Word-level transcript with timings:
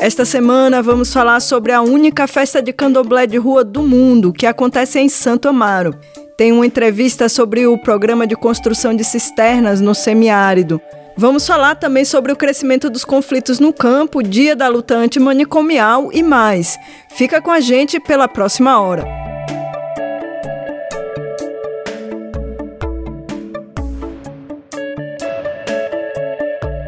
Esta 0.00 0.24
semana 0.24 0.80
vamos 0.80 1.12
falar 1.12 1.40
sobre 1.40 1.72
a 1.72 1.82
única 1.82 2.28
festa 2.28 2.62
de 2.62 2.72
candomblé 2.72 3.26
de 3.26 3.36
rua 3.36 3.64
do 3.64 3.82
mundo, 3.82 4.32
que 4.32 4.46
acontece 4.46 5.00
em 5.00 5.08
Santo 5.08 5.48
Amaro. 5.48 5.92
Tem 6.36 6.52
uma 6.52 6.64
entrevista 6.64 7.28
sobre 7.28 7.66
o 7.66 7.76
programa 7.76 8.24
de 8.24 8.36
construção 8.36 8.94
de 8.94 9.02
cisternas 9.02 9.80
no 9.80 9.96
semiárido. 9.96 10.80
Vamos 11.16 11.44
falar 11.44 11.74
também 11.74 12.04
sobre 12.04 12.30
o 12.30 12.36
crescimento 12.36 12.88
dos 12.88 13.04
conflitos 13.04 13.58
no 13.58 13.72
campo, 13.72 14.22
dia 14.22 14.54
da 14.54 14.68
luta 14.68 14.94
antimanicomial 14.94 16.10
e 16.12 16.22
mais. 16.22 16.78
Fica 17.10 17.42
com 17.42 17.50
a 17.50 17.58
gente 17.58 17.98
pela 17.98 18.28
próxima 18.28 18.80
hora. 18.80 19.04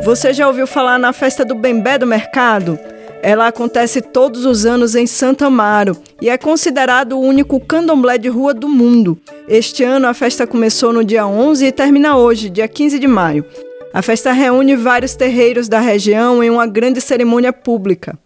Você 0.05 0.33
já 0.33 0.47
ouviu 0.47 0.67
falar 0.67 0.97
na 0.97 1.13
festa 1.13 1.45
do 1.45 1.57
Bembé 1.57 1.99
do 1.99 2.07
Mercado? 2.07 2.79
Ela 3.23 3.49
acontece 3.49 4.01
todos 4.01 4.47
os 4.47 4.65
anos 4.65 4.95
em 4.95 5.07
Santo 5.07 5.45
Amaro 5.45 5.95
e 6.23 6.31
é 6.31 6.39
considerado 6.39 7.13
o 7.13 7.21
único 7.21 7.61
candomblé 7.61 8.17
de 8.17 8.29
rua 8.29 8.55
do 8.55 8.67
mundo. 8.67 9.21
Este 9.47 9.85
ano 9.85 10.07
a 10.07 10.15
festa 10.15 10.47
começou 10.47 10.91
no 10.91 11.05
dia 11.05 11.27
11 11.27 11.67
e 11.67 11.73
termina 11.73 12.17
hoje, 12.17 12.49
dia 12.49 12.67
15 12.67 12.99
de 12.99 13.07
maio. 13.07 13.45
A 13.93 14.01
festa 14.01 14.33
reúne 14.33 14.75
vários 14.75 15.15
terreiros 15.15 15.69
da 15.69 15.81
região 15.81 16.43
em 16.43 16.49
uma 16.49 16.67
grande 16.67 17.01
cerimônia 17.01 17.53
pública. 17.53 18.19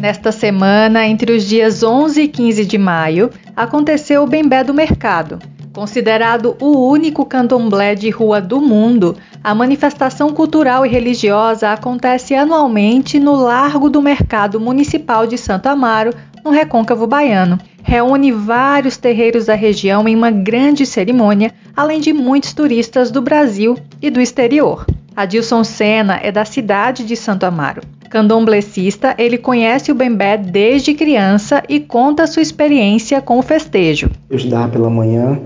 Nesta 0.00 0.32
semana, 0.32 1.06
entre 1.06 1.32
os 1.32 1.44
dias 1.44 1.82
11 1.82 2.22
e 2.22 2.28
15 2.28 2.64
de 2.64 2.78
maio, 2.78 3.30
aconteceu 3.54 4.22
o 4.22 4.26
Bembé 4.26 4.64
do 4.64 4.72
Mercado. 4.72 5.38
Considerado 5.72 6.56
o 6.60 6.88
único 6.88 7.24
candomblé 7.24 7.94
de 7.94 8.10
rua 8.10 8.40
do 8.40 8.60
mundo, 8.60 9.16
a 9.42 9.54
manifestação 9.54 10.30
cultural 10.32 10.84
e 10.84 10.88
religiosa 10.88 11.72
acontece 11.72 12.34
anualmente 12.34 13.18
no 13.18 13.34
Largo 13.34 13.88
do 13.88 14.02
Mercado 14.02 14.60
Municipal 14.60 15.26
de 15.26 15.38
Santo 15.38 15.68
Amaro, 15.68 16.12
no 16.44 16.50
Recôncavo 16.50 17.06
Baiano 17.06 17.58
reúne 17.82 18.32
vários 18.32 18.96
terreiros 18.96 19.46
da 19.46 19.54
região 19.54 20.06
em 20.08 20.14
uma 20.14 20.30
grande 20.30 20.86
cerimônia, 20.86 21.52
além 21.76 22.00
de 22.00 22.12
muitos 22.12 22.52
turistas 22.52 23.10
do 23.10 23.20
Brasil 23.20 23.76
e 24.00 24.08
do 24.08 24.20
exterior. 24.20 24.86
Adilson 25.14 25.64
Senna 25.64 26.18
é 26.22 26.32
da 26.32 26.44
cidade 26.44 27.04
de 27.04 27.16
Santo 27.16 27.44
Amaro. 27.44 27.82
Candomblecista, 28.08 29.14
ele 29.18 29.38
conhece 29.38 29.90
o 29.90 29.94
bembé 29.94 30.36
desde 30.36 30.94
criança 30.94 31.62
e 31.68 31.80
conta 31.80 32.26
sua 32.26 32.42
experiência 32.42 33.20
com 33.20 33.38
o 33.38 33.42
festejo. 33.42 34.10
Eu 34.28 34.36
estudava 34.36 34.68
pela 34.68 34.90
manhã, 34.90 35.40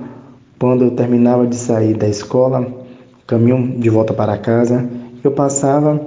quando 0.58 0.84
eu 0.84 0.90
terminava 0.90 1.46
de 1.46 1.56
sair 1.56 1.94
da 1.94 2.08
escola, 2.08 2.66
caminho 3.26 3.78
de 3.78 3.90
volta 3.90 4.14
para 4.14 4.38
casa, 4.38 4.88
eu 5.22 5.30
passava 5.30 6.00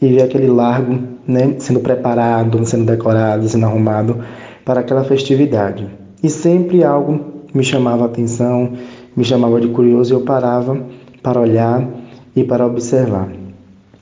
e 0.00 0.08
via 0.08 0.24
aquele 0.24 0.48
largo 0.48 0.98
né, 1.26 1.54
sendo 1.58 1.80
preparado, 1.80 2.64
sendo 2.64 2.84
decorado, 2.84 3.48
sendo 3.48 3.66
arrumado 3.66 4.24
para 4.64 4.80
aquela 4.80 5.04
festividade. 5.04 5.88
E 6.22 6.28
sempre 6.28 6.82
algo 6.82 7.20
me 7.54 7.62
chamava 7.62 8.04
a 8.04 8.06
atenção, 8.06 8.72
me 9.16 9.24
chamava 9.24 9.60
de 9.60 9.68
curioso 9.68 10.12
e 10.12 10.16
eu 10.16 10.22
parava 10.22 10.80
para 11.22 11.40
olhar 11.40 11.86
e 12.34 12.42
para 12.42 12.66
observar. 12.66 13.28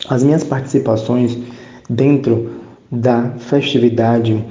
As 0.09 0.22
minhas 0.22 0.44
participações 0.44 1.37
dentro 1.89 2.60
da 2.91 3.33
festividade 3.39 4.44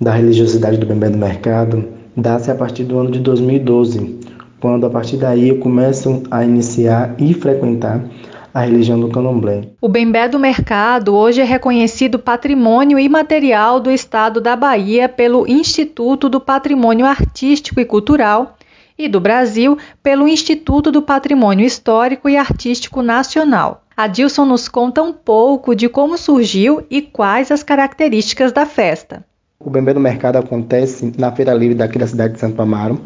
da 0.00 0.12
religiosidade 0.12 0.78
do 0.78 0.86
Bembé 0.86 1.10
do 1.10 1.18
Mercado 1.18 1.84
dá-se 2.16 2.50
a 2.50 2.54
partir 2.54 2.84
do 2.84 2.98
ano 2.98 3.10
de 3.10 3.18
2012, 3.18 4.17
quando 4.60 4.86
a 4.86 4.90
partir 4.90 5.16
daí 5.16 5.48
eu 5.48 5.58
começo 5.58 6.22
a 6.30 6.44
iniciar 6.44 7.14
e 7.18 7.32
frequentar 7.34 8.04
a 8.52 8.60
religião 8.62 8.98
do 8.98 9.08
candomblé. 9.08 9.68
O 9.80 9.88
Bembé 9.88 10.28
do 10.28 10.38
Mercado 10.38 11.14
hoje 11.14 11.40
é 11.40 11.44
reconhecido 11.44 12.18
patrimônio 12.18 12.98
imaterial 12.98 13.78
do 13.78 13.90
estado 13.90 14.40
da 14.40 14.56
Bahia 14.56 15.08
pelo 15.08 15.46
Instituto 15.46 16.28
do 16.28 16.40
Patrimônio 16.40 17.06
Artístico 17.06 17.80
e 17.80 17.84
Cultural 17.84 18.56
e 18.98 19.06
do 19.08 19.20
Brasil 19.20 19.78
pelo 20.02 20.26
Instituto 20.26 20.90
do 20.90 21.02
Patrimônio 21.02 21.64
Histórico 21.64 22.28
e 22.28 22.36
Artístico 22.36 23.00
Nacional. 23.00 23.84
Adilson 23.96 24.44
nos 24.44 24.68
conta 24.68 25.02
um 25.02 25.12
pouco 25.12 25.74
de 25.74 25.88
como 25.88 26.16
surgiu 26.16 26.84
e 26.90 27.02
quais 27.02 27.50
as 27.50 27.62
características 27.62 28.52
da 28.52 28.66
festa. 28.66 29.24
O 29.60 29.70
Bembé 29.70 29.92
do 29.92 30.00
Mercado 30.00 30.36
acontece 30.36 31.12
na 31.18 31.32
Feira 31.32 31.52
Livre 31.52 31.74
daqui 31.74 31.98
da 31.98 32.06
cidade 32.06 32.34
de 32.34 32.40
Santo 32.40 32.62
Amaro, 32.62 33.00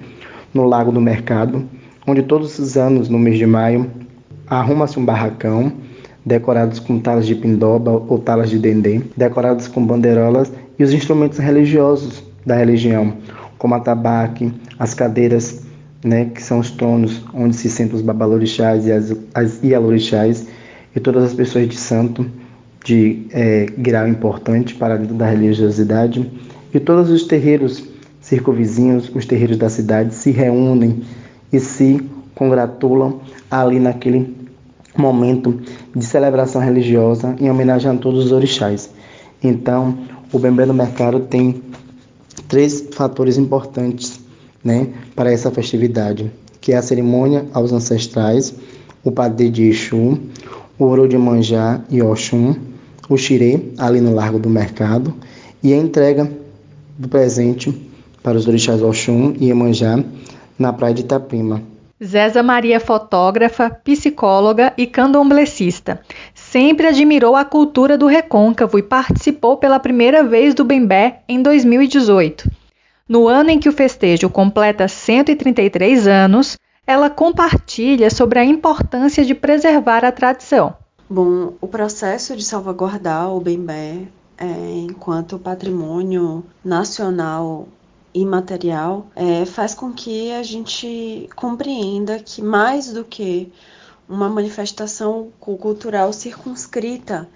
no 0.52 0.66
Lago 0.66 0.92
do 0.92 1.00
Mercado, 1.00 1.64
onde 2.06 2.22
todos 2.22 2.58
os 2.58 2.76
anos, 2.76 3.08
no 3.08 3.18
mês 3.18 3.38
de 3.38 3.46
maio, 3.46 3.90
arruma-se 4.46 4.98
um 4.98 5.04
barracão, 5.04 5.72
decorados 6.24 6.78
com 6.78 6.98
talas 6.98 7.26
de 7.26 7.34
pindoba 7.34 7.90
ou 7.90 8.18
talas 8.18 8.50
de 8.50 8.58
dendê, 8.58 9.00
decorados 9.16 9.66
com 9.66 9.84
bandeirolas 9.84 10.52
e 10.78 10.84
os 10.84 10.92
instrumentos 10.92 11.38
religiosos 11.38 12.22
da 12.46 12.56
religião, 12.56 13.14
como 13.58 13.74
a 13.74 13.80
tabaque, 13.80 14.52
as 14.78 14.94
cadeiras, 14.94 15.62
né, 16.04 16.26
que 16.26 16.42
são 16.42 16.58
os 16.58 16.70
tronos 16.70 17.24
onde 17.32 17.56
se 17.56 17.70
sentam 17.70 17.96
os 17.96 18.02
babalorixás 18.02 18.86
e 18.86 18.92
as, 18.92 19.14
as 19.34 19.62
ialorixás 19.62 20.46
e 20.94 21.00
todas 21.00 21.24
as 21.24 21.34
pessoas 21.34 21.68
de 21.68 21.76
santo 21.76 22.26
de 22.84 23.26
é, 23.30 23.66
grau 23.78 24.08
importante 24.08 24.74
para 24.74 24.96
dentro 24.96 25.14
da 25.14 25.26
religiosidade 25.26 26.28
e 26.74 26.80
todos 26.80 27.10
os 27.10 27.24
terreiros 27.24 27.91
circunvizinhos, 28.32 29.12
os 29.14 29.26
terreiros 29.26 29.58
da 29.58 29.68
cidade 29.68 30.14
se 30.14 30.30
reúnem 30.30 31.02
e 31.52 31.60
se 31.60 32.00
congratulam 32.34 33.20
ali 33.50 33.78
naquele 33.78 34.34
momento 34.96 35.60
de 35.94 36.02
celebração 36.02 36.62
religiosa 36.62 37.36
em 37.38 37.50
homenagem 37.50 37.90
a 37.90 37.94
todos 37.94 38.24
os 38.24 38.32
orixás. 38.32 38.88
Então, 39.44 39.98
o 40.32 40.38
Bembé 40.38 40.64
do 40.64 40.72
Mercado 40.72 41.20
tem 41.20 41.62
três 42.48 42.88
fatores 42.92 43.36
importantes 43.36 44.18
né, 44.64 44.88
para 45.14 45.30
essa 45.30 45.50
festividade, 45.50 46.32
que 46.58 46.72
é 46.72 46.76
a 46.76 46.82
cerimônia 46.82 47.44
aos 47.52 47.70
ancestrais, 47.70 48.54
o 49.04 49.12
padê 49.12 49.50
de 49.50 49.64
Exu, 49.64 50.18
o 50.78 50.84
Ouro 50.84 51.06
de 51.06 51.18
Manjá 51.18 51.82
e 51.90 52.00
Oxum, 52.00 52.54
o 53.10 53.16
Xirê, 53.18 53.60
ali 53.76 54.00
no 54.00 54.14
Largo 54.14 54.38
do 54.38 54.48
Mercado, 54.48 55.12
e 55.62 55.74
a 55.74 55.76
entrega 55.76 56.32
do 56.98 57.08
presente 57.08 57.91
para 58.22 58.38
os 58.38 58.46
orixás 58.46 58.82
Oxum 58.82 59.34
e 59.38 59.50
Emanjá 59.50 60.02
na 60.58 60.72
praia 60.72 60.94
de 60.94 61.02
Itapema. 61.02 61.62
Zéza 62.02 62.42
Maria 62.42 62.76
é 62.76 62.80
fotógrafa, 62.80 63.70
psicóloga 63.70 64.72
e 64.76 64.86
candomblecista. 64.86 66.00
Sempre 66.34 66.88
admirou 66.88 67.36
a 67.36 67.44
cultura 67.44 67.96
do 67.96 68.06
recôncavo 68.06 68.78
e 68.78 68.82
participou 68.82 69.56
pela 69.56 69.78
primeira 69.78 70.24
vez 70.24 70.52
do 70.52 70.64
Bembé 70.64 71.22
em 71.28 71.40
2018. 71.40 72.50
No 73.08 73.28
ano 73.28 73.50
em 73.50 73.58
que 73.60 73.68
o 73.68 73.72
festejo 73.72 74.28
completa 74.28 74.88
133 74.88 76.08
anos, 76.08 76.56
ela 76.86 77.08
compartilha 77.08 78.10
sobre 78.10 78.38
a 78.40 78.44
importância 78.44 79.24
de 79.24 79.34
preservar 79.34 80.04
a 80.04 80.10
tradição. 80.10 80.74
Bom, 81.08 81.52
o 81.60 81.68
processo 81.68 82.36
de 82.36 82.42
salvaguardar 82.42 83.32
o 83.32 83.40
Bembé 83.40 83.98
é, 84.38 84.46
enquanto 84.78 85.38
patrimônio 85.38 86.42
nacional 86.64 87.68
imaterial 88.14 89.06
é, 89.14 89.44
faz 89.44 89.74
com 89.74 89.92
que 89.92 90.32
a 90.32 90.42
gente 90.42 91.28
compreenda 91.34 92.18
que 92.18 92.42
mais 92.42 92.92
do 92.92 93.04
que 93.04 93.52
uma 94.08 94.28
manifestação 94.28 95.30
cultural 95.40 96.12
circunscrita 96.12 97.28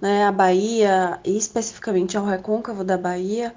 né, 0.00 0.24
a 0.24 0.32
Bahia, 0.32 1.18
e 1.24 1.36
especificamente 1.36 2.16
ao 2.16 2.24
recôncavo 2.24 2.82
da 2.82 2.96
Bahia, 2.96 3.54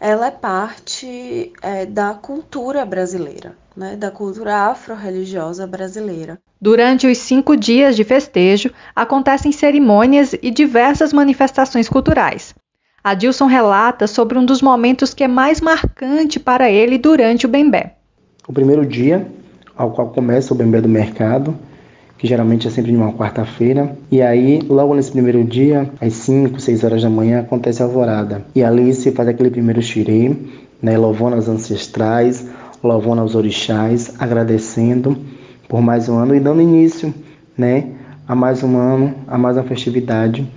ela 0.00 0.26
é 0.26 0.30
parte 0.30 1.52
é, 1.62 1.86
da 1.86 2.14
cultura 2.14 2.84
brasileira, 2.84 3.56
né, 3.76 3.94
da 3.94 4.10
cultura 4.10 4.66
afro-religiosa 4.66 5.66
brasileira. 5.66 6.40
Durante 6.60 7.06
os 7.06 7.18
cinco 7.18 7.56
dias 7.56 7.94
de 7.94 8.04
festejo, 8.04 8.72
acontecem 8.96 9.52
cerimônias 9.52 10.32
e 10.42 10.50
diversas 10.50 11.12
manifestações 11.12 11.88
culturais. 11.88 12.54
Adilson 13.04 13.46
relata 13.46 14.06
sobre 14.06 14.38
um 14.38 14.44
dos 14.44 14.62
momentos 14.62 15.12
que 15.12 15.24
é 15.24 15.28
mais 15.28 15.60
marcante 15.60 16.38
para 16.38 16.70
ele 16.70 16.96
durante 16.98 17.46
o 17.46 17.48
Bembé. 17.48 17.96
O 18.46 18.52
primeiro 18.52 18.86
dia, 18.86 19.26
ao 19.76 19.90
qual 19.90 20.10
começa 20.10 20.54
o 20.54 20.56
Bembé 20.56 20.80
do 20.80 20.88
Mercado, 20.88 21.56
que 22.16 22.28
geralmente 22.28 22.68
é 22.68 22.70
sempre 22.70 22.92
em 22.92 22.96
uma 22.96 23.12
quarta-feira. 23.12 23.96
E 24.08 24.22
aí, 24.22 24.60
logo 24.68 24.94
nesse 24.94 25.10
primeiro 25.10 25.42
dia, 25.42 25.90
às 26.00 26.12
5, 26.14 26.60
6 26.60 26.84
horas 26.84 27.02
da 27.02 27.10
manhã, 27.10 27.40
acontece 27.40 27.82
a 27.82 27.86
alvorada. 27.86 28.44
E 28.54 28.62
ali 28.62 28.94
se 28.94 29.10
faz 29.10 29.28
aquele 29.28 29.50
primeiro 29.50 29.82
xirê, 29.82 30.36
né, 30.80 30.96
louvando 30.96 31.34
aos 31.34 31.48
ancestrais, 31.48 32.46
louvando 32.84 33.22
aos 33.22 33.34
orixás, 33.34 34.14
agradecendo 34.20 35.18
por 35.68 35.82
mais 35.82 36.08
um 36.08 36.18
ano 36.18 36.36
e 36.36 36.40
dando 36.40 36.62
início 36.62 37.12
né, 37.58 37.86
a 38.28 38.36
mais 38.36 38.62
um 38.62 38.76
ano, 38.76 39.12
a 39.26 39.36
mais 39.36 39.56
uma 39.56 39.64
festividade 39.64 40.48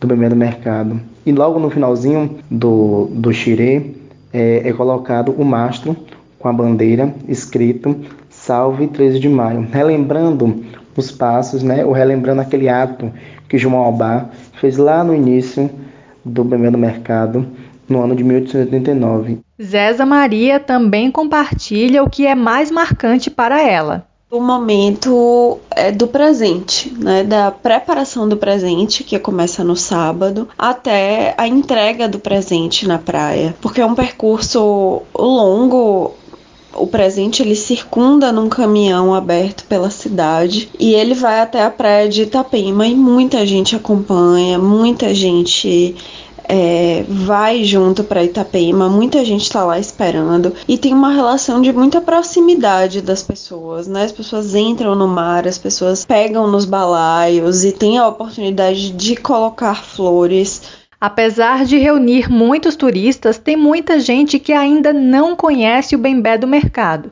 do 0.00 0.08
Bebê 0.08 0.28
do 0.28 0.34
Mercado. 0.34 1.11
E 1.24 1.32
logo 1.32 1.58
no 1.58 1.70
finalzinho 1.70 2.38
do, 2.50 3.08
do 3.12 3.32
xirê 3.32 3.92
é, 4.32 4.68
é 4.68 4.72
colocado 4.72 5.32
o 5.32 5.44
mastro 5.44 5.96
com 6.38 6.48
a 6.48 6.52
bandeira 6.52 7.14
escrito 7.28 7.96
Salve 8.28 8.88
13 8.88 9.20
de 9.20 9.28
Maio, 9.28 9.68
relembrando 9.70 10.64
os 10.96 11.10
passos, 11.10 11.62
né, 11.62 11.84
ou 11.84 11.92
relembrando 11.92 12.40
aquele 12.40 12.68
ato 12.68 13.12
que 13.48 13.56
João 13.56 13.76
Albá 13.76 14.26
fez 14.60 14.76
lá 14.76 15.04
no 15.04 15.14
início 15.14 15.70
do 16.24 16.44
do 16.44 16.78
Mercado, 16.78 17.46
no 17.88 18.02
ano 18.02 18.16
de 18.16 18.24
1889. 18.24 19.40
Zéza 19.60 20.06
Maria 20.06 20.58
também 20.58 21.10
compartilha 21.10 22.02
o 22.02 22.10
que 22.10 22.26
é 22.26 22.34
mais 22.34 22.70
marcante 22.70 23.30
para 23.30 23.60
ela. 23.60 24.06
O 24.32 24.40
momento 24.40 25.58
é 25.76 25.92
do 25.92 26.06
presente, 26.06 26.90
né? 26.98 27.22
Da 27.22 27.50
preparação 27.50 28.26
do 28.26 28.34
presente, 28.34 29.04
que 29.04 29.18
começa 29.18 29.62
no 29.62 29.76
sábado, 29.76 30.48
até 30.56 31.34
a 31.36 31.46
entrega 31.46 32.08
do 32.08 32.18
presente 32.18 32.88
na 32.88 32.98
praia. 32.98 33.54
Porque 33.60 33.82
é 33.82 33.84
um 33.84 33.94
percurso 33.94 35.02
longo, 35.14 36.14
o 36.74 36.86
presente 36.86 37.42
ele 37.42 37.54
circunda 37.54 38.32
num 38.32 38.48
caminhão 38.48 39.12
aberto 39.12 39.64
pela 39.64 39.90
cidade 39.90 40.70
e 40.80 40.94
ele 40.94 41.12
vai 41.12 41.40
até 41.40 41.62
a 41.62 41.70
praia 41.70 42.08
de 42.08 42.22
Itapema 42.22 42.86
e 42.86 42.94
muita 42.94 43.44
gente 43.46 43.76
acompanha, 43.76 44.58
muita 44.58 45.14
gente 45.14 45.94
é, 46.48 47.04
vai 47.08 47.64
junto 47.64 48.04
para 48.04 48.24
Itapema, 48.24 48.88
muita 48.88 49.24
gente 49.24 49.42
está 49.42 49.64
lá 49.64 49.78
esperando 49.78 50.52
e 50.66 50.76
tem 50.76 50.92
uma 50.92 51.12
relação 51.12 51.60
de 51.60 51.72
muita 51.72 52.00
proximidade 52.00 53.00
das 53.00 53.22
pessoas, 53.22 53.86
né? 53.86 54.04
As 54.04 54.12
pessoas 54.12 54.54
entram 54.54 54.94
no 54.94 55.08
mar, 55.08 55.46
as 55.46 55.58
pessoas 55.58 56.04
pegam 56.04 56.50
nos 56.50 56.64
balaios 56.64 57.64
e 57.64 57.72
tem 57.72 57.98
a 57.98 58.08
oportunidade 58.08 58.90
de 58.90 59.16
colocar 59.16 59.82
flores 59.84 60.62
Apesar 61.02 61.64
de 61.64 61.78
reunir 61.78 62.30
muitos 62.30 62.76
turistas, 62.76 63.36
tem 63.36 63.56
muita 63.56 63.98
gente 63.98 64.38
que 64.38 64.52
ainda 64.52 64.92
não 64.92 65.34
conhece 65.34 65.96
o 65.96 65.98
Bembé 65.98 66.38
do 66.38 66.46
mercado. 66.46 67.10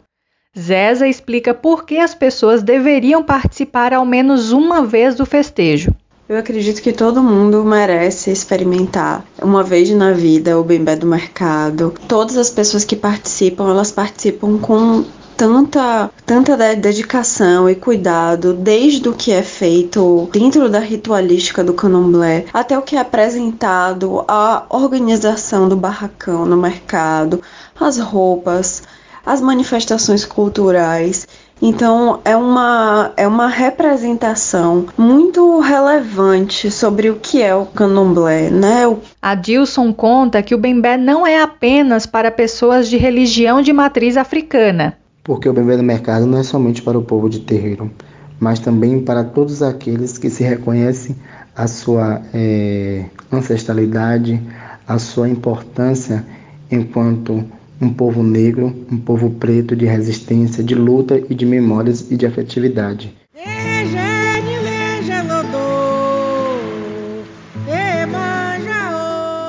Zeza 0.56 1.08
explica 1.08 1.52
por 1.52 1.84
que 1.84 1.98
as 1.98 2.14
pessoas 2.14 2.62
deveriam 2.62 3.24
participar 3.24 3.92
ao 3.92 4.06
menos 4.06 4.52
uma 4.52 4.86
vez 4.86 5.16
do 5.16 5.26
festejo. 5.26 5.92
Eu 6.30 6.38
acredito 6.38 6.80
que 6.80 6.92
todo 6.92 7.24
mundo 7.24 7.64
merece 7.64 8.30
experimentar 8.30 9.24
uma 9.42 9.64
vez 9.64 9.90
na 9.90 10.12
vida 10.12 10.60
o 10.60 10.62
Bembé 10.62 10.94
do 10.94 11.04
mercado. 11.04 11.92
Todas 12.06 12.36
as 12.36 12.48
pessoas 12.48 12.84
que 12.84 12.94
participam, 12.94 13.68
elas 13.68 13.90
participam 13.90 14.56
com 14.56 15.04
tanta, 15.36 16.08
tanta 16.24 16.56
dedicação 16.76 17.68
e 17.68 17.74
cuidado, 17.74 18.54
desde 18.54 19.08
o 19.08 19.12
que 19.12 19.32
é 19.32 19.42
feito 19.42 20.28
dentro 20.32 20.68
da 20.68 20.78
ritualística 20.78 21.64
do 21.64 21.74
candomblé, 21.74 22.44
até 22.52 22.78
o 22.78 22.82
que 22.82 22.94
é 22.94 23.00
apresentado, 23.00 24.24
a 24.28 24.66
organização 24.70 25.68
do 25.68 25.76
barracão 25.76 26.46
no 26.46 26.56
mercado, 26.56 27.42
as 27.74 27.98
roupas, 27.98 28.84
as 29.26 29.40
manifestações 29.40 30.24
culturais. 30.24 31.26
Então 31.62 32.20
é 32.24 32.36
uma, 32.36 33.12
é 33.16 33.28
uma 33.28 33.48
representação 33.48 34.86
muito 34.96 35.60
relevante 35.60 36.70
sobre 36.70 37.10
o 37.10 37.16
que 37.16 37.42
é 37.42 37.54
o 37.54 37.66
candomblé, 37.66 38.50
né? 38.50 38.84
Adilson 39.20 39.92
conta 39.92 40.42
que 40.42 40.54
o 40.54 40.58
bembé 40.58 40.96
não 40.96 41.26
é 41.26 41.42
apenas 41.42 42.06
para 42.06 42.30
pessoas 42.30 42.88
de 42.88 42.96
religião 42.96 43.60
de 43.60 43.72
matriz 43.72 44.16
africana 44.16 44.96
porque 45.30 45.48
o 45.48 45.52
bebê 45.52 45.76
do 45.76 45.82
mercado 45.82 46.26
não 46.26 46.38
é 46.38 46.42
somente 46.42 46.82
para 46.82 46.98
o 46.98 47.02
povo 47.02 47.28
de 47.28 47.40
terreiro, 47.40 47.90
mas 48.38 48.58
também 48.58 49.00
para 49.00 49.22
todos 49.22 49.62
aqueles 49.62 50.18
que 50.18 50.30
se 50.30 50.42
reconhecem 50.42 51.14
a 51.54 51.66
sua 51.66 52.22
é, 52.32 53.04
ancestralidade, 53.30 54.42
a 54.86 54.98
sua 54.98 55.28
importância 55.28 56.24
enquanto 56.70 57.44
um 57.80 57.90
povo 57.92 58.22
negro, 58.22 58.74
um 58.90 58.98
povo 58.98 59.30
preto 59.30 59.74
de 59.74 59.86
resistência, 59.86 60.62
de 60.62 60.74
luta 60.74 61.22
e 61.30 61.34
de 61.34 61.46
memórias 61.46 62.10
e 62.10 62.16
de 62.16 62.26
afetividade. 62.26 63.14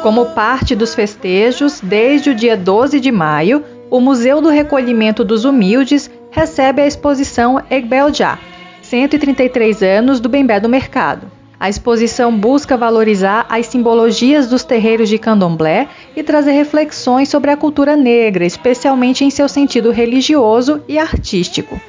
Como 0.02 0.26
parte 0.28 0.76
dos 0.76 0.96
festejos, 0.96 1.80
desde 1.80 2.32
o 2.32 2.36
dia 2.36 2.58
12 2.58 3.00
de 3.00 3.12
maio, 3.12 3.64
o 3.90 4.00
Museu 4.00 4.42
do 4.42 4.50
Recolhimento 4.50 5.24
dos 5.24 5.46
Humildes 5.46 6.10
recebe 6.32 6.82
a 6.82 6.88
exposição 6.88 7.62
Egbeljá, 7.70 8.40
133 8.82 9.84
anos 9.84 10.20
do 10.20 10.28
Bembé 10.28 10.60
do 10.60 10.68
Mercado. 10.68 11.41
A 11.62 11.70
exposição 11.70 12.36
busca 12.36 12.76
valorizar 12.76 13.46
as 13.48 13.68
simbologias 13.68 14.48
dos 14.48 14.64
terreiros 14.64 15.08
de 15.08 15.20
candomblé 15.20 15.88
e 16.16 16.24
trazer 16.24 16.54
reflexões 16.54 17.30
sobre 17.30 17.52
a 17.52 17.56
cultura 17.56 17.96
negra, 17.96 18.44
especialmente 18.44 19.24
em 19.24 19.30
seu 19.30 19.48
sentido 19.48 19.92
religioso 19.92 20.82
e 20.88 20.98
artístico. 20.98 21.80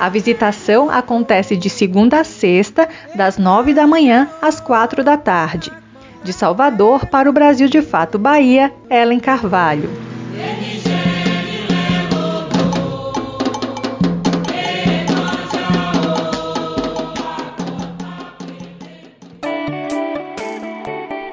A 0.00 0.08
visitação 0.08 0.88
acontece 0.88 1.58
de 1.58 1.68
segunda 1.68 2.20
a 2.20 2.24
sexta, 2.24 2.88
das 3.14 3.36
nove 3.36 3.74
da 3.74 3.86
manhã 3.86 4.30
às 4.40 4.60
quatro 4.60 5.04
da 5.04 5.18
tarde. 5.18 5.70
De 6.24 6.32
Salvador 6.32 7.04
para 7.04 7.28
o 7.28 7.32
Brasil 7.32 7.68
de 7.68 7.82
Fato 7.82 8.18
Bahia, 8.18 8.72
Ellen 8.88 9.20
Carvalho. 9.20 9.90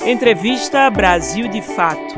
Entrevista 0.07 0.87
Brasil 0.91 1.47
de 1.47 1.63
Fato. 1.63 2.13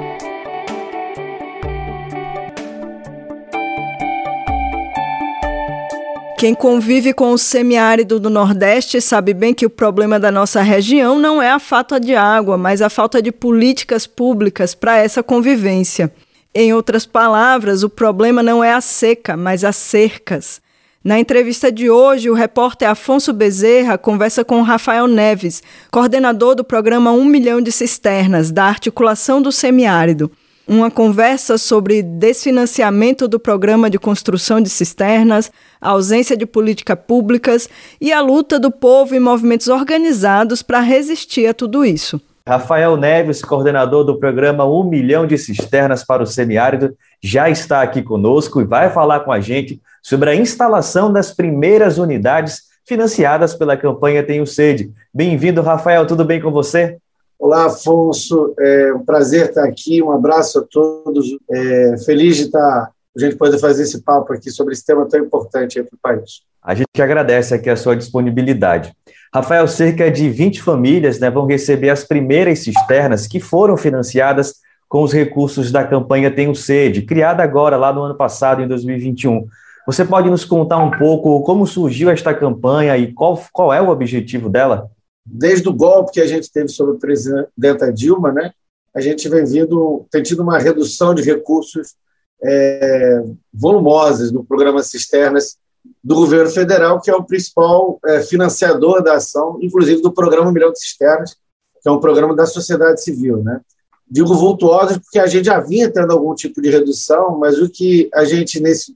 Quem 6.37 6.53
convive 6.53 7.13
com 7.13 7.31
o 7.31 7.37
semiárido 7.37 8.19
do 8.19 8.29
Nordeste 8.29 8.99
sabe 8.99 9.33
bem 9.33 9.53
que 9.53 9.65
o 9.65 9.69
problema 9.69 10.19
da 10.19 10.29
nossa 10.29 10.61
região 10.61 11.17
não 11.17 11.41
é 11.41 11.49
a 11.49 11.59
falta 11.59 11.97
de 11.97 12.13
água, 12.13 12.57
mas 12.57 12.81
a 12.81 12.89
falta 12.89 13.21
de 13.21 13.31
políticas 13.31 14.05
públicas 14.05 14.75
para 14.75 14.97
essa 14.97 15.23
convivência. 15.23 16.11
Em 16.53 16.73
outras 16.73 17.05
palavras, 17.05 17.83
o 17.83 17.89
problema 17.89 18.43
não 18.43 18.61
é 18.61 18.73
a 18.73 18.81
seca, 18.81 19.37
mas 19.37 19.63
as 19.63 19.77
cercas. 19.77 20.61
Na 21.07 21.17
entrevista 21.17 21.71
de 21.71 21.89
hoje, 21.89 22.29
o 22.29 22.33
repórter 22.33 22.89
Afonso 22.89 23.31
Bezerra 23.31 23.97
conversa 23.97 24.43
com 24.43 24.61
Rafael 24.61 25.07
Neves, 25.07 25.63
coordenador 25.89 26.53
do 26.53 26.65
programa 26.65 27.13
1 27.13 27.23
Milhão 27.23 27.61
de 27.61 27.71
Cisternas, 27.71 28.51
da 28.51 28.65
articulação 28.65 29.41
do 29.41 29.49
semiárido. 29.49 30.29
Uma 30.67 30.91
conversa 30.91 31.57
sobre 31.57 32.03
desfinanciamento 32.03 33.25
do 33.25 33.39
programa 33.39 33.89
de 33.89 33.97
construção 33.97 34.59
de 34.59 34.67
cisternas, 34.67 35.49
ausência 35.79 36.35
de 36.35 36.45
políticas 36.45 36.99
públicas 37.07 37.69
e 38.01 38.11
a 38.11 38.19
luta 38.19 38.59
do 38.59 38.69
povo 38.69 39.15
e 39.15 39.19
movimentos 39.21 39.69
organizados 39.69 40.61
para 40.61 40.81
resistir 40.81 41.47
a 41.47 41.53
tudo 41.53 41.85
isso. 41.85 42.19
Rafael 42.45 42.97
Neves, 42.97 43.41
coordenador 43.41 44.03
do 44.03 44.19
programa 44.19 44.65
1 44.65 44.83
Milhão 44.89 45.25
de 45.25 45.37
Cisternas 45.37 46.03
para 46.03 46.23
o 46.23 46.27
Semiárido, 46.27 46.93
já 47.23 47.49
está 47.49 47.81
aqui 47.81 48.01
conosco 48.01 48.59
e 48.59 48.65
vai 48.65 48.89
falar 48.89 49.21
com 49.21 49.31
a 49.31 49.39
gente 49.39 49.81
sobre 50.07 50.29
a 50.29 50.35
instalação 50.35 51.11
das 51.11 51.33
primeiras 51.33 51.97
unidades 51.97 52.61
financiadas 52.85 53.53
pela 53.53 53.75
campanha 53.75 54.25
Tenho 54.25 54.47
Sede. 54.47 54.89
Bem-vindo, 55.13 55.61
Rafael, 55.61 56.07
tudo 56.07 56.23
bem 56.23 56.41
com 56.41 56.49
você? 56.49 56.95
Olá, 57.37 57.65
Afonso, 57.65 58.55
é 58.57 58.93
um 58.93 59.03
prazer 59.03 59.49
estar 59.49 59.65
aqui, 59.65 60.01
um 60.01 60.09
abraço 60.09 60.59
a 60.59 60.63
todos, 60.63 61.37
é, 61.51 61.97
feliz 62.05 62.37
de 62.37 62.43
estar 62.43 62.89
a 62.89 63.19
gente 63.19 63.35
poder 63.35 63.57
fazer 63.57 63.83
esse 63.83 64.01
papo 64.01 64.31
aqui 64.31 64.49
sobre 64.49 64.73
esse 64.73 64.85
tema 64.85 65.05
tão 65.09 65.19
importante 65.19 65.83
para 65.83 65.93
o 65.93 65.99
país. 66.01 66.41
A 66.63 66.73
gente 66.73 67.01
agradece 67.01 67.53
aqui 67.53 67.69
a 67.69 67.75
sua 67.75 67.93
disponibilidade. 67.93 68.93
Rafael, 69.33 69.67
cerca 69.67 70.09
de 70.09 70.29
20 70.29 70.61
famílias 70.61 71.19
né, 71.19 71.29
vão 71.29 71.45
receber 71.45 71.89
as 71.89 72.05
primeiras 72.05 72.59
cisternas 72.59 73.27
que 73.27 73.41
foram 73.41 73.75
financiadas 73.75 74.53
com 74.87 75.03
os 75.03 75.11
recursos 75.11 75.69
da 75.69 75.83
campanha 75.83 76.31
Tenho 76.31 76.55
Sede, 76.55 77.01
criada 77.01 77.43
agora 77.43 77.75
lá 77.75 77.91
no 77.91 78.03
ano 78.03 78.15
passado, 78.15 78.61
em 78.61 78.67
2021. 78.69 79.45
Você 79.87 80.03
pode 80.03 80.29
nos 80.29 80.43
contar 80.43 80.79
um 80.79 80.91
pouco 80.91 81.41
como 81.43 81.65
surgiu 81.65 82.09
esta 82.09 82.33
campanha 82.33 82.97
e 82.97 83.13
qual, 83.13 83.41
qual 83.53 83.73
é 83.73 83.81
o 83.81 83.87
objetivo 83.87 84.49
dela? 84.49 84.91
Desde 85.25 85.69
o 85.69 85.73
golpe 85.73 86.11
que 86.11 86.19
a 86.19 86.27
gente 86.27 86.51
teve 86.51 86.67
sobre 86.67 86.97
a 86.97 86.99
presidenta 86.99 87.93
Dilma, 87.93 88.33
né, 88.33 88.51
a 88.93 88.99
gente 88.99 89.29
vem 89.29 89.45
vindo, 89.45 90.05
tem 90.11 90.21
tido 90.21 90.43
uma 90.43 90.59
redução 90.59 91.15
de 91.15 91.21
recursos 91.21 91.95
é, 92.43 93.23
volumosas 93.53 94.29
no 94.29 94.43
programa 94.43 94.83
Cisternas 94.83 95.55
do 96.03 96.15
governo 96.15 96.51
federal, 96.51 96.99
que 96.99 97.09
é 97.09 97.15
o 97.15 97.23
principal 97.23 97.97
é, 98.05 98.19
financiador 98.19 99.01
da 99.01 99.13
ação, 99.13 99.57
inclusive 99.61 100.01
do 100.01 100.11
programa 100.11 100.51
Milhão 100.51 100.73
de 100.73 100.81
Cisternas, 100.81 101.37
que 101.81 101.87
é 101.87 101.91
um 101.91 101.99
programa 102.01 102.35
da 102.35 102.45
sociedade 102.45 103.01
civil. 103.01 103.41
Né? 103.41 103.61
Digo 104.05 104.35
vultuosos 104.35 104.97
porque 104.97 105.19
a 105.19 105.27
gente 105.27 105.45
já 105.45 105.61
vinha 105.61 105.89
tendo 105.89 106.11
algum 106.11 106.35
tipo 106.35 106.61
de 106.61 106.69
redução, 106.69 107.39
mas 107.39 107.57
o 107.57 107.69
que 107.69 108.09
a 108.13 108.25
gente, 108.25 108.59
nesse 108.59 108.93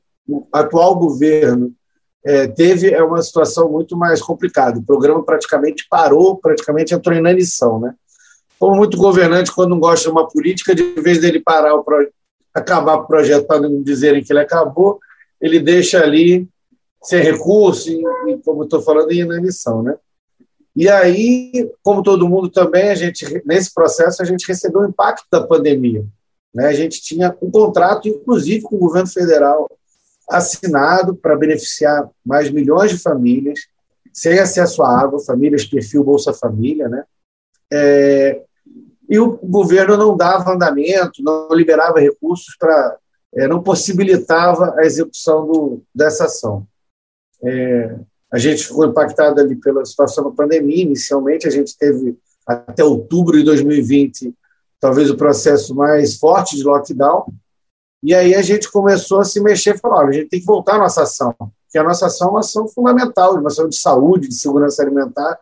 atual 0.52 0.98
governo, 0.98 1.74
é, 2.24 2.48
teve 2.48 2.92
é 2.92 3.04
uma 3.04 3.22
situação 3.22 3.70
muito 3.72 3.98
mais 3.98 4.22
complicada. 4.22 4.80
O 4.80 4.84
programa 4.84 5.24
praticamente 5.24 5.88
parou, 5.90 6.38
praticamente 6.38 6.94
entrou 6.94 7.16
em 7.16 7.20
inanição. 7.20 7.80
Né? 7.80 7.94
Como 8.60 8.76
muito 8.76 8.98
governante, 8.98 9.52
quando 9.52 9.72
não 9.72 9.80
gosta 9.80 10.06
de 10.06 10.12
uma 10.12 10.28
política, 10.28 10.76
de 10.76 10.84
vez 11.02 11.20
dele 11.20 11.40
parar 11.40 11.74
o 11.74 11.84
pro... 11.84 12.08
acabar 12.54 12.96
o 12.96 13.08
projeto 13.08 13.48
para 13.48 13.62
não 13.62 13.82
dizerem 13.82 14.24
que 14.24 14.32
ele 14.32 14.40
acabou, 14.40 15.00
ele 15.40 15.60
deixa 15.60 16.02
ali 16.02 16.48
sem 17.02 17.22
recurso, 17.22 17.90
e, 17.90 18.04
e 18.28 18.38
como 18.46 18.64
estou 18.64 18.82
falando, 18.82 19.12
em 19.12 19.22
inanição. 19.22 19.82
Né? 19.82 19.96
E 20.76 20.88
aí, 20.88 21.70
como 21.84 22.04
todo 22.04 22.30
mundo 22.30 22.50
também, 22.50 22.90
a 22.90 22.96
gente 22.96 23.42
nesse 23.46 23.74
processo 23.74 24.22
a 24.22 24.26
gente 24.26 24.48
recebeu 24.48 24.82
o 24.82 24.88
impacto 24.88 25.26
da 25.32 25.46
pandemia. 25.46 26.06
Né? 26.54 26.68
A 26.68 26.74
gente 26.74 27.02
tinha 27.02 27.36
um 27.42 27.50
contrato, 27.50 28.08
inclusive 28.08 28.62
com 28.62 28.76
o 28.76 28.80
governo 28.80 29.08
federal, 29.08 29.70
assinado 30.32 31.16
para 31.16 31.36
beneficiar 31.36 32.10
mais 32.26 32.50
milhões 32.52 32.92
de 32.92 32.98
famílias 32.98 33.60
sem 34.14 34.40
acesso 34.40 34.84
à 34.84 35.00
água, 35.00 35.24
famílias 35.24 35.66
perfil 35.66 36.04
Bolsa 36.04 36.34
Família, 36.34 36.90
né? 36.90 37.04
É, 37.72 38.44
e 39.10 39.20
o 39.20 39.38
governo 39.38 39.98
não 39.98 40.16
dava 40.16 40.54
andamento, 40.54 41.24
não 41.24 41.50
liberava 41.52 42.00
recursos 42.00 42.56
para, 42.58 42.98
é, 43.34 43.48
não 43.48 43.62
possibilitava 43.64 44.76
a 44.78 44.86
execução 44.86 45.46
do, 45.46 45.82
dessa 45.94 46.26
ação. 46.26 46.68
É, 47.44 47.96
a 48.32 48.38
gente 48.38 48.66
ficou 48.66 48.86
impactado 48.86 49.40
ali 49.42 49.56
pela 49.56 49.84
situação 49.86 50.24
da 50.24 50.32
pandemia. 50.32 50.84
Inicialmente, 50.84 51.48
a 51.48 51.52
gente 51.52 51.78
teve 51.78 52.18
até 52.48 52.84
outubro 52.84 53.38
de 53.38 53.44
2020, 53.44 54.34
talvez 54.80 55.10
o 55.10 55.18
processo 55.18 55.76
mais 55.76 56.16
forte 56.16 56.56
de 56.56 56.64
lockdown. 56.64 57.26
E 58.04 58.16
aí 58.16 58.34
a 58.34 58.42
gente 58.42 58.72
começou 58.72 59.20
a 59.20 59.24
se 59.24 59.40
mexer 59.40 59.76
e 59.76 59.80
falou: 59.80 60.00
a 60.00 60.12
gente 60.12 60.30
tem 60.30 60.40
que 60.40 60.46
voltar 60.46 60.76
à 60.76 60.80
nossa 60.80 61.04
ação, 61.04 61.34
porque 61.38 61.78
a 61.78 61.84
nossa 61.84 62.08
ação 62.08 62.28
é 62.28 62.32
uma 62.32 62.40
ação 62.40 62.68
fundamental, 62.68 63.36
uma 63.36 63.48
ação 63.48 63.70
de 63.70 63.78
saúde, 63.78 64.28
de 64.28 64.36
segurança 64.36 64.82
alimentar, 64.82 65.38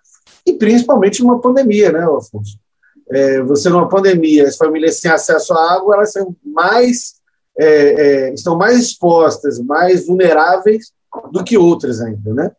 e 0.46 0.54
principalmente 0.54 1.24
uma 1.24 1.39
pandemia, 1.39 1.92
né, 1.92 2.04
Afonso? 2.04 2.58
É, 3.12 3.42
você 3.42 3.70
numa 3.70 3.89
pandemia, 3.89 4.48
as 4.48 4.56
famílias 4.56 4.98
sem 4.98 5.10
acesso 5.10 5.54
à 5.54 5.74
água, 5.74 5.96
elas 5.96 6.12
são 6.12 6.36
mais, 6.46 7.16
é, 7.58 7.68
é, 7.68 8.34
estão 8.34 8.56
mais 8.56 8.78
expostas, 8.78 9.58
mais 9.60 10.06
vulneráveis 10.06 10.92
do 11.32 11.44
que 11.44 11.58
outras 11.58 12.01
ainda, 12.01 12.34
né? 12.34 12.51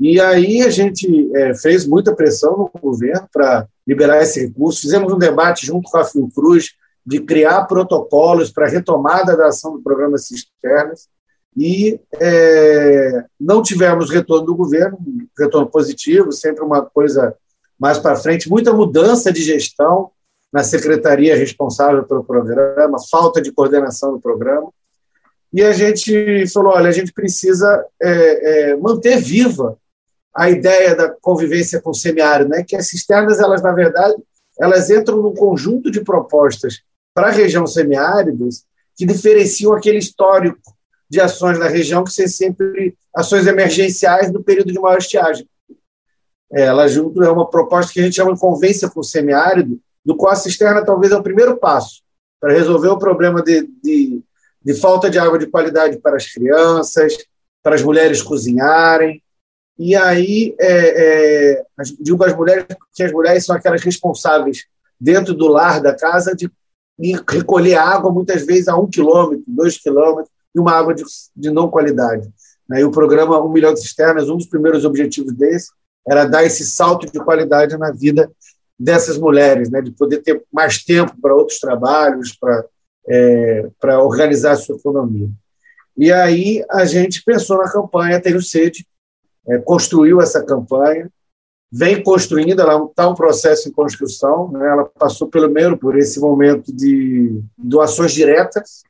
E 0.00 0.20
aí 0.20 0.62
a 0.62 0.70
gente 0.70 1.30
é, 1.36 1.54
fez 1.54 1.86
muita 1.86 2.14
pressão 2.14 2.56
no 2.56 2.80
governo 2.80 3.28
para 3.32 3.66
liberar 3.86 4.22
esse 4.22 4.40
recurso. 4.40 4.80
Fizemos 4.80 5.12
um 5.12 5.18
debate 5.18 5.66
junto 5.66 5.90
com 5.90 5.98
a 5.98 6.04
Fiocruz 6.04 6.70
de 7.06 7.20
criar 7.20 7.64
protocolos 7.64 8.50
para 8.50 8.68
retomada 8.68 9.36
da 9.36 9.48
ação 9.48 9.72
do 9.72 9.82
programa 9.82 10.16
Cisternas 10.18 11.08
e 11.56 12.00
é, 12.20 13.24
não 13.38 13.62
tivemos 13.62 14.10
retorno 14.10 14.46
do 14.46 14.56
governo, 14.56 14.98
retorno 15.38 15.68
positivo, 15.68 16.32
sempre 16.32 16.64
uma 16.64 16.82
coisa 16.82 17.34
mais 17.78 17.98
para 17.98 18.16
frente, 18.16 18.48
muita 18.48 18.72
mudança 18.72 19.32
de 19.32 19.42
gestão 19.42 20.10
na 20.52 20.64
secretaria 20.64 21.36
responsável 21.36 22.04
pelo 22.04 22.24
programa, 22.24 22.98
falta 23.10 23.40
de 23.40 23.52
coordenação 23.52 24.12
do 24.12 24.20
programa. 24.20 24.70
E 25.52 25.62
a 25.62 25.72
gente 25.72 26.46
falou: 26.48 26.72
olha, 26.72 26.88
a 26.88 26.92
gente 26.92 27.12
precisa 27.12 27.86
é, 28.02 28.70
é, 28.70 28.76
manter 28.76 29.20
viva 29.20 29.76
a 30.34 30.50
ideia 30.50 30.96
da 30.96 31.08
convivência 31.08 31.80
com 31.80 31.90
o 31.90 31.94
semiárido, 31.94 32.50
né? 32.50 32.64
que 32.66 32.74
as 32.74 32.88
cisternas, 32.88 33.38
elas, 33.38 33.62
na 33.62 33.72
verdade, 33.72 34.14
elas 34.58 34.90
entram 34.90 35.22
num 35.22 35.34
conjunto 35.34 35.90
de 35.90 36.02
propostas 36.02 36.82
para 37.14 37.28
a 37.28 37.30
região 37.30 37.66
semiáridas 37.66 38.64
que 38.96 39.06
diferenciam 39.06 39.72
aquele 39.72 39.98
histórico 39.98 40.76
de 41.08 41.20
ações 41.20 41.58
na 41.58 41.68
região 41.68 42.04
que 42.04 42.12
são 42.12 42.26
sempre 42.26 42.96
ações 43.14 43.46
emergenciais 43.46 44.32
no 44.32 44.42
período 44.42 44.72
de 44.72 44.80
maior 44.80 44.98
estiagem. 44.98 45.48
É, 46.52 46.62
ela 46.62 46.88
junto 46.88 47.22
é 47.22 47.30
uma 47.30 47.48
proposta 47.48 47.92
que 47.92 48.00
a 48.00 48.02
gente 48.02 48.16
chama 48.16 48.34
de 48.34 48.40
convivência 48.40 48.88
com 48.88 49.00
o 49.00 49.04
semiárido, 49.04 49.80
do 50.04 50.16
qual 50.16 50.32
a 50.32 50.36
cisterna 50.36 50.84
talvez 50.84 51.12
é 51.12 51.16
o 51.16 51.22
primeiro 51.22 51.56
passo 51.56 52.02
para 52.40 52.52
resolver 52.52 52.88
o 52.88 52.98
problema 52.98 53.42
de, 53.42 53.66
de, 53.82 54.22
de 54.62 54.74
falta 54.74 55.08
de 55.08 55.18
água 55.18 55.38
de 55.38 55.46
qualidade 55.46 55.98
para 55.98 56.16
as 56.16 56.26
crianças, 56.26 57.16
para 57.62 57.74
as 57.74 57.82
mulheres 57.82 58.20
cozinharem, 58.20 59.22
e 59.78 59.96
aí, 59.96 60.54
é, 60.60 61.56
é, 61.56 61.64
digo 62.00 62.22
as 62.22 62.34
mulheres, 62.34 62.64
porque 62.64 63.02
as 63.02 63.12
mulheres 63.12 63.44
são 63.44 63.56
aquelas 63.56 63.82
responsáveis 63.82 64.66
dentro 65.00 65.34
do 65.34 65.48
lar 65.48 65.80
da 65.80 65.94
casa 65.94 66.34
de 66.34 66.50
recolher 67.28 67.74
água 67.74 68.12
muitas 68.12 68.44
vezes 68.46 68.68
a 68.68 68.76
um 68.76 68.88
quilômetro, 68.88 69.44
dois 69.46 69.78
quilômetros, 69.78 70.32
e 70.54 70.60
uma 70.60 70.72
água 70.72 70.94
de, 70.94 71.02
de 71.36 71.50
não 71.50 71.68
qualidade. 71.68 72.30
E 72.70 72.84
o 72.84 72.90
programa 72.90 73.42
Um 73.42 73.52
Milhão 73.52 73.74
de 73.74 73.80
Cisternas, 73.80 74.28
um 74.28 74.36
dos 74.36 74.46
primeiros 74.46 74.84
objetivos 74.84 75.32
desse 75.32 75.70
era 76.06 76.24
dar 76.24 76.44
esse 76.44 76.64
salto 76.64 77.10
de 77.10 77.18
qualidade 77.18 77.76
na 77.76 77.90
vida 77.90 78.30
dessas 78.78 79.18
mulheres, 79.18 79.70
né, 79.70 79.80
de 79.80 79.90
poder 79.90 80.18
ter 80.22 80.42
mais 80.52 80.82
tempo 80.82 81.14
para 81.20 81.34
outros 81.34 81.58
trabalhos, 81.58 82.36
para 82.36 82.64
é, 83.06 83.68
para 83.80 84.02
organizar 84.02 84.52
a 84.52 84.56
sua 84.56 84.76
economia. 84.76 85.28
E 85.96 86.12
aí 86.12 86.64
a 86.70 86.84
gente 86.84 87.22
pensou 87.22 87.58
na 87.58 87.70
campanha 87.70 88.20
Tenho 88.20 88.42
Sede, 88.42 88.86
é, 89.46 89.58
construiu 89.58 90.20
essa 90.20 90.42
campanha, 90.42 91.10
vem 91.76 92.00
construindo, 92.04 92.60
ela 92.60 92.84
está 92.84 93.08
um 93.08 93.16
processo 93.16 93.68
em 93.68 93.72
construção, 93.72 94.48
né? 94.52 94.64
ela 94.64 94.84
passou 94.84 95.26
pelo 95.26 95.50
menos 95.50 95.76
por 95.76 95.98
esse 95.98 96.20
momento 96.20 96.72
de 96.72 97.42
doações 97.58 98.12
diretas, 98.12 98.84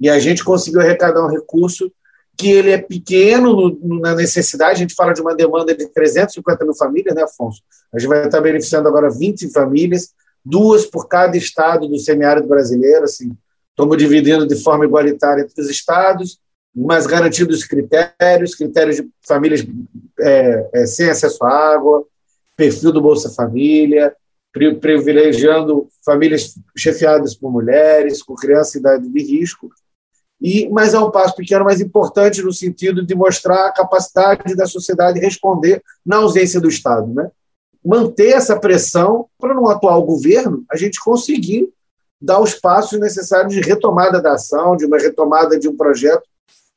e 0.00 0.08
a 0.08 0.18
gente 0.18 0.42
conseguiu 0.42 0.80
arrecadar 0.80 1.22
um 1.22 1.30
recurso 1.30 1.92
que 2.34 2.50
ele 2.50 2.70
é 2.70 2.78
pequeno 2.78 3.54
no, 3.54 4.00
na 4.00 4.14
necessidade, 4.14 4.72
a 4.72 4.78
gente 4.78 4.94
fala 4.94 5.12
de 5.12 5.20
uma 5.20 5.34
demanda 5.34 5.74
de 5.74 5.86
350 5.86 6.64
mil 6.64 6.74
famílias, 6.74 7.14
né, 7.14 7.22
Afonso? 7.22 7.60
A 7.92 7.98
gente 7.98 8.08
vai 8.08 8.24
estar 8.24 8.40
beneficiando 8.40 8.88
agora 8.88 9.10
20 9.10 9.52
famílias, 9.52 10.14
duas 10.42 10.86
por 10.86 11.08
cada 11.08 11.36
estado 11.36 11.86
do 11.86 11.98
semiárido 11.98 12.48
brasileiro, 12.48 13.04
assim, 13.04 13.36
estamos 13.68 13.98
dividindo 13.98 14.46
de 14.46 14.56
forma 14.56 14.86
igualitária 14.86 15.42
entre 15.42 15.60
os 15.60 15.68
estados, 15.68 16.38
mas 16.74 17.06
garantindo 17.06 17.52
os 17.52 17.64
critérios, 17.64 18.54
critérios 18.54 18.96
de 18.96 19.08
famílias 19.20 19.62
é, 20.18 20.70
é, 20.72 20.86
sem 20.86 21.10
acesso 21.10 21.44
à 21.44 21.74
água, 21.74 22.06
perfil 22.56 22.92
do 22.92 23.00
Bolsa 23.00 23.30
Família, 23.30 24.14
privilegiando 24.52 25.88
famílias 26.04 26.54
chefiadas 26.76 27.34
por 27.34 27.50
mulheres, 27.50 28.22
com 28.22 28.34
criança 28.34 28.76
em 28.76 28.80
idade 28.80 29.08
de 29.08 29.22
risco. 29.22 29.70
E, 30.40 30.68
mas 30.70 30.92
é 30.92 30.98
um 30.98 31.10
passo 31.10 31.36
pequeno, 31.36 31.64
mas 31.64 31.80
importante 31.80 32.42
no 32.42 32.52
sentido 32.52 33.06
de 33.06 33.14
mostrar 33.14 33.68
a 33.68 33.72
capacidade 33.72 34.54
da 34.56 34.66
sociedade 34.66 35.20
responder 35.20 35.82
na 36.04 36.16
ausência 36.16 36.60
do 36.60 36.68
Estado. 36.68 37.12
Né? 37.14 37.30
Manter 37.84 38.30
essa 38.30 38.58
pressão 38.58 39.26
para, 39.38 39.54
no 39.54 39.68
atual 39.68 40.02
governo, 40.04 40.64
a 40.70 40.76
gente 40.76 41.00
conseguir 41.00 41.72
dar 42.20 42.40
os 42.40 42.54
passos 42.54 42.98
necessários 43.00 43.54
de 43.54 43.60
retomada 43.60 44.20
da 44.20 44.34
ação, 44.34 44.76
de 44.76 44.84
uma 44.84 44.98
retomada 44.98 45.58
de 45.58 45.68
um 45.68 45.76
projeto 45.76 46.24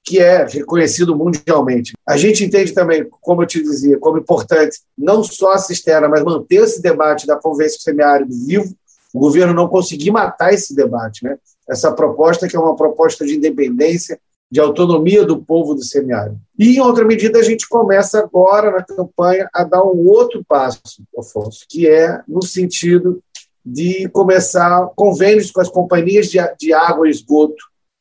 que 0.06 0.20
é 0.20 0.46
reconhecido 0.46 1.16
mundialmente. 1.16 1.94
A 2.08 2.16
gente 2.16 2.46
entende 2.46 2.72
também, 2.74 3.08
como 3.22 3.42
eu 3.42 3.48
te 3.48 3.62
dizia, 3.62 3.98
como 3.98 4.20
importante 4.20 4.80
não 4.96 5.24
só 5.24 5.54
a 5.54 5.58
cisterna, 5.58 6.08
mas 6.08 6.24
manter 6.24 6.58
esse 6.58 6.80
debate 6.80 7.26
da 7.26 7.36
convivência 7.36 7.80
semiárido 7.82 8.32
vivo. 8.46 8.72
O 9.12 9.20
governo 9.20 9.54
não 9.54 9.68
conseguir 9.68 10.12
matar 10.12 10.54
esse 10.54 10.76
debate, 10.76 11.24
né? 11.24 11.38
Essa 11.68 11.92
proposta 11.92 12.48
que 12.48 12.56
é 12.56 12.60
uma 12.60 12.76
proposta 12.76 13.26
de 13.26 13.36
independência, 13.36 14.20
de 14.52 14.60
autonomia 14.60 15.26
do 15.26 15.42
povo 15.42 15.74
do 15.74 15.84
semiárido. 15.84 16.38
E, 16.60 16.76
em 16.76 16.80
outra 16.80 17.04
medida, 17.04 17.40
a 17.40 17.44
gente 17.44 17.68
começa 17.68 18.20
agora 18.20 18.72
na 18.72 18.84
campanha 18.84 19.50
a 19.52 19.64
dar 19.64 19.84
um 19.84 20.08
outro 20.08 20.46
passo, 20.48 20.82
Afonso, 21.18 21.66
que 21.68 21.88
é 21.88 22.22
no 22.28 22.44
sentido 22.44 23.24
de 23.66 24.08
começar 24.10 24.88
convênios 24.96 25.50
com 25.50 25.62
as 25.62 25.70
companhias 25.70 26.28
de, 26.28 26.38
de 26.60 26.72
água 26.72 27.08
e 27.08 27.12
esgoto 27.12 27.56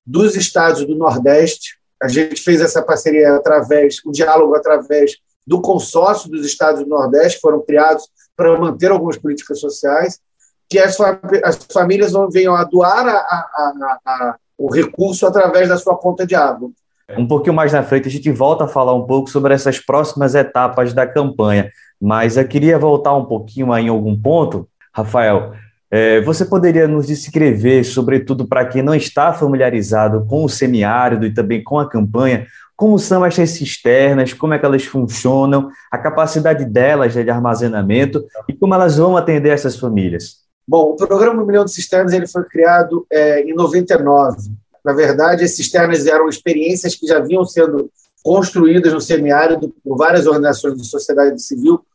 dos 0.04 0.37
estados 0.37 0.84
do 0.84 0.94
Nordeste. 0.94 1.78
A 2.04 2.08
gente 2.08 2.42
fez 2.42 2.61
essa 2.61 2.82
parceria 2.82 3.34
através, 3.34 3.96
o 4.04 4.11
um 4.11 4.12
diálogo 4.12 4.54
através 4.54 5.12
do 5.46 5.58
consórcio 5.62 6.30
dos 6.30 6.44
estados 6.44 6.82
do 6.82 6.87
Nordeste, 6.87 7.40
foram 7.40 7.64
criados 7.64 8.04
para 8.37 8.58
manter 8.58 8.90
algumas 8.90 9.16
políticas 9.16 9.58
sociais, 9.58 10.20
que 10.68 10.78
as, 10.78 10.99
as 11.42 11.66
famílias 11.73 12.12
não 12.12 12.30
venham 12.30 12.54
a 12.54 12.62
doar 12.64 13.08
a, 13.08 13.16
a, 13.16 13.99
a, 14.04 14.37
o 14.58 14.70
recurso 14.70 15.26
através 15.26 15.66
da 15.66 15.78
sua 15.78 15.96
conta 15.96 16.26
de 16.26 16.34
água. 16.34 16.70
Um 17.16 17.26
pouquinho 17.26 17.54
mais 17.54 17.73
na 17.73 17.82
frente, 17.82 18.06
a 18.06 18.11
gente 18.11 18.30
volta 18.30 18.64
a 18.64 18.68
falar 18.68 18.92
um 18.92 19.06
pouco 19.06 19.30
sobre 19.30 19.54
essas 19.54 19.78
próximas 19.78 20.34
etapas 20.34 20.92
da 20.92 21.06
campanha, 21.06 21.70
mas 21.99 22.37
eu 22.37 22.46
queria 22.46 22.78
voltar 22.78 23.14
um 23.14 23.25
pouquinho 23.25 23.73
aí 23.73 23.87
em 23.87 23.88
algum 23.88 24.20
ponto, 24.20 24.68
Rafael. 24.92 25.54
É, 25.96 26.20
você 26.22 26.44
poderia 26.44 26.88
nos 26.88 27.06
descrever, 27.06 27.84
sobretudo 27.84 28.48
para 28.48 28.64
quem 28.64 28.82
não 28.82 28.96
está 28.96 29.32
familiarizado 29.32 30.26
com 30.26 30.44
o 30.44 30.48
semiárido 30.48 31.24
e 31.24 31.32
também 31.32 31.62
com 31.62 31.78
a 31.78 31.88
campanha, 31.88 32.48
como 32.74 32.98
são 32.98 33.24
essas 33.24 33.50
cisternas, 33.50 34.32
como 34.32 34.52
é 34.52 34.58
que 34.58 34.66
elas 34.66 34.84
funcionam, 34.84 35.70
a 35.92 35.96
capacidade 35.96 36.64
delas 36.64 37.12
de 37.12 37.30
armazenamento 37.30 38.26
e 38.48 38.52
como 38.52 38.74
elas 38.74 38.96
vão 38.96 39.16
atender 39.16 39.50
essas 39.50 39.76
famílias? 39.78 40.38
Bom, 40.66 40.96
o 41.00 41.06
programa 41.06 41.46
Milhão 41.46 41.64
de 41.64 41.70
Cisternas 41.70 42.12
ele 42.12 42.26
foi 42.26 42.42
criado 42.42 43.06
é, 43.08 43.42
em 43.42 43.54
99. 43.54 44.50
Na 44.84 44.92
verdade, 44.92 45.44
as 45.44 45.54
cisternas 45.54 46.08
eram 46.08 46.28
experiências 46.28 46.96
que 46.96 47.06
já 47.06 47.20
vinham 47.20 47.44
sendo 47.44 47.88
construídas 48.20 48.92
no 48.92 49.00
semiárido 49.00 49.72
por 49.84 49.96
várias 49.96 50.26
organizações 50.26 50.76
de 50.76 50.88
sociedade 50.88 51.40
civil, 51.40 51.86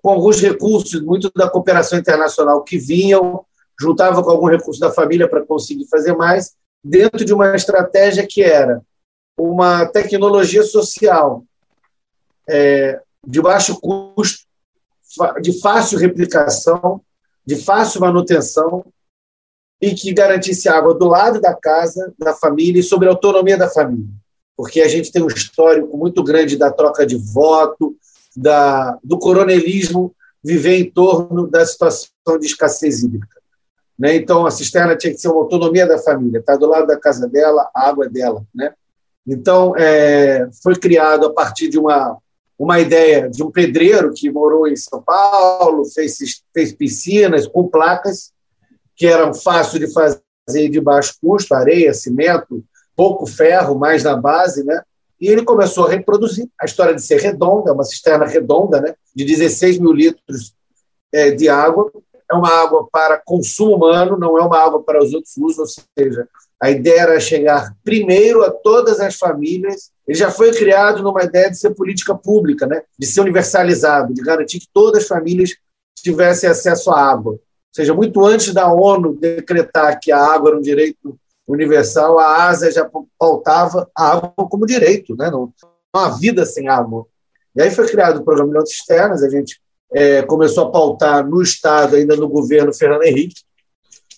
com 0.00 0.10
alguns 0.10 0.40
recursos, 0.40 1.02
muito 1.02 1.28
da 1.34 1.50
cooperação 1.50 1.98
internacional 1.98 2.62
que 2.62 2.78
vinham, 2.78 3.44
juntava 3.80 4.22
com 4.22 4.30
algum 4.30 4.48
recurso 4.48 4.80
da 4.80 4.90
família 4.90 5.28
para 5.28 5.44
conseguir 5.44 5.86
fazer 5.88 6.14
mais, 6.14 6.54
dentro 6.82 7.24
de 7.24 7.32
uma 7.32 7.54
estratégia 7.54 8.26
que 8.26 8.42
era 8.42 8.82
uma 9.38 9.86
tecnologia 9.86 10.62
social 10.62 11.44
é, 12.48 13.00
de 13.26 13.40
baixo 13.40 13.80
custo, 13.80 14.46
de 15.40 15.60
fácil 15.60 15.98
replicação, 15.98 17.00
de 17.46 17.56
fácil 17.56 18.00
manutenção 18.00 18.84
e 19.80 19.94
que 19.94 20.12
garantisse 20.12 20.68
água 20.68 20.94
do 20.94 21.06
lado 21.06 21.40
da 21.40 21.54
casa, 21.54 22.12
da 22.18 22.34
família 22.34 22.80
e 22.80 22.82
sobre 22.82 23.08
a 23.08 23.12
autonomia 23.12 23.56
da 23.56 23.68
família. 23.68 24.08
Porque 24.56 24.80
a 24.80 24.88
gente 24.88 25.12
tem 25.12 25.22
um 25.22 25.28
histórico 25.28 25.96
muito 25.96 26.22
grande 26.22 26.56
da 26.56 26.70
troca 26.70 27.06
de 27.06 27.16
voto, 27.16 27.96
da, 28.36 28.98
do 29.02 29.18
coronelismo 29.18 30.14
viver 30.42 30.78
em 30.78 30.90
torno 30.90 31.46
da 31.46 31.64
situação 31.64 32.10
de 32.40 32.46
escassez 32.46 33.02
hídrica. 33.02 33.37
Né? 33.98 34.16
Então, 34.16 34.46
a 34.46 34.50
cisterna 34.50 34.96
tinha 34.96 35.12
que 35.12 35.20
ser 35.20 35.28
uma 35.28 35.40
autonomia 35.40 35.86
da 35.86 35.98
família, 35.98 36.38
está 36.38 36.56
do 36.56 36.66
lado 36.66 36.86
da 36.86 36.98
casa 36.98 37.26
dela, 37.28 37.68
a 37.74 37.88
água 37.88 38.06
é 38.06 38.08
dela. 38.08 38.44
Né? 38.54 38.72
Então, 39.26 39.74
é, 39.76 40.48
foi 40.62 40.76
criado 40.76 41.26
a 41.26 41.32
partir 41.32 41.68
de 41.68 41.78
uma, 41.78 42.16
uma 42.58 42.78
ideia 42.78 43.28
de 43.28 43.42
um 43.42 43.50
pedreiro 43.50 44.12
que 44.14 44.30
morou 44.30 44.68
em 44.68 44.76
São 44.76 45.02
Paulo, 45.02 45.84
fez, 45.86 46.16
fez 46.54 46.72
piscinas 46.72 47.46
com 47.46 47.68
placas 47.68 48.32
que 48.96 49.06
eram 49.06 49.34
fáceis 49.34 49.84
de 49.84 49.92
fazer 49.92 50.20
de 50.48 50.80
baixo 50.80 51.14
custo, 51.20 51.54
areia, 51.54 51.92
cimento, 51.92 52.64
pouco 52.96 53.26
ferro, 53.26 53.78
mais 53.78 54.02
na 54.02 54.16
base, 54.16 54.64
né? 54.64 54.82
E 55.20 55.28
ele 55.28 55.44
começou 55.44 55.86
a 55.86 55.90
reproduzir 55.90 56.48
a 56.60 56.64
história 56.64 56.94
de 56.94 57.02
ser 57.02 57.20
redonda, 57.20 57.72
uma 57.72 57.84
cisterna 57.84 58.24
redonda, 58.24 58.80
né? 58.80 58.94
De 59.14 59.24
16 59.24 59.78
mil 59.78 59.92
litros 59.92 60.54
é, 61.12 61.30
de 61.30 61.48
água. 61.48 61.92
É 62.30 62.34
uma 62.34 62.48
água 62.48 62.88
para 62.90 63.22
consumo 63.24 63.76
humano, 63.76 64.18
não 64.18 64.38
é 64.38 64.42
uma 64.42 64.58
água 64.58 64.82
para 64.82 65.02
os 65.02 65.14
outros 65.14 65.36
usos, 65.36 65.58
ou 65.58 65.84
seja, 65.98 66.28
a 66.60 66.70
ideia 66.70 67.02
era 67.02 67.20
chegar 67.20 67.72
primeiro 67.84 68.44
a 68.44 68.50
todas 68.50 69.00
as 69.00 69.16
famílias. 69.16 69.90
Ele 70.06 70.18
já 70.18 70.30
foi 70.30 70.50
criado 70.50 71.02
numa 71.02 71.22
ideia 71.22 71.50
de 71.50 71.58
ser 71.58 71.74
política 71.74 72.14
pública, 72.14 72.66
né? 72.66 72.82
de 72.98 73.06
ser 73.06 73.20
universalizado, 73.20 74.12
de 74.12 74.22
garantir 74.22 74.58
que 74.58 74.68
todas 74.72 75.02
as 75.02 75.08
famílias 75.08 75.54
tivessem 75.96 76.50
acesso 76.50 76.90
à 76.90 77.00
água. 77.00 77.32
Ou 77.32 77.40
seja, 77.72 77.94
muito 77.94 78.24
antes 78.24 78.52
da 78.52 78.72
ONU 78.72 79.14
decretar 79.14 79.98
que 80.00 80.10
a 80.10 80.18
água 80.18 80.50
era 80.50 80.58
um 80.58 80.62
direito 80.62 81.18
universal, 81.46 82.18
a 82.18 82.48
ASA 82.48 82.70
já 82.70 82.90
pautava 83.18 83.88
a 83.96 84.12
água 84.12 84.48
como 84.48 84.66
direito, 84.66 85.16
né? 85.16 85.30
não, 85.30 85.52
não 85.94 86.02
há 86.02 86.10
vida 86.10 86.44
sem 86.44 86.68
água. 86.68 87.06
E 87.54 87.62
aí 87.62 87.70
foi 87.70 87.86
criado 87.86 88.18
o 88.18 88.24
Programa 88.24 88.62
de 88.62 88.70
Cisternas, 88.70 89.22
a 89.22 89.28
gente 89.28 89.60
é, 89.92 90.22
começou 90.22 90.64
a 90.64 90.70
pautar 90.70 91.26
no 91.26 91.42
Estado, 91.42 91.96
ainda 91.96 92.16
no 92.16 92.28
governo 92.28 92.72
Fernando 92.72 93.04
Henrique, 93.04 93.42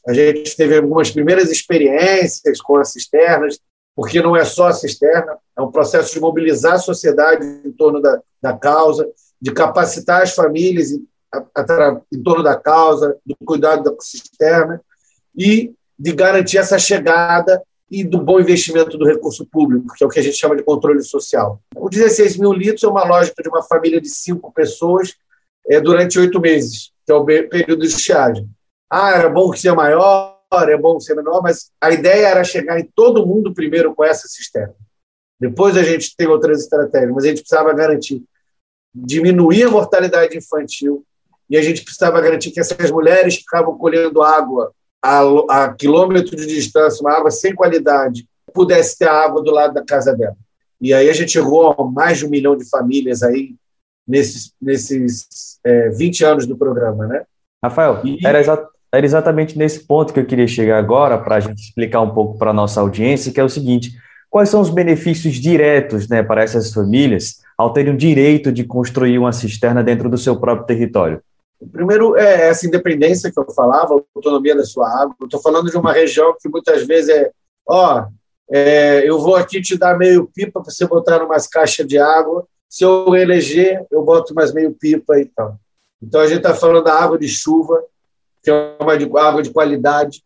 a 0.06 0.12
gente 0.12 0.56
teve 0.56 0.76
algumas 0.76 1.10
primeiras 1.10 1.50
experiências 1.50 2.60
com 2.60 2.76
as 2.76 2.92
cisternas, 2.92 3.58
porque 3.94 4.22
não 4.22 4.36
é 4.36 4.44
só 4.44 4.68
a 4.68 4.72
cisterna, 4.72 5.36
é 5.56 5.60
um 5.60 5.70
processo 5.70 6.14
de 6.14 6.20
mobilizar 6.20 6.74
a 6.74 6.78
sociedade 6.78 7.44
em 7.64 7.72
torno 7.72 8.00
da, 8.00 8.20
da 8.40 8.52
causa, 8.56 9.08
de 9.40 9.52
capacitar 9.52 10.22
as 10.22 10.34
famílias 10.34 10.90
em, 10.90 11.06
a, 11.32 12.00
em 12.12 12.22
torno 12.22 12.42
da 12.42 12.56
causa, 12.56 13.16
do 13.26 13.36
cuidado 13.44 13.84
da 13.84 13.94
cisterna 14.00 14.80
e 15.36 15.72
de 15.98 16.12
garantir 16.12 16.58
essa 16.58 16.78
chegada 16.78 17.62
e 17.90 18.04
do 18.04 18.22
bom 18.22 18.40
investimento 18.40 18.96
do 18.96 19.04
recurso 19.04 19.44
público, 19.44 19.92
que 19.94 20.02
é 20.02 20.06
o 20.06 20.10
que 20.10 20.20
a 20.20 20.22
gente 20.22 20.36
chama 20.36 20.56
de 20.56 20.62
controle 20.62 21.02
social. 21.02 21.60
O 21.76 21.90
16 21.90 22.38
mil 22.38 22.52
litros 22.52 22.84
é 22.84 22.88
uma 22.88 23.04
lógica 23.04 23.42
de 23.42 23.48
uma 23.48 23.62
família 23.62 24.00
de 24.00 24.08
cinco 24.08 24.52
pessoas 24.52 25.14
é, 25.68 25.80
durante 25.80 26.18
oito 26.18 26.40
meses, 26.40 26.92
que 27.06 27.12
é 27.12 27.14
o 27.14 27.24
período 27.24 27.80
de 27.80 27.88
estiagem 27.88 28.48
ah, 28.90 29.12
era 29.12 29.28
bom 29.28 29.50
que 29.50 29.60
ser 29.60 29.72
maior, 29.72 30.36
é 30.52 30.76
bom 30.76 30.98
ser 30.98 31.14
menor, 31.14 31.40
mas 31.40 31.70
a 31.80 31.92
ideia 31.92 32.26
era 32.26 32.42
chegar 32.42 32.80
em 32.80 32.90
todo 32.92 33.24
mundo 33.24 33.54
primeiro 33.54 33.94
com 33.94 34.02
essa 34.02 34.26
cisterna. 34.26 34.74
Depois 35.38 35.76
a 35.76 35.82
gente 35.84 36.14
tem 36.16 36.26
outras 36.26 36.62
estratégias, 36.62 37.12
mas 37.12 37.24
a 37.24 37.28
gente 37.28 37.42
precisava 37.42 37.72
garantir 37.72 38.22
diminuir 38.92 39.62
a 39.62 39.70
mortalidade 39.70 40.36
infantil 40.36 41.04
e 41.48 41.56
a 41.56 41.62
gente 41.62 41.84
precisava 41.84 42.20
garantir 42.20 42.50
que 42.50 42.58
essas 42.58 42.90
mulheres 42.90 43.36
que 43.36 43.42
ficavam 43.42 43.78
colhendo 43.78 44.20
água 44.22 44.72
a, 45.00 45.22
a 45.48 45.72
quilômetro 45.72 46.36
de 46.36 46.46
distância, 46.46 47.00
uma 47.00 47.16
água 47.16 47.30
sem 47.30 47.54
qualidade, 47.54 48.28
pudesse 48.52 48.98
ter 48.98 49.08
água 49.08 49.40
do 49.40 49.52
lado 49.52 49.72
da 49.72 49.84
casa 49.84 50.14
dela. 50.14 50.36
E 50.80 50.92
aí 50.92 51.08
a 51.08 51.12
gente 51.12 51.30
chegou 51.30 51.70
a 51.70 51.84
mais 51.84 52.18
de 52.18 52.26
um 52.26 52.30
milhão 52.30 52.56
de 52.56 52.68
famílias 52.68 53.22
aí 53.22 53.54
nesses, 54.06 54.52
nesses 54.60 55.58
é, 55.64 55.90
20 55.90 56.24
anos 56.24 56.46
do 56.46 56.56
programa, 56.56 57.06
né? 57.06 57.24
Rafael, 57.62 58.00
e... 58.04 58.18
era, 58.24 58.40
exa 58.40 58.66
era 58.92 59.06
exatamente 59.06 59.56
nesse 59.56 59.86
ponto 59.86 60.12
que 60.12 60.18
eu 60.18 60.26
queria 60.26 60.48
chegar 60.48 60.78
agora, 60.78 61.16
para 61.16 61.36
a 61.36 61.40
gente 61.40 61.62
explicar 61.62 62.00
um 62.00 62.10
pouco 62.10 62.36
para 62.38 62.50
a 62.50 62.54
nossa 62.54 62.80
audiência, 62.80 63.32
que 63.32 63.38
é 63.38 63.44
o 63.44 63.48
seguinte: 63.48 63.92
quais 64.28 64.48
são 64.48 64.60
os 64.60 64.70
benefícios 64.70 65.34
diretos 65.34 66.08
né, 66.08 66.22
para 66.22 66.42
essas 66.42 66.72
famílias 66.72 67.40
ao 67.56 67.72
terem 67.72 67.94
o 67.94 67.96
direito 67.96 68.50
de 68.50 68.64
construir 68.64 69.18
uma 69.18 69.32
cisterna 69.32 69.82
dentro 69.82 70.08
do 70.08 70.18
seu 70.18 70.38
próprio 70.38 70.66
território? 70.66 71.22
Primeiro 71.70 72.16
é 72.16 72.48
essa 72.48 72.66
independência 72.66 73.30
que 73.30 73.38
eu 73.38 73.44
falava, 73.52 73.94
a 73.94 74.00
autonomia 74.14 74.56
da 74.56 74.64
sua 74.64 74.88
água. 74.88 75.14
Estou 75.22 75.40
falando 75.40 75.70
de 75.70 75.76
uma 75.76 75.92
região 75.92 76.34
que 76.40 76.48
muitas 76.48 76.86
vezes 76.86 77.10
é, 77.10 77.30
ó, 77.68 78.06
é, 78.50 79.08
eu 79.08 79.18
vou 79.18 79.36
aqui 79.36 79.60
te 79.60 79.76
dar 79.76 79.98
meio 79.98 80.28
pipa 80.34 80.60
para 80.60 80.70
você 80.70 80.86
botar 80.86 81.22
umas 81.22 81.46
caixas 81.46 81.86
de 81.86 81.98
água. 81.98 82.46
Se 82.70 82.84
eu 82.84 83.16
eleger, 83.16 83.84
eu 83.90 84.02
boto 84.04 84.32
mais 84.32 84.54
meio 84.54 84.72
pipa 84.72 85.18
e 85.18 85.26
tal. 85.26 85.58
Então 86.00 86.20
a 86.20 86.26
gente 86.28 86.38
está 86.38 86.54
falando 86.54 86.84
da 86.84 86.94
água 86.94 87.18
de 87.18 87.28
chuva, 87.28 87.82
que 88.42 88.50
é 88.50 88.76
uma 88.80 88.94
água 89.20 89.42
de 89.42 89.50
qualidade, 89.50 90.22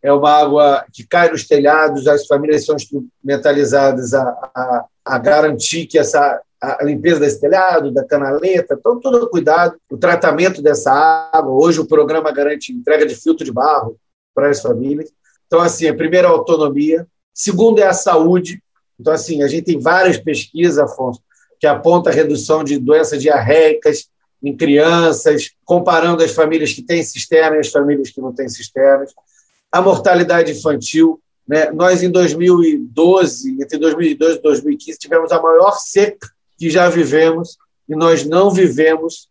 é 0.00 0.12
uma 0.12 0.30
água 0.30 0.86
que 0.92 1.04
cai 1.04 1.28
nos 1.28 1.44
telhados, 1.44 2.06
as 2.06 2.24
famílias 2.24 2.64
são 2.64 2.76
instrumentalizadas 2.76 4.14
a, 4.14 4.22
a, 4.22 4.84
a 5.04 5.18
garantir 5.18 5.86
que 5.86 5.98
essa 5.98 6.40
a 6.60 6.82
limpeza 6.82 7.20
desse 7.20 7.40
telhado, 7.40 7.92
da 7.92 8.04
canaleta, 8.04 8.76
então 8.78 8.98
todo 8.98 9.28
cuidado, 9.30 9.76
o 9.88 9.96
tratamento 9.96 10.60
dessa 10.60 10.90
água. 11.32 11.52
Hoje 11.52 11.80
o 11.80 11.86
programa 11.86 12.32
garante 12.32 12.72
entrega 12.72 13.06
de 13.06 13.14
filtro 13.14 13.44
de 13.44 13.52
barro 13.52 13.96
para 14.34 14.50
as 14.50 14.60
famílias. 14.60 15.10
Então, 15.46 15.60
assim, 15.60 15.86
a 15.86 15.94
primeira 15.94 16.26
é 16.26 16.30
a 16.30 16.34
autonomia, 16.34 17.06
segundo 17.32 17.78
é 17.78 17.86
a 17.86 17.92
saúde. 17.92 18.60
Então, 18.98 19.12
assim, 19.12 19.42
a 19.42 19.46
gente 19.46 19.66
tem 19.66 19.78
várias 19.78 20.18
pesquisas, 20.18 20.78
Afonso, 20.78 21.22
que 21.58 21.66
apontam 21.66 22.12
a 22.12 22.14
redução 22.14 22.62
de 22.62 22.78
doenças 22.78 23.20
diarreicas, 23.20 24.08
em 24.42 24.56
crianças, 24.56 25.50
comparando 25.64 26.22
as 26.22 26.32
famílias 26.32 26.72
que 26.72 26.82
têm 26.82 27.02
cisterna 27.02 27.56
e 27.56 27.60
as 27.60 27.68
famílias 27.68 28.10
que 28.10 28.20
não 28.20 28.32
têm 28.32 28.48
cisternas. 28.48 29.12
A 29.70 29.82
mortalidade 29.82 30.52
infantil. 30.52 31.20
Né? 31.46 31.70
Nós, 31.72 32.02
em 32.02 32.10
2012, 32.10 33.56
entre 33.60 33.78
2012 33.78 34.38
e 34.38 34.42
2015, 34.42 34.98
tivemos 34.98 35.32
a 35.32 35.42
maior 35.42 35.72
seca 35.72 36.28
que 36.56 36.70
já 36.70 36.88
vivemos 36.88 37.56
e 37.88 37.96
nós 37.96 38.24
não 38.24 38.50
vivemos 38.50 39.28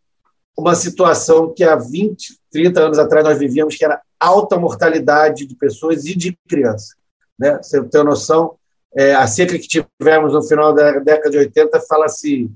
uma 0.58 0.74
situação 0.74 1.54
que 1.54 1.64
há 1.64 1.76
20, 1.76 2.40
30 2.52 2.82
anos 2.82 3.00
atrás 3.00 3.24
nós 3.24 3.38
vivíamos, 3.38 3.76
que 3.76 3.86
era 3.86 4.02
alta 4.20 4.58
mortalidade 4.58 5.46
de 5.46 5.56
pessoas 5.56 6.06
e 6.06 6.16
de 6.16 6.38
crianças. 6.48 6.96
Né? 7.38 7.60
Você 7.62 7.82
tem 7.84 8.04
noção, 8.04 8.57
é, 8.96 9.14
a 9.14 9.28
seca 9.28 9.58
que 9.58 9.68
tivemos 9.68 10.34
no 10.34 10.44
final 10.44 10.74
da 10.74 11.00
década 11.00 11.30
de 11.30 11.38
80 11.38 11.80
fala-se 11.82 12.50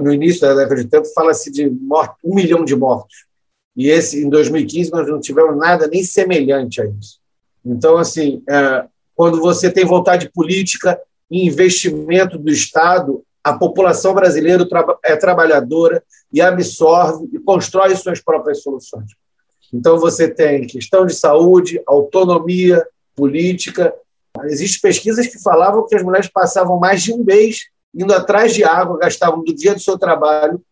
no 0.00 0.12
início 0.12 0.40
da 0.40 0.54
década 0.54 0.76
de 0.76 0.82
80, 0.82 1.10
fala-se 1.14 1.50
de 1.50 1.68
um 2.24 2.34
milhão 2.34 2.64
de 2.64 2.74
mortos. 2.74 3.26
E 3.76 3.88
esse, 3.88 4.24
em 4.24 4.28
2015 4.28 4.90
nós 4.90 5.06
não 5.06 5.20
tivemos 5.20 5.56
nada 5.56 5.86
nem 5.86 6.02
semelhante 6.02 6.80
a 6.80 6.86
isso. 6.86 7.20
Então, 7.64 7.96
assim, 7.96 8.42
é, 8.48 8.84
quando 9.14 9.40
você 9.40 9.70
tem 9.70 9.84
vontade 9.84 10.30
política 10.30 10.98
e 11.30 11.46
investimento 11.46 12.38
do 12.38 12.50
Estado, 12.50 13.22
a 13.44 13.52
população 13.52 14.14
brasileira 14.14 14.66
é 15.04 15.16
trabalhadora 15.16 16.02
e 16.32 16.40
absorve 16.40 17.28
e 17.32 17.38
constrói 17.38 17.94
suas 17.94 18.20
próprias 18.20 18.62
soluções. 18.62 19.12
Então, 19.72 19.98
você 19.98 20.28
tem 20.28 20.66
questão 20.66 21.04
de 21.04 21.14
saúde, 21.14 21.80
autonomia 21.86 22.86
política. 23.14 23.94
Existem 24.44 24.80
pesquisas 24.80 25.26
que 25.26 25.42
falavam 25.42 25.86
que 25.86 25.94
as 25.94 26.02
mulheres 26.02 26.28
passavam 26.28 26.78
mais 26.78 27.02
de 27.02 27.12
um 27.12 27.24
mês 27.24 27.66
indo 27.94 28.12
atrás 28.12 28.54
de 28.54 28.64
água, 28.64 28.98
gastavam 28.98 29.42
do 29.42 29.54
dia 29.54 29.74
do 29.74 29.80
seu 29.80 29.98
trabalho, 29.98 30.62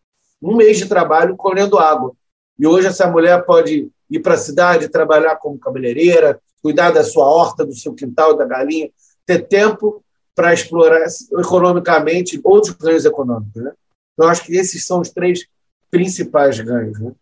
um 0.42 0.56
mês 0.56 0.78
de 0.78 0.86
trabalho 0.86 1.36
colhendo 1.36 1.78
água. 1.78 2.12
E 2.58 2.66
hoje 2.66 2.86
essa 2.86 3.06
mulher 3.06 3.44
pode 3.44 3.88
ir 4.10 4.20
para 4.20 4.34
a 4.34 4.38
cidade, 4.38 4.88
trabalhar 4.88 5.36
como 5.36 5.58
cabeleireira, 5.58 6.40
cuidar 6.62 6.90
da 6.90 7.02
sua 7.02 7.24
horta, 7.24 7.64
do 7.64 7.74
seu 7.74 7.94
quintal, 7.94 8.36
da 8.36 8.44
galinha, 8.44 8.90
ter 9.24 9.40
tempo 9.46 10.02
para 10.34 10.52
explorar 10.52 11.04
economicamente 11.38 12.40
outros 12.44 12.74
ganhos 12.74 13.04
econômicos. 13.04 13.62
Né? 13.62 13.72
Então, 14.12 14.28
acho 14.28 14.44
que 14.44 14.54
esses 14.54 14.86
são 14.86 15.00
os 15.00 15.10
três 15.10 15.46
principais 15.90 16.60
ganhos. 16.60 16.98
Né? 17.00 17.12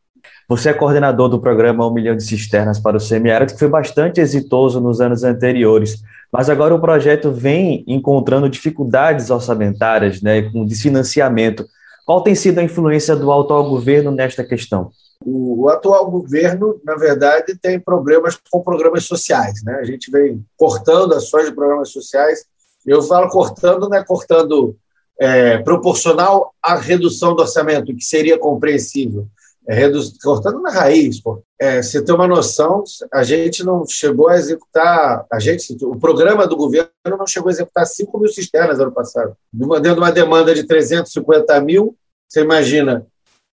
Você 0.49 0.71
é 0.71 0.75
coordenador 0.75 1.29
do 1.29 1.41
programa 1.41 1.87
Um 1.87 1.93
Milhão 1.93 2.17
de 2.17 2.25
Cisternas 2.25 2.79
para 2.79 2.97
o 2.97 3.01
Semiárido, 3.01 3.53
que 3.53 3.59
foi 3.59 3.69
bastante 3.69 4.21
exitoso 4.21 4.81
nos 4.81 5.01
anos 5.01 5.25
anteriores, 5.25 6.03
mas 6.35 6.51
agora 6.51 6.75
o 6.75 6.81
projeto 6.81 7.31
vem 7.31 7.85
encontrando 7.87 8.49
dificuldades 8.49 9.31
orçamentárias, 9.31 10.21
né, 10.21 10.43
com 10.51 10.67
desfinanciamento. 10.67 11.65
Qual 12.05 12.25
tem 12.25 12.35
sido 12.35 12.59
a 12.59 12.63
influência 12.65 13.15
do 13.15 13.31
atual 13.31 13.71
governo 13.71 14.11
nesta 14.11 14.43
questão? 14.43 14.91
O, 15.25 15.69
atual 15.69 16.11
governo, 16.11 16.81
na 16.85 16.97
verdade, 16.97 17.57
tem 17.63 17.79
problemas 17.79 18.37
com 18.51 18.61
programas 18.61 19.05
sociais. 19.05 19.63
Né? 19.63 19.75
A 19.77 19.85
gente 19.85 20.11
vem 20.11 20.45
cortando 20.57 21.15
ações 21.15 21.47
de 21.47 21.55
programas 21.55 21.91
sociais. 21.91 22.45
Eu 22.85 23.01
falo 23.01 23.29
cortando, 23.29 23.89
não 23.89 23.97
é 23.97 24.05
cortando 24.05 24.77
é, 25.21 25.59
proporcional 25.59 26.53
à 26.61 26.75
redução 26.75 27.37
do 27.37 27.43
orçamento, 27.43 27.95
que 27.95 28.05
seria 28.05 28.37
compreensível. 28.37 29.29
É 29.67 29.75
reduz, 29.75 30.13
cortando 30.23 30.61
na 30.61 30.71
raiz. 30.71 31.21
Pô. 31.21 31.43
É, 31.59 31.83
você 31.83 32.03
tem 32.03 32.15
uma 32.15 32.27
noção, 32.27 32.85
a 33.13 33.23
gente 33.23 33.65
não 33.65 33.87
chegou 33.87 34.29
a 34.29 34.37
executar, 34.37 35.25
a 35.33 35.39
gente, 35.39 35.77
o 35.83 35.97
programa 35.97 36.47
do 36.47 36.57
governo 36.57 36.91
não 37.07 37.27
chegou 37.27 37.49
a 37.49 37.53
executar 37.53 37.87
5 37.87 38.19
mil 38.19 38.29
cisternas 38.29 38.79
ano 38.79 38.93
passado. 38.93 39.35
Dentro 39.53 39.95
de 39.95 40.01
uma 40.01 40.13
demanda 40.13 40.55
de 40.55 40.65
350 40.65 41.61
mil, 41.63 41.97
você 42.29 42.43
imagina, 42.43 43.07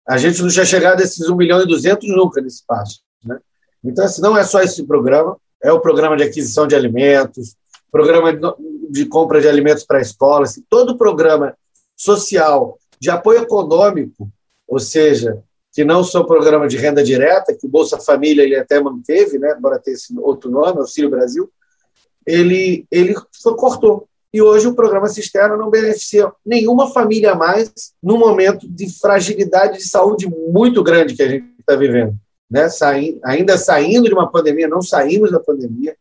a 0.07 0.17
gente 0.17 0.41
não 0.41 0.49
tinha 0.49 0.65
chegado 0.65 0.99
a 0.99 1.03
esses 1.03 1.29
1 1.29 1.35
milhão 1.35 1.61
e 1.61 1.67
200 1.67 2.09
nunca 2.09 2.41
nesse 2.41 2.65
passo. 2.65 2.99
Né? 3.23 3.39
Então, 3.83 4.03
assim, 4.03 4.21
não 4.21 4.37
é 4.37 4.43
só 4.43 4.61
esse 4.61 4.83
programa, 4.83 5.37
é 5.63 5.71
o 5.71 5.79
programa 5.79 6.17
de 6.17 6.23
aquisição 6.23 6.67
de 6.67 6.75
alimentos, 6.75 7.55
programa 7.91 8.31
de 8.89 9.05
compra 9.05 9.39
de 9.39 9.47
alimentos 9.47 9.83
para 9.83 10.01
escolas, 10.01 10.51
assim, 10.51 10.63
todo 10.69 10.91
o 10.91 10.97
programa 10.97 11.55
social 11.95 12.77
de 12.99 13.09
apoio 13.09 13.43
econômico, 13.43 14.29
ou 14.67 14.79
seja, 14.79 15.41
que 15.71 15.85
não 15.85 16.03
são 16.03 16.25
programas 16.25 16.71
de 16.71 16.77
renda 16.77 17.03
direta, 17.03 17.55
que 17.55 17.65
o 17.65 17.69
Bolsa 17.69 17.97
Família 17.97 18.43
ele 18.43 18.55
até 18.55 18.79
manteve, 18.81 19.39
né, 19.39 19.55
embora 19.57 19.79
tenha 19.79 19.95
esse 19.95 20.17
outro 20.19 20.49
nome, 20.49 20.79
Auxílio 20.79 21.09
Brasil, 21.09 21.49
ele, 22.25 22.85
ele 22.91 23.15
cortou. 23.57 24.07
E 24.33 24.41
hoje 24.41 24.67
o 24.67 24.75
programa 24.75 25.07
Cisterna 25.07 25.57
não 25.57 25.69
beneficia 25.69 26.31
nenhuma 26.45 26.89
família 26.91 27.33
a 27.33 27.35
mais 27.35 27.71
num 28.01 28.17
momento 28.17 28.67
de 28.67 28.89
fragilidade 28.99 29.77
de 29.77 29.87
saúde 29.87 30.27
muito 30.27 30.81
grande 30.83 31.15
que 31.15 31.23
a 31.23 31.27
gente 31.27 31.45
está 31.59 31.75
vivendo. 31.75 32.15
Né? 32.49 32.67
Ainda 33.23 33.57
saindo 33.57 34.07
de 34.07 34.13
uma 34.13 34.29
pandemia, 34.29 34.67
não 34.67 34.81
saímos 34.81 35.31
da 35.31 35.39
pandemia, 35.39 35.95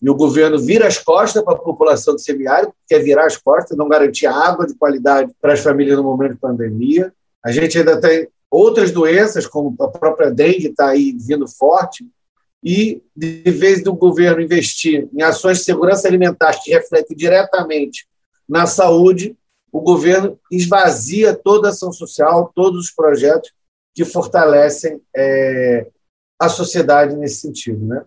e 0.00 0.08
o 0.08 0.14
governo 0.14 0.58
vira 0.58 0.86
as 0.86 0.98
costas 0.98 1.42
para 1.42 1.54
a 1.54 1.58
população 1.58 2.14
do 2.14 2.20
semiárido, 2.20 2.72
quer 2.86 3.00
virar 3.00 3.26
as 3.26 3.36
costas, 3.36 3.76
não 3.76 3.88
garantir 3.88 4.26
água 4.26 4.64
de 4.64 4.74
qualidade 4.74 5.32
para 5.40 5.52
as 5.52 5.60
famílias 5.60 5.96
no 5.96 6.04
momento 6.04 6.34
de 6.34 6.38
pandemia. 6.38 7.12
A 7.44 7.50
gente 7.50 7.78
ainda 7.78 8.00
tem 8.00 8.28
outras 8.50 8.90
doenças, 8.90 9.46
como 9.46 9.74
a 9.80 9.88
própria 9.88 10.30
dengue 10.30 10.68
está 10.68 10.88
aí 10.88 11.16
vindo 11.18 11.46
forte, 11.46 12.06
e, 12.62 13.02
de 13.14 13.50
vez 13.50 13.82
do 13.82 13.94
governo 13.94 14.42
investir 14.42 15.08
em 15.12 15.22
ações 15.22 15.58
de 15.58 15.64
segurança 15.64 16.08
alimentar 16.08 16.60
que 16.60 16.72
refletem 16.72 17.16
diretamente 17.16 18.06
na 18.48 18.66
saúde, 18.66 19.36
o 19.70 19.80
governo 19.80 20.38
esvazia 20.50 21.34
toda 21.34 21.68
a 21.68 21.70
ação 21.70 21.92
social, 21.92 22.50
todos 22.54 22.86
os 22.86 22.90
projetos 22.90 23.52
que 23.94 24.04
fortalecem 24.04 25.00
é, 25.14 25.86
a 26.40 26.48
sociedade 26.48 27.16
nesse 27.16 27.42
sentido. 27.42 27.84
Né? 27.86 28.04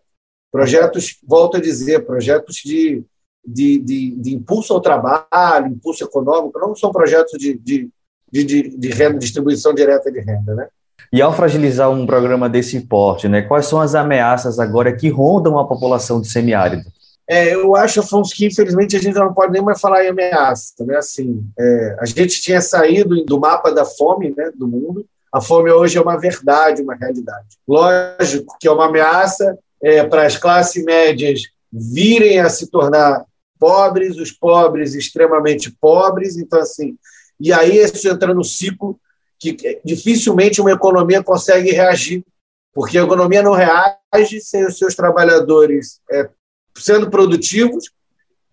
Projetos, 0.51 1.17
volto 1.23 1.57
a 1.57 1.61
dizer, 1.61 2.05
projetos 2.05 2.55
de, 2.57 3.03
de, 3.45 3.79
de, 3.79 4.11
de 4.15 4.35
impulso 4.35 4.73
ao 4.73 4.81
trabalho, 4.81 5.67
impulso 5.67 6.03
econômico, 6.03 6.59
não 6.59 6.75
são 6.75 6.91
projetos 6.91 7.39
de, 7.39 7.53
de, 7.57 7.89
de, 8.31 8.43
de 8.77 8.89
renda, 8.89 9.17
distribuição 9.17 9.73
direta 9.73 10.11
de 10.11 10.19
renda. 10.19 10.55
Né? 10.55 10.67
E 11.11 11.21
ao 11.21 11.33
fragilizar 11.33 11.89
um 11.89 12.05
programa 12.05 12.49
desse 12.49 12.79
porte, 12.81 13.27
né, 13.27 13.41
quais 13.41 13.65
são 13.65 13.81
as 13.81 13.95
ameaças 13.95 14.59
agora 14.59 14.95
que 14.95 15.09
rondam 15.09 15.59
a 15.59 15.67
população 15.67 16.21
de 16.21 16.29
semiárido? 16.29 16.83
É, 17.27 17.53
eu 17.53 17.75
acho, 17.75 17.99
Afonso, 17.99 18.35
que 18.35 18.45
infelizmente 18.45 18.95
a 18.95 18.99
gente 18.99 19.15
não 19.15 19.33
pode 19.33 19.53
nem 19.53 19.61
mais 19.61 19.79
falar 19.79 20.03
em 20.03 20.09
ameaça. 20.09 20.73
Né? 20.85 20.97
Assim, 20.97 21.45
é, 21.57 21.97
a 21.99 22.05
gente 22.05 22.41
tinha 22.41 22.61
saído 22.61 23.23
do 23.25 23.39
mapa 23.39 23.71
da 23.71 23.85
fome 23.85 24.33
né, 24.35 24.51
do 24.55 24.67
mundo, 24.67 25.05
a 25.31 25.39
fome 25.39 25.71
hoje 25.71 25.97
é 25.97 26.01
uma 26.01 26.19
verdade, 26.19 26.81
uma 26.81 26.95
realidade. 26.95 27.47
Lógico 27.67 28.57
que 28.59 28.67
é 28.67 28.71
uma 28.71 28.87
ameaça 28.87 29.57
é, 29.81 30.03
para 30.03 30.25
as 30.25 30.37
classes 30.37 30.83
médias 30.83 31.43
virem 31.71 32.39
a 32.39 32.49
se 32.49 32.69
tornar 32.69 33.23
pobres, 33.57 34.17
os 34.17 34.31
pobres 34.31 34.93
extremamente 34.93 35.71
pobres. 35.71 36.37
Então, 36.37 36.59
assim, 36.59 36.97
e 37.41 37.51
aí 37.51 37.77
isso 37.77 38.07
entra 38.07 38.33
no 38.33 38.43
ciclo 38.43 38.99
que 39.39 39.81
dificilmente 39.83 40.61
uma 40.61 40.71
economia 40.71 41.23
consegue 41.23 41.71
reagir, 41.71 42.23
porque 42.71 42.99
a 42.99 43.03
economia 43.03 43.41
não 43.41 43.53
reage 43.53 44.39
sem 44.39 44.63
os 44.67 44.77
seus 44.77 44.93
trabalhadores 44.93 45.99
é, 46.11 46.29
sendo 46.77 47.09
produtivos 47.09 47.91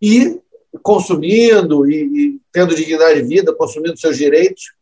e 0.00 0.40
consumindo 0.82 1.88
e, 1.90 2.04
e, 2.04 2.40
tendo 2.50 2.74
dignidade 2.74 3.20
de 3.20 3.28
vida, 3.28 3.54
consumindo 3.54 3.98
seus 3.98 4.16
direitos. 4.16 4.72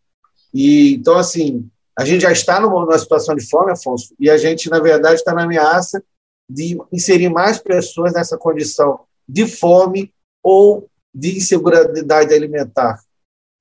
E 0.55 0.95
então 0.95 1.19
assim, 1.19 1.69
a 1.99 2.05
gente 2.05 2.23
já 2.23 2.31
está 2.31 2.61
numa, 2.61 2.81
numa 2.83 2.99
situação 2.99 3.35
de 3.35 3.45
fome, 3.49 3.73
Afonso, 3.73 4.15
e 4.21 4.31
a 4.31 4.39
gente 4.39 4.71
na 4.71 4.79
verdade 4.79 5.17
está 5.17 5.35
na 5.35 5.43
ameaça 5.43 6.01
de 6.49 6.79
inserir 6.93 7.29
mais 7.29 7.59
pessoas 7.59 8.13
nessa 8.13 8.39
condição 8.39 9.01
de 9.29 9.45
fome 9.49 10.13
ou 10.41 10.89
de 11.13 11.39
insegurança 11.39 11.91
alimentar. 12.15 13.01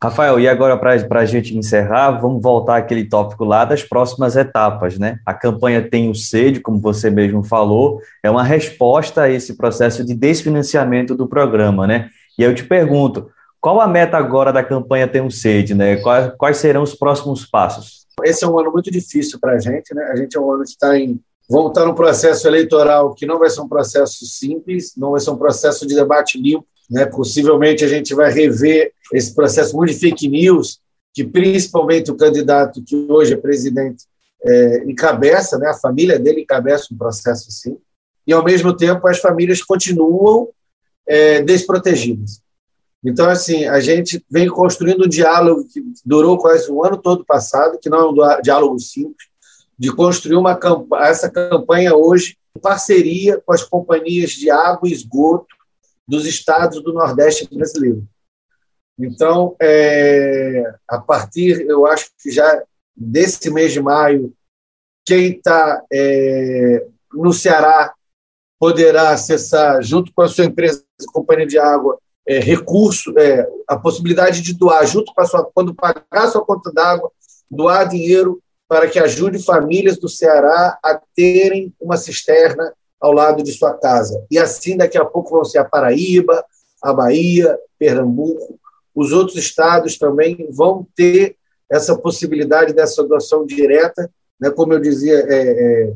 Rafael, 0.05 0.39
e 0.39 0.47
agora 0.47 0.77
para 0.77 1.19
a 1.19 1.25
gente 1.25 1.57
encerrar, 1.57 2.11
vamos 2.11 2.41
voltar 2.41 2.77
àquele 2.77 3.05
tópico 3.05 3.43
lá 3.43 3.65
das 3.65 3.83
próximas 3.83 4.35
etapas, 4.35 4.99
né? 4.99 5.19
A 5.25 5.33
campanha 5.33 5.87
Tem 5.87 6.09
o 6.09 6.15
Sede, 6.15 6.59
como 6.59 6.79
você 6.79 7.09
mesmo 7.09 7.43
falou, 7.43 7.99
é 8.21 8.29
uma 8.29 8.43
resposta 8.43 9.23
a 9.23 9.29
esse 9.29 9.55
processo 9.57 10.05
de 10.05 10.13
desfinanciamento 10.13 11.15
do 11.15 11.27
programa, 11.27 11.87
né? 11.87 12.09
E 12.37 12.43
eu 12.43 12.53
te 12.53 12.63
pergunto, 12.63 13.29
qual 13.59 13.81
a 13.81 13.87
meta 13.87 14.15
agora 14.15 14.53
da 14.53 14.63
campanha 14.63 15.07
Tem 15.07 15.21
o 15.21 15.31
Sede, 15.31 15.73
né? 15.73 15.95
Quais, 15.97 16.31
quais 16.37 16.57
serão 16.57 16.83
os 16.83 16.93
próximos 16.93 17.45
passos? 17.45 18.05
Esse 18.23 18.45
é 18.45 18.47
um 18.47 18.59
ano 18.59 18.71
muito 18.71 18.91
difícil 18.91 19.39
para 19.39 19.53
a 19.53 19.59
gente, 19.59 19.93
né? 19.93 20.03
A 20.11 20.15
gente 20.15 20.37
é 20.37 20.39
um 20.39 20.51
ano 20.51 20.63
que 20.63 20.69
está 20.69 20.97
em 20.97 21.19
Vamos 21.47 21.69
estar 21.69 21.85
num 21.85 21.93
processo 21.93 22.47
eleitoral 22.47 23.13
que 23.13 23.25
não 23.25 23.37
vai 23.37 23.51
ser 23.51 23.61
um 23.61 23.67
processo 23.67 24.25
simples, 24.25 24.93
não 24.97 25.11
vai 25.11 25.19
ser 25.19 25.29
um 25.29 25.37
processo 25.37 25.85
de 25.85 25.93
debate 25.93 26.41
limpo, 26.41 26.65
né? 26.89 27.05
Possivelmente 27.05 27.83
a 27.83 27.87
gente 27.87 28.13
vai 28.13 28.31
rever 28.31 28.91
esse 29.13 29.33
processo 29.33 29.75
muito 29.75 29.93
de 29.93 29.99
fake 29.99 30.27
news, 30.27 30.79
que 31.13 31.23
principalmente 31.23 32.11
o 32.11 32.15
candidato 32.15 32.83
que 32.83 33.07
hoje 33.09 33.33
é 33.33 33.37
presidente 33.37 34.05
é, 34.43 34.83
encabeça, 34.85 35.57
né? 35.57 35.69
a 35.69 35.73
família 35.73 36.19
dele 36.19 36.41
encabeça 36.41 36.93
um 36.93 36.97
processo 36.97 37.47
assim, 37.49 37.77
e 38.27 38.33
ao 38.33 38.43
mesmo 38.43 38.75
tempo 38.75 39.07
as 39.07 39.19
famílias 39.19 39.61
continuam 39.63 40.49
é, 41.07 41.41
desprotegidas. 41.41 42.41
Então, 43.03 43.29
assim, 43.29 43.65
a 43.65 43.79
gente 43.79 44.23
vem 44.29 44.47
construindo 44.47 45.05
um 45.05 45.07
diálogo 45.07 45.67
que 45.71 45.79
durou 46.03 46.39
quase 46.39 46.71
o 46.71 46.83
ano 46.83 46.97
todo 46.97 47.23
passado, 47.23 47.77
que 47.79 47.89
não 47.89 47.99
é 47.99 48.09
um 48.09 48.41
diálogo 48.41 48.79
simples, 48.79 49.27
de 49.77 49.91
construir 49.91 50.37
uma 50.37 50.57
essa 51.01 51.29
campanha 51.29 51.95
hoje 51.95 52.37
em 52.55 52.59
parceria 52.59 53.39
com 53.45 53.53
as 53.53 53.63
companhias 53.63 54.31
de 54.31 54.49
água 54.49 54.89
e 54.89 54.91
esgoto 54.91 55.54
dos 56.07 56.25
estados 56.25 56.81
do 56.81 56.93
Nordeste 56.93 57.47
brasileiro. 57.53 58.07
Então, 58.97 59.55
é, 59.61 60.63
a 60.87 60.99
partir, 60.99 61.61
eu 61.67 61.85
acho 61.85 62.09
que 62.21 62.31
já 62.31 62.63
desse 62.95 63.49
mês 63.49 63.73
de 63.73 63.81
maio, 63.81 64.33
quem 65.05 65.33
está 65.33 65.83
é, 65.91 66.87
no 67.13 67.33
Ceará 67.33 67.93
poderá 68.59 69.09
acessar, 69.09 69.81
junto 69.81 70.13
com 70.13 70.21
a 70.21 70.27
sua 70.27 70.45
empresa, 70.45 70.83
companhia 71.13 71.45
de 71.45 71.59
água, 71.59 71.99
é, 72.27 72.39
recurso, 72.39 73.13
é, 73.17 73.47
a 73.67 73.77
possibilidade 73.77 74.41
de 74.41 74.53
doar, 74.53 74.85
junto 74.87 75.13
com 75.13 75.21
a 75.21 75.25
sua, 75.25 75.43
quando 75.53 75.75
pagar 75.75 76.03
a 76.11 76.27
sua 76.27 76.43
conta 76.43 76.71
d'água, 76.71 77.11
doar 77.51 77.87
dinheiro 77.87 78.41
para 78.67 78.89
que 78.89 78.97
ajude 78.97 79.43
famílias 79.43 79.97
do 79.97 80.09
Ceará 80.09 80.79
a 80.83 80.99
terem 81.15 81.73
uma 81.79 81.97
cisterna 81.97 82.73
ao 82.99 83.11
lado 83.11 83.43
de 83.43 83.51
sua 83.51 83.73
casa. 83.73 84.25
E 84.31 84.37
assim, 84.37 84.77
daqui 84.77 84.97
a 84.97 85.05
pouco, 85.05 85.31
vão 85.31 85.45
ser 85.45 85.59
a 85.59 85.65
Paraíba, 85.65 86.43
a 86.81 86.93
Bahia, 86.93 87.57
Pernambuco. 87.77 88.59
Os 88.93 89.11
outros 89.11 89.37
estados 89.37 89.97
também 89.97 90.47
vão 90.51 90.87
ter 90.95 91.35
essa 91.69 91.97
possibilidade 91.97 92.73
dessa 92.73 93.03
doação 93.03 93.45
direta. 93.45 94.09
Né? 94.39 94.49
Como 94.49 94.73
eu 94.73 94.79
dizia, 94.79 95.25
é, 95.27 95.93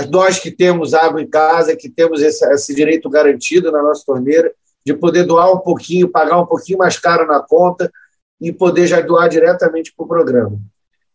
é, 0.00 0.06
nós 0.08 0.38
que 0.38 0.50
temos 0.50 0.94
água 0.94 1.20
em 1.20 1.28
casa, 1.28 1.76
que 1.76 1.88
temos 1.88 2.22
esse, 2.22 2.44
esse 2.52 2.74
direito 2.74 3.08
garantido 3.08 3.72
na 3.72 3.82
nossa 3.82 4.04
torneira, 4.04 4.52
de 4.84 4.94
poder 4.94 5.24
doar 5.24 5.52
um 5.52 5.58
pouquinho, 5.58 6.10
pagar 6.10 6.38
um 6.38 6.46
pouquinho 6.46 6.78
mais 6.78 6.98
caro 6.98 7.26
na 7.26 7.40
conta 7.40 7.90
e 8.40 8.52
poder 8.52 8.86
já 8.86 9.00
doar 9.00 9.28
diretamente 9.28 9.92
para 9.96 10.04
o 10.04 10.08
programa. 10.08 10.58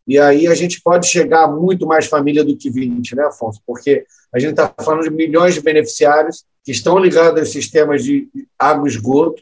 E 0.07 0.17
aí 0.17 0.47
a 0.47 0.55
gente 0.55 0.81
pode 0.81 1.07
chegar 1.07 1.43
a 1.43 1.47
muito 1.47 1.85
mais 1.85 2.07
família 2.07 2.43
do 2.43 2.57
que 2.57 2.69
20, 2.69 3.15
né, 3.15 3.25
Afonso? 3.25 3.61
Porque 3.65 4.05
a 4.33 4.39
gente 4.39 4.51
está 4.51 4.73
falando 4.83 5.03
de 5.03 5.09
milhões 5.09 5.55
de 5.55 5.61
beneficiários 5.61 6.45
que 6.63 6.71
estão 6.71 6.97
ligados 6.97 7.39
aos 7.39 7.51
sistemas 7.51 8.03
de 8.03 8.29
água 8.57 8.87
e 8.87 8.91
esgoto. 8.91 9.41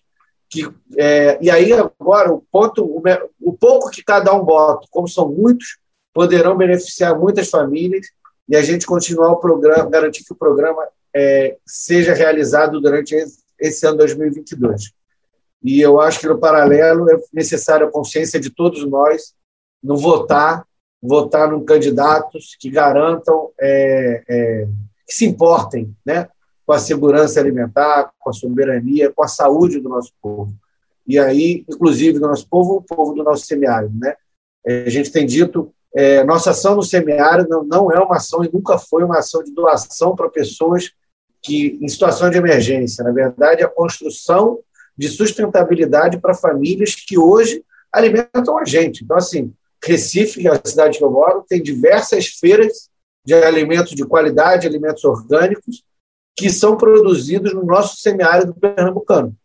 Que, 0.49 0.69
é, 0.97 1.37
e 1.41 1.51
aí 1.51 1.73
agora 1.73 2.31
o 2.31 2.41
ponto, 2.49 3.03
o, 3.41 3.53
pouco 3.53 3.89
que 3.89 4.01
cada 4.01 4.33
um 4.33 4.45
bota, 4.45 4.87
como 4.89 5.07
são 5.07 5.29
muitos, 5.29 5.77
poderão 6.13 6.55
beneficiar 6.55 7.19
muitas 7.19 7.49
famílias 7.49 8.07
e 8.47 8.55
a 8.55 8.61
gente 8.61 8.85
continuar 8.85 9.31
o 9.31 9.41
programa, 9.41 9.89
garantir 9.89 10.23
que 10.23 10.31
o 10.31 10.37
programa 10.37 10.87
é, 11.13 11.57
seja 11.65 12.13
realizado 12.13 12.79
durante 12.79 13.15
esse 13.59 13.85
ano 13.85 13.97
2022. 13.97 14.93
E 15.63 15.81
eu 15.81 15.99
acho 15.99 16.19
que, 16.19 16.27
no 16.27 16.37
paralelo, 16.37 17.09
é 17.11 17.17
necessária 17.33 17.87
a 17.87 17.91
consciência 17.91 18.39
de 18.39 18.49
todos 18.49 18.85
nós 18.85 19.33
no 19.83 19.97
votar, 19.97 20.65
votar 21.01 21.53
em 21.53 21.63
candidatos 21.63 22.55
que 22.59 22.69
garantam, 22.69 23.51
é, 23.59 24.23
é, 24.27 24.67
que 25.05 25.13
se 25.13 25.25
importem 25.25 25.95
né, 26.05 26.27
com 26.65 26.73
a 26.73 26.79
segurança 26.79 27.39
alimentar, 27.39 28.11
com 28.19 28.29
a 28.29 28.33
soberania, 28.33 29.11
com 29.11 29.23
a 29.23 29.27
saúde 29.27 29.79
do 29.79 29.89
nosso 29.89 30.11
povo. 30.21 30.53
E 31.07 31.17
aí, 31.17 31.63
inclusive, 31.69 32.19
do 32.19 32.27
nosso 32.27 32.47
povo, 32.49 32.75
o 32.75 32.81
povo 32.81 33.13
do 33.13 33.23
nosso 33.23 33.45
semiárido. 33.45 33.97
Né? 33.97 34.15
É, 34.65 34.83
a 34.83 34.89
gente 34.89 35.11
tem 35.11 35.25
dito, 35.25 35.71
é, 35.95 36.23
nossa 36.23 36.51
ação 36.51 36.75
no 36.75 36.83
semiárido 36.83 37.49
não, 37.49 37.63
não 37.63 37.91
é 37.91 37.99
uma 37.99 38.17
ação 38.17 38.43
e 38.43 38.51
nunca 38.51 38.77
foi 38.77 39.03
uma 39.03 39.19
ação 39.19 39.41
de 39.43 39.53
doação 39.53 40.15
para 40.15 40.29
pessoas 40.29 40.91
que 41.41 41.79
em 41.81 41.87
situação 41.87 42.29
de 42.29 42.37
emergência. 42.37 43.03
Na 43.03 43.11
verdade, 43.11 43.63
a 43.63 43.69
construção 43.69 44.59
de 44.97 45.07
sustentabilidade 45.07 46.19
para 46.19 46.33
famílias 46.33 46.95
que 46.95 47.17
hoje 47.17 47.63
alimentam 47.93 48.57
a 48.57 48.65
gente. 48.65 49.03
Então, 49.03 49.15
assim, 49.15 49.53
Recife, 49.87 50.41
que 50.41 50.47
é 50.47 50.51
a 50.51 50.61
cidade 50.63 50.97
que 50.97 51.03
eu 51.03 51.11
moro, 51.11 51.45
tem 51.47 51.61
diversas 51.61 52.27
feiras 52.27 52.89
de 53.25 53.33
alimentos 53.33 53.93
de 53.93 54.05
qualidade, 54.05 54.67
alimentos 54.67 55.03
orgânicos, 55.03 55.83
que 56.35 56.49
são 56.49 56.77
produzidos 56.77 57.53
no 57.53 57.65
nosso 57.65 57.97
semiárido 57.97 58.53
pernambucano. 58.53 59.35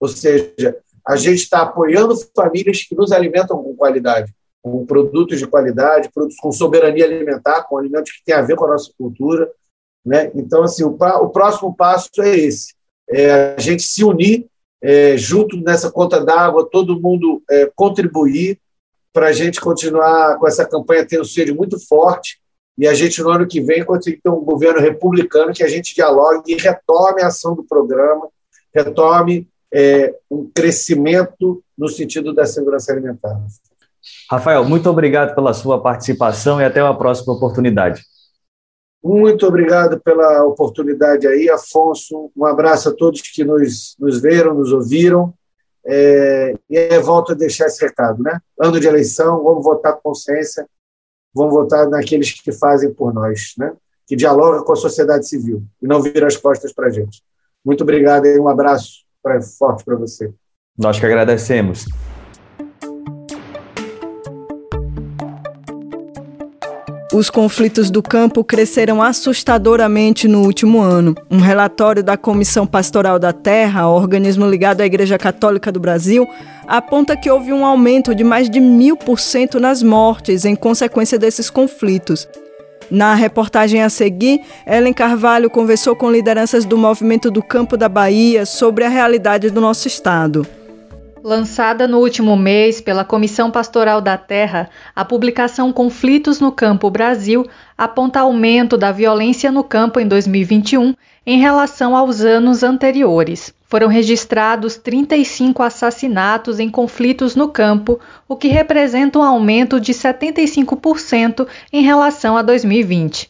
Ou 0.00 0.08
seja, 0.08 0.78
a 1.06 1.16
gente 1.16 1.42
está 1.42 1.62
apoiando 1.62 2.16
famílias 2.34 2.82
que 2.82 2.94
nos 2.94 3.12
alimentam 3.12 3.62
com 3.62 3.76
qualidade, 3.76 4.34
com 4.62 4.84
produtos 4.86 5.38
de 5.38 5.46
qualidade, 5.46 6.10
produtos 6.12 6.38
com 6.38 6.50
soberania 6.50 7.04
alimentar, 7.04 7.64
com 7.64 7.76
alimentos 7.76 8.12
que 8.12 8.24
têm 8.24 8.34
a 8.34 8.42
ver 8.42 8.56
com 8.56 8.64
a 8.64 8.70
nossa 8.70 8.90
cultura, 8.96 9.50
né? 10.04 10.30
Então, 10.34 10.62
assim, 10.62 10.82
o, 10.82 10.96
o 10.96 11.28
próximo 11.28 11.74
passo 11.74 12.08
é 12.20 12.36
esse: 12.36 12.74
é 13.08 13.54
a 13.54 13.60
gente 13.60 13.82
se 13.82 14.02
unir 14.02 14.46
é, 14.82 15.16
junto 15.16 15.56
nessa 15.58 15.90
conta 15.90 16.24
d'água, 16.24 16.68
todo 16.70 17.00
mundo 17.00 17.42
é, 17.50 17.70
contribuir 17.74 18.58
para 19.12 19.26
a 19.26 19.32
gente 19.32 19.60
continuar 19.60 20.38
com 20.38 20.46
essa 20.46 20.66
campanha 20.66 21.06
tendo 21.06 21.24
sede 21.24 21.52
muito 21.52 21.78
forte 21.86 22.40
e 22.80 22.86
a 22.88 22.94
gente, 22.94 23.22
no 23.22 23.30
ano 23.30 23.46
que 23.46 23.60
vem, 23.60 23.84
conseguir 23.84 24.20
ter 24.22 24.30
um 24.30 24.40
governo 24.40 24.80
republicano 24.80 25.52
que 25.52 25.62
a 25.62 25.68
gente 25.68 25.94
dialogue 25.94 26.50
e 26.50 26.56
retome 26.56 27.22
a 27.22 27.26
ação 27.26 27.54
do 27.54 27.62
programa, 27.62 28.28
retome 28.74 29.46
é, 29.72 30.14
um 30.30 30.50
crescimento 30.50 31.62
no 31.76 31.88
sentido 31.88 32.32
da 32.32 32.46
segurança 32.46 32.90
alimentar. 32.90 33.38
Rafael, 34.30 34.64
muito 34.64 34.88
obrigado 34.88 35.34
pela 35.34 35.52
sua 35.52 35.82
participação 35.82 36.58
e 36.58 36.64
até 36.64 36.82
uma 36.82 36.96
próxima 36.96 37.34
oportunidade. 37.34 38.02
Muito 39.04 39.46
obrigado 39.46 40.00
pela 40.00 40.44
oportunidade 40.44 41.26
aí, 41.26 41.50
Afonso. 41.50 42.30
Um 42.34 42.46
abraço 42.46 42.88
a 42.88 42.92
todos 42.92 43.20
que 43.20 43.44
nos, 43.44 43.94
nos 43.98 44.22
viram, 44.22 44.54
nos 44.54 44.72
ouviram. 44.72 45.34
É, 45.86 46.54
e 46.68 46.76
aí 46.76 46.98
volto 46.98 47.32
a 47.32 47.34
deixar 47.34 47.66
esse 47.66 47.84
recado, 47.84 48.22
né? 48.22 48.38
Ano 48.60 48.78
de 48.78 48.86
eleição, 48.86 49.42
vamos 49.42 49.64
votar 49.64 49.94
com 49.94 50.10
consciência, 50.10 50.66
vamos 51.34 51.52
votar 51.52 51.88
naqueles 51.88 52.32
que 52.40 52.52
fazem 52.52 52.92
por 52.92 53.14
nós, 53.14 53.54
né? 53.56 53.72
Que 54.06 54.16
dialogam 54.16 54.64
com 54.64 54.72
a 54.72 54.76
sociedade 54.76 55.26
civil 55.26 55.62
e 55.80 55.86
não 55.86 56.02
viram 56.02 56.26
as 56.26 56.36
costas 56.36 56.72
para 56.72 56.88
a 56.88 56.90
gente. 56.90 57.22
Muito 57.64 57.82
obrigado 57.82 58.26
e 58.26 58.38
um 58.38 58.48
abraço 58.48 59.04
forte 59.58 59.84
para 59.84 59.96
você. 59.96 60.32
Nós 60.76 60.98
que 60.98 61.06
agradecemos. 61.06 61.86
Os 67.12 67.28
conflitos 67.28 67.90
do 67.90 68.00
campo 68.00 68.44
cresceram 68.44 69.02
assustadoramente 69.02 70.28
no 70.28 70.42
último 70.42 70.80
ano. 70.80 71.16
Um 71.28 71.40
relatório 71.40 72.04
da 72.04 72.16
Comissão 72.16 72.64
Pastoral 72.64 73.18
da 73.18 73.32
Terra, 73.32 73.88
organismo 73.88 74.46
ligado 74.46 74.80
à 74.80 74.86
Igreja 74.86 75.18
Católica 75.18 75.72
do 75.72 75.80
Brasil, 75.80 76.24
aponta 76.68 77.16
que 77.16 77.28
houve 77.28 77.52
um 77.52 77.66
aumento 77.66 78.14
de 78.14 78.22
mais 78.22 78.48
de 78.48 78.60
mil 78.60 78.96
por 78.96 79.18
cento 79.18 79.58
nas 79.58 79.82
mortes 79.82 80.44
em 80.44 80.54
consequência 80.54 81.18
desses 81.18 81.50
conflitos. 81.50 82.28
Na 82.88 83.14
reportagem 83.14 83.82
a 83.82 83.88
seguir, 83.88 84.40
Ellen 84.64 84.92
Carvalho 84.92 85.50
conversou 85.50 85.96
com 85.96 86.12
lideranças 86.12 86.64
do 86.64 86.78
movimento 86.78 87.28
do 87.28 87.42
campo 87.42 87.76
da 87.76 87.88
Bahia 87.88 88.46
sobre 88.46 88.84
a 88.84 88.88
realidade 88.88 89.50
do 89.50 89.60
nosso 89.60 89.88
estado. 89.88 90.46
Lançada 91.22 91.86
no 91.86 91.98
último 91.98 92.34
mês 92.34 92.80
pela 92.80 93.04
Comissão 93.04 93.50
Pastoral 93.50 94.00
da 94.00 94.16
Terra, 94.16 94.70
a 94.96 95.04
publicação 95.04 95.70
Conflitos 95.70 96.40
no 96.40 96.50
Campo 96.50 96.88
Brasil 96.88 97.46
aponta 97.76 98.20
aumento 98.20 98.78
da 98.78 98.90
violência 98.90 99.52
no 99.52 99.62
campo 99.62 100.00
em 100.00 100.08
2021 100.08 100.94
em 101.26 101.38
relação 101.38 101.94
aos 101.94 102.22
anos 102.22 102.62
anteriores. 102.62 103.52
Foram 103.66 103.88
registrados 103.88 104.76
35 104.78 105.62
assassinatos 105.62 106.58
em 106.58 106.70
conflitos 106.70 107.36
no 107.36 107.48
campo, 107.48 108.00
o 108.26 108.34
que 108.34 108.48
representa 108.48 109.18
um 109.18 109.22
aumento 109.22 109.78
de 109.78 109.92
75% 109.92 111.46
em 111.70 111.82
relação 111.82 112.34
a 112.34 112.42
2020. 112.42 113.28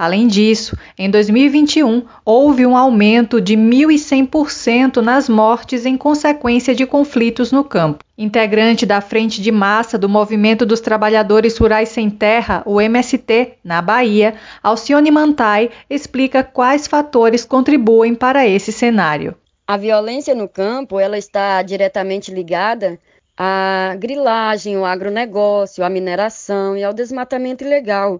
Além 0.00 0.26
disso, 0.26 0.78
em 0.96 1.10
2021 1.10 2.06
houve 2.24 2.64
um 2.64 2.74
aumento 2.74 3.38
de 3.38 3.54
1.100% 3.54 4.96
nas 5.02 5.28
mortes 5.28 5.84
em 5.84 5.94
consequência 5.94 6.74
de 6.74 6.86
conflitos 6.86 7.52
no 7.52 7.62
campo. 7.62 8.02
Integrante 8.16 8.86
da 8.86 9.02
Frente 9.02 9.42
de 9.42 9.52
Massa 9.52 9.98
do 9.98 10.08
Movimento 10.08 10.64
dos 10.64 10.80
Trabalhadores 10.80 11.58
Rurais 11.58 11.90
Sem 11.90 12.08
Terra, 12.08 12.62
o 12.64 12.80
MST, 12.80 13.58
na 13.62 13.82
Bahia, 13.82 14.36
Alcione 14.62 15.10
Mantai 15.10 15.68
explica 15.90 16.42
quais 16.42 16.86
fatores 16.86 17.44
contribuem 17.44 18.14
para 18.14 18.48
esse 18.48 18.72
cenário. 18.72 19.34
A 19.66 19.76
violência 19.76 20.34
no 20.34 20.48
campo 20.48 20.98
ela 20.98 21.18
está 21.18 21.60
diretamente 21.60 22.32
ligada 22.32 22.98
à 23.36 23.94
grilagem, 23.98 24.76
ao 24.76 24.86
agronegócio, 24.86 25.84
à 25.84 25.90
mineração 25.90 26.74
e 26.74 26.82
ao 26.82 26.94
desmatamento 26.94 27.62
ilegal 27.62 28.18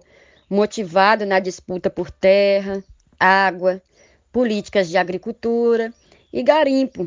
motivado 0.51 1.25
na 1.25 1.39
disputa 1.39 1.89
por 1.89 2.11
terra, 2.11 2.83
água, 3.17 3.81
políticas 4.33 4.89
de 4.89 4.97
agricultura 4.97 5.93
e 6.33 6.43
garimpo. 6.43 7.05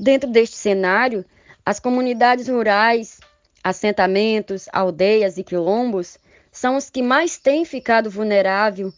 Dentro 0.00 0.28
deste 0.28 0.56
cenário, 0.56 1.24
as 1.64 1.78
comunidades 1.78 2.48
rurais, 2.48 3.20
assentamentos, 3.62 4.66
aldeias 4.72 5.38
e 5.38 5.44
quilombos 5.44 6.18
são 6.50 6.76
os 6.76 6.90
que 6.90 7.00
mais 7.00 7.38
têm 7.38 7.64
ficado 7.64 8.10
vulnerável 8.10 8.92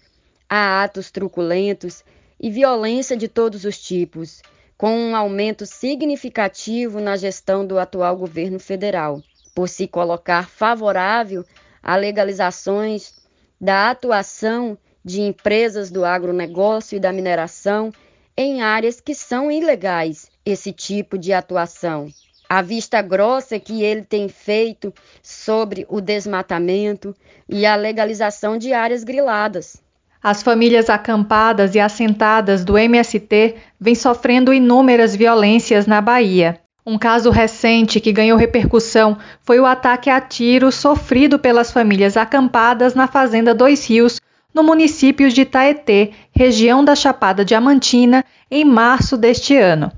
a 0.48 0.82
atos 0.82 1.10
truculentos 1.10 2.02
e 2.40 2.50
violência 2.50 3.14
de 3.14 3.28
todos 3.28 3.66
os 3.66 3.78
tipos, 3.78 4.40
com 4.78 4.96
um 4.96 5.14
aumento 5.14 5.66
significativo 5.66 7.00
na 7.00 7.18
gestão 7.18 7.66
do 7.66 7.78
atual 7.78 8.16
governo 8.16 8.58
federal, 8.58 9.22
por 9.54 9.68
se 9.68 9.86
colocar 9.86 10.48
favorável 10.48 11.44
a 11.82 11.96
legalizações 11.96 13.23
da 13.64 13.88
atuação 13.88 14.76
de 15.02 15.22
empresas 15.22 15.90
do 15.90 16.04
agronegócio 16.04 16.96
e 16.96 17.00
da 17.00 17.10
mineração 17.10 17.90
em 18.36 18.60
áreas 18.60 19.00
que 19.00 19.14
são 19.14 19.50
ilegais 19.50 20.30
esse 20.44 20.70
tipo 20.70 21.16
de 21.16 21.32
atuação. 21.32 22.08
A 22.46 22.60
vista 22.60 23.00
grossa 23.00 23.58
que 23.58 23.82
ele 23.82 24.04
tem 24.04 24.28
feito 24.28 24.92
sobre 25.22 25.86
o 25.88 25.98
desmatamento 25.98 27.16
e 27.48 27.64
a 27.64 27.74
legalização 27.74 28.58
de 28.58 28.74
áreas 28.74 29.02
griladas. 29.02 29.82
As 30.22 30.42
famílias 30.42 30.90
acampadas 30.90 31.74
e 31.74 31.80
assentadas 31.80 32.66
do 32.66 32.76
MST 32.76 33.54
vêm 33.80 33.94
sofrendo 33.94 34.52
inúmeras 34.52 35.16
violências 35.16 35.86
na 35.86 36.02
Bahia. 36.02 36.60
Um 36.86 36.98
caso 36.98 37.30
recente 37.30 37.98
que 37.98 38.12
ganhou 38.12 38.36
repercussão 38.36 39.16
foi 39.40 39.58
o 39.58 39.64
ataque 39.64 40.10
a 40.10 40.20
tiro 40.20 40.70
sofrido 40.70 41.38
pelas 41.38 41.72
famílias 41.72 42.14
acampadas 42.14 42.94
na 42.94 43.06
Fazenda 43.06 43.54
Dois 43.54 43.88
Rios, 43.88 44.20
no 44.52 44.62
município 44.62 45.30
de 45.30 45.46
Taetê, 45.46 46.10
região 46.30 46.84
da 46.84 46.94
Chapada 46.94 47.42
Diamantina, 47.42 48.22
em 48.50 48.66
março 48.66 49.16
deste 49.16 49.56
ano. 49.56 49.90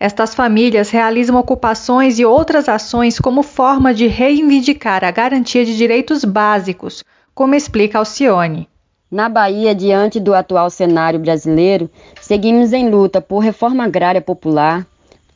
Estas 0.00 0.34
famílias 0.34 0.90
realizam 0.90 1.36
ocupações 1.36 2.18
e 2.18 2.24
outras 2.24 2.68
ações 2.68 3.20
como 3.20 3.44
forma 3.44 3.94
de 3.94 4.08
reivindicar 4.08 5.04
a 5.04 5.12
garantia 5.12 5.64
de 5.64 5.76
direitos 5.76 6.24
básicos, 6.24 7.04
como 7.32 7.54
explica 7.54 7.98
Alcione. 7.98 8.68
Na 9.08 9.28
Bahia, 9.28 9.76
diante 9.76 10.18
do 10.18 10.34
atual 10.34 10.70
cenário 10.70 11.20
brasileiro, 11.20 11.88
seguimos 12.20 12.72
em 12.72 12.90
luta 12.90 13.20
por 13.20 13.38
reforma 13.38 13.84
agrária 13.84 14.20
popular, 14.20 14.84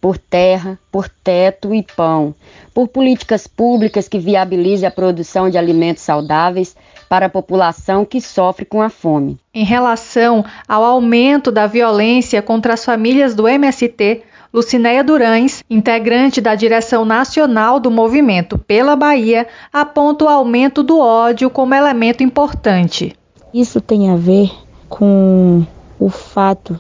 por 0.06 0.18
terra, 0.18 0.78
por 0.88 1.08
teto 1.08 1.74
e 1.74 1.82
pão, 1.82 2.32
por 2.72 2.86
políticas 2.86 3.48
públicas 3.48 4.06
que 4.06 4.20
viabilizem 4.20 4.86
a 4.86 4.90
produção 4.92 5.50
de 5.50 5.58
alimentos 5.58 6.04
saudáveis 6.04 6.76
para 7.08 7.26
a 7.26 7.28
população 7.28 8.04
que 8.04 8.20
sofre 8.20 8.64
com 8.64 8.80
a 8.80 8.88
fome. 8.88 9.36
Em 9.52 9.64
relação 9.64 10.44
ao 10.68 10.84
aumento 10.84 11.50
da 11.50 11.66
violência 11.66 12.40
contra 12.40 12.74
as 12.74 12.84
famílias 12.84 13.34
do 13.34 13.48
MST, 13.48 14.22
Lucinéia 14.54 15.02
Durães, 15.02 15.64
integrante 15.68 16.40
da 16.40 16.54
direção 16.54 17.04
nacional 17.04 17.80
do 17.80 17.90
movimento 17.90 18.56
pela 18.56 18.94
Bahia, 18.94 19.48
aponta 19.72 20.26
o 20.26 20.28
aumento 20.28 20.84
do 20.84 21.00
ódio 21.00 21.50
como 21.50 21.74
elemento 21.74 22.22
importante. 22.22 23.12
Isso 23.52 23.80
tem 23.80 24.08
a 24.08 24.14
ver 24.14 24.52
com 24.88 25.66
o 25.98 26.08
fato 26.08 26.78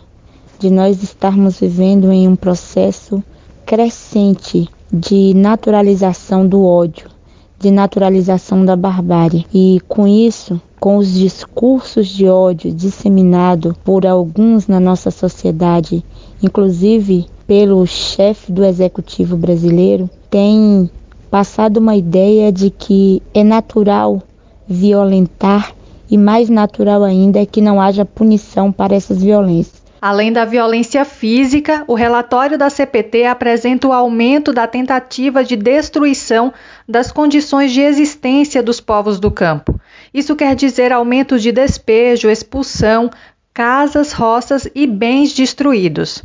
de 0.66 0.72
nós 0.72 1.00
estarmos 1.00 1.60
vivendo 1.60 2.10
em 2.10 2.26
um 2.26 2.34
processo 2.34 3.22
crescente 3.64 4.68
de 4.92 5.32
naturalização 5.32 6.44
do 6.44 6.64
ódio, 6.64 7.08
de 7.56 7.70
naturalização 7.70 8.64
da 8.64 8.74
barbárie. 8.74 9.46
E 9.54 9.80
com 9.86 10.08
isso, 10.08 10.60
com 10.80 10.96
os 10.96 11.14
discursos 11.14 12.08
de 12.08 12.26
ódio 12.28 12.72
disseminados 12.72 13.74
por 13.84 14.04
alguns 14.04 14.66
na 14.66 14.80
nossa 14.80 15.12
sociedade, 15.12 16.04
inclusive 16.42 17.26
pelo 17.46 17.86
chefe 17.86 18.50
do 18.50 18.64
executivo 18.64 19.36
brasileiro, 19.36 20.10
tem 20.28 20.90
passado 21.30 21.76
uma 21.76 21.94
ideia 21.94 22.50
de 22.50 22.70
que 22.70 23.22
é 23.32 23.44
natural 23.44 24.20
violentar 24.66 25.72
e 26.10 26.18
mais 26.18 26.48
natural 26.48 27.04
ainda 27.04 27.38
é 27.40 27.46
que 27.46 27.60
não 27.60 27.80
haja 27.80 28.04
punição 28.04 28.72
para 28.72 28.96
essas 28.96 29.22
violências. 29.22 29.85
Além 30.08 30.32
da 30.32 30.44
violência 30.44 31.04
física, 31.04 31.82
o 31.88 31.94
relatório 31.94 32.56
da 32.56 32.70
CPT 32.70 33.24
apresenta 33.24 33.88
o 33.88 33.92
aumento 33.92 34.52
da 34.52 34.64
tentativa 34.64 35.42
de 35.42 35.56
destruição 35.56 36.54
das 36.88 37.10
condições 37.10 37.72
de 37.72 37.80
existência 37.80 38.62
dos 38.62 38.80
povos 38.80 39.18
do 39.18 39.32
campo. 39.32 39.80
Isso 40.14 40.36
quer 40.36 40.54
dizer 40.54 40.92
aumento 40.92 41.40
de 41.40 41.50
despejo, 41.50 42.30
expulsão, 42.30 43.10
casas, 43.52 44.12
roças 44.12 44.68
e 44.76 44.86
bens 44.86 45.34
destruídos. 45.34 46.22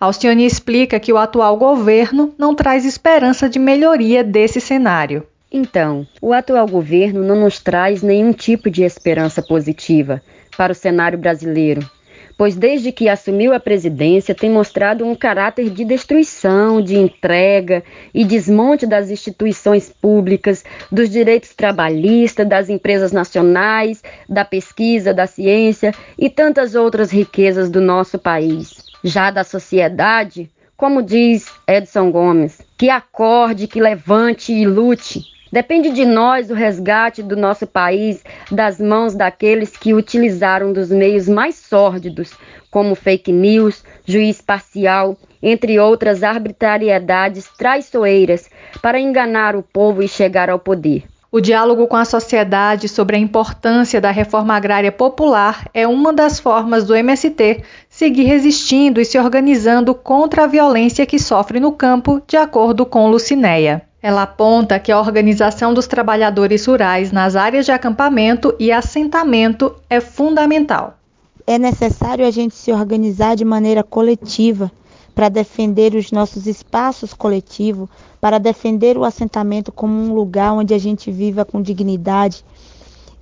Alcione 0.00 0.46
explica 0.46 0.98
que 0.98 1.12
o 1.12 1.18
atual 1.18 1.58
governo 1.58 2.32
não 2.38 2.54
traz 2.54 2.86
esperança 2.86 3.50
de 3.50 3.58
melhoria 3.58 4.24
desse 4.24 4.62
cenário. 4.62 5.26
Então, 5.52 6.06
o 6.22 6.32
atual 6.32 6.66
governo 6.66 7.22
não 7.22 7.36
nos 7.38 7.60
traz 7.60 8.00
nenhum 8.00 8.32
tipo 8.32 8.70
de 8.70 8.82
esperança 8.82 9.42
positiva 9.42 10.22
para 10.56 10.72
o 10.72 10.74
cenário 10.74 11.18
brasileiro 11.18 11.86
pois 12.40 12.56
desde 12.56 12.90
que 12.90 13.06
assumiu 13.06 13.52
a 13.52 13.60
presidência 13.60 14.34
tem 14.34 14.48
mostrado 14.48 15.04
um 15.04 15.14
caráter 15.14 15.68
de 15.68 15.84
destruição, 15.84 16.80
de 16.80 16.96
entrega 16.96 17.84
e 18.14 18.24
desmonte 18.24 18.86
das 18.86 19.10
instituições 19.10 19.90
públicas, 19.90 20.64
dos 20.90 21.10
direitos 21.10 21.54
trabalhistas, 21.54 22.48
das 22.48 22.70
empresas 22.70 23.12
nacionais, 23.12 24.02
da 24.26 24.42
pesquisa, 24.42 25.12
da 25.12 25.26
ciência 25.26 25.92
e 26.18 26.30
tantas 26.30 26.74
outras 26.74 27.10
riquezas 27.10 27.68
do 27.68 27.78
nosso 27.78 28.18
país. 28.18 28.86
Já 29.04 29.30
da 29.30 29.44
sociedade, 29.44 30.50
como 30.78 31.02
diz 31.02 31.44
Edson 31.68 32.10
Gomes, 32.10 32.62
que 32.78 32.88
acorde, 32.88 33.66
que 33.66 33.82
levante 33.82 34.50
e 34.50 34.64
lute 34.64 35.20
Depende 35.52 35.90
de 35.90 36.04
nós 36.04 36.48
o 36.48 36.54
resgate 36.54 37.24
do 37.24 37.36
nosso 37.36 37.66
país 37.66 38.22
das 38.50 38.78
mãos 38.80 39.14
daqueles 39.16 39.76
que 39.76 39.92
utilizaram 39.92 40.72
dos 40.72 40.90
meios 40.90 41.28
mais 41.28 41.56
sórdidos, 41.56 42.32
como 42.70 42.94
fake 42.94 43.32
news, 43.32 43.82
juiz 44.06 44.40
parcial, 44.40 45.16
entre 45.42 45.80
outras 45.80 46.22
arbitrariedades 46.22 47.48
traiçoeiras, 47.58 48.48
para 48.80 49.00
enganar 49.00 49.56
o 49.56 49.62
povo 49.62 50.04
e 50.04 50.08
chegar 50.08 50.48
ao 50.48 50.58
poder. 50.58 51.04
O 51.32 51.40
diálogo 51.40 51.86
com 51.86 51.96
a 51.96 52.04
sociedade 52.04 52.88
sobre 52.88 53.16
a 53.16 53.20
importância 53.20 54.00
da 54.00 54.10
reforma 54.10 54.54
agrária 54.54 54.92
popular 54.92 55.68
é 55.74 55.86
uma 55.86 56.12
das 56.12 56.38
formas 56.38 56.84
do 56.84 56.94
MST 56.94 57.62
seguir 57.88 58.24
resistindo 58.24 59.00
e 59.00 59.04
se 59.04 59.18
organizando 59.18 59.94
contra 59.94 60.44
a 60.44 60.48
violência 60.48 61.06
que 61.06 61.18
sofre 61.18 61.58
no 61.58 61.72
campo, 61.72 62.22
de 62.26 62.36
acordo 62.36 62.84
com 62.84 63.08
Lucinéia. 63.08 63.89
Ela 64.02 64.22
aponta 64.22 64.80
que 64.80 64.90
a 64.90 64.98
organização 64.98 65.74
dos 65.74 65.86
trabalhadores 65.86 66.64
rurais 66.64 67.12
nas 67.12 67.36
áreas 67.36 67.66
de 67.66 67.72
acampamento 67.72 68.54
e 68.58 68.72
assentamento 68.72 69.74
é 69.90 70.00
fundamental. 70.00 70.96
É 71.46 71.58
necessário 71.58 72.26
a 72.26 72.30
gente 72.30 72.54
se 72.54 72.72
organizar 72.72 73.36
de 73.36 73.44
maneira 73.44 73.82
coletiva 73.82 74.72
para 75.14 75.28
defender 75.28 75.94
os 75.94 76.12
nossos 76.12 76.46
espaços 76.46 77.12
coletivos, 77.12 77.90
para 78.20 78.38
defender 78.38 78.96
o 78.96 79.04
assentamento 79.04 79.70
como 79.70 79.92
um 79.92 80.14
lugar 80.14 80.54
onde 80.54 80.72
a 80.72 80.78
gente 80.78 81.10
viva 81.10 81.44
com 81.44 81.60
dignidade. 81.60 82.42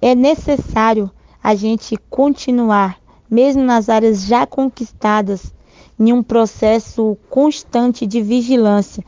É 0.01 0.15
necessário 0.15 1.11
a 1.43 1.57
gente 1.57 1.97
continuar, 2.09 2.99
mesmo 3.29 3.65
nas 3.65 3.89
áreas 3.89 4.23
já 4.23 4.47
conquistadas, 4.47 5.53
em 5.99 6.13
um 6.13 6.23
processo 6.23 7.19
constante 7.29 8.07
de 8.07 8.23
vigilância 8.23 9.03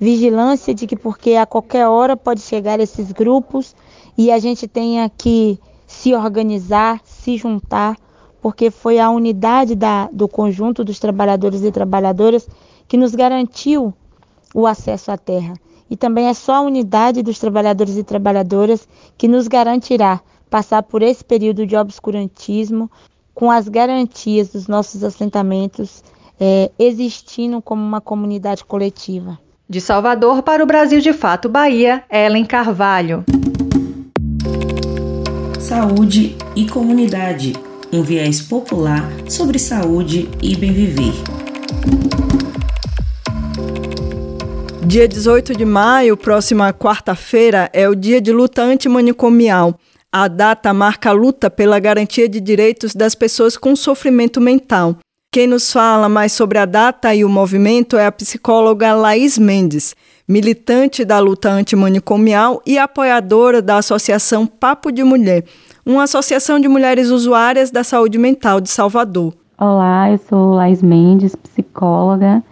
vigilância 0.00 0.74
de 0.74 0.86
que 0.86 0.96
porque 0.96 1.34
a 1.34 1.44
qualquer 1.44 1.86
hora 1.86 2.16
pode 2.16 2.40
chegar 2.40 2.80
esses 2.80 3.12
grupos 3.12 3.76
e 4.16 4.32
a 4.32 4.38
gente 4.38 4.66
tenha 4.66 5.10
que 5.10 5.60
se 5.86 6.14
organizar, 6.14 7.00
se 7.04 7.36
juntar, 7.36 7.98
porque 8.40 8.70
foi 8.70 8.98
a 8.98 9.10
unidade 9.10 9.74
da, 9.74 10.08
do 10.10 10.26
conjunto 10.26 10.82
dos 10.82 10.98
trabalhadores 10.98 11.62
e 11.62 11.70
trabalhadoras 11.70 12.48
que 12.88 12.96
nos 12.96 13.14
garantiu 13.14 13.92
o 14.54 14.66
acesso 14.66 15.12
à 15.12 15.18
terra. 15.18 15.52
E 15.90 15.96
também 15.96 16.28
é 16.28 16.34
só 16.34 16.54
a 16.54 16.60
unidade 16.62 17.22
dos 17.22 17.38
trabalhadores 17.38 17.96
e 17.96 18.02
trabalhadoras 18.02 18.88
que 19.18 19.28
nos 19.28 19.46
garantirá 19.48 20.22
passar 20.48 20.82
por 20.82 21.02
esse 21.02 21.22
período 21.22 21.66
de 21.66 21.76
obscurantismo 21.76 22.90
com 23.34 23.50
as 23.50 23.68
garantias 23.68 24.48
dos 24.48 24.66
nossos 24.66 25.04
assentamentos 25.04 26.02
é, 26.38 26.70
existindo 26.78 27.60
como 27.60 27.82
uma 27.82 28.00
comunidade 28.00 28.64
coletiva. 28.64 29.38
De 29.70 29.80
Salvador 29.80 30.42
para 30.42 30.64
o 30.64 30.66
Brasil 30.66 31.00
de 31.00 31.12
Fato 31.12 31.48
Bahia, 31.48 32.02
Ellen 32.10 32.44
Carvalho. 32.44 33.24
Saúde 35.60 36.36
e 36.56 36.68
comunidade. 36.68 37.52
Um 37.92 38.02
viés 38.02 38.40
popular 38.40 39.08
sobre 39.28 39.60
saúde 39.60 40.28
e 40.42 40.56
bem 40.56 40.72
viver. 40.72 41.12
Dia 44.84 45.06
18 45.06 45.54
de 45.54 45.64
maio, 45.64 46.16
próxima 46.16 46.72
quarta-feira, 46.72 47.70
é 47.72 47.88
o 47.88 47.94
dia 47.94 48.20
de 48.20 48.32
luta 48.32 48.62
antimanicomial. 48.62 49.78
A 50.10 50.26
data 50.26 50.74
marca 50.74 51.10
a 51.10 51.12
luta 51.12 51.48
pela 51.48 51.78
garantia 51.78 52.28
de 52.28 52.40
direitos 52.40 52.92
das 52.92 53.14
pessoas 53.14 53.56
com 53.56 53.76
sofrimento 53.76 54.40
mental. 54.40 54.98
Quem 55.32 55.46
nos 55.46 55.72
fala 55.72 56.08
mais 56.08 56.32
sobre 56.32 56.58
a 56.58 56.64
data 56.64 57.14
e 57.14 57.24
o 57.24 57.28
movimento 57.28 57.96
é 57.96 58.04
a 58.04 58.10
psicóloga 58.10 58.92
Laís 58.94 59.38
Mendes, 59.38 59.94
militante 60.26 61.04
da 61.04 61.20
luta 61.20 61.48
antimanicomial 61.48 62.60
e 62.66 62.76
apoiadora 62.76 63.62
da 63.62 63.76
Associação 63.76 64.44
Papo 64.44 64.90
de 64.90 65.04
Mulher, 65.04 65.44
uma 65.86 66.02
associação 66.02 66.58
de 66.58 66.66
mulheres 66.66 67.10
usuárias 67.10 67.70
da 67.70 67.84
saúde 67.84 68.18
mental 68.18 68.60
de 68.60 68.70
Salvador. 68.70 69.32
Olá, 69.56 70.10
eu 70.10 70.18
sou 70.18 70.54
Laís 70.54 70.82
Mendes, 70.82 71.36
psicóloga, 71.36 72.42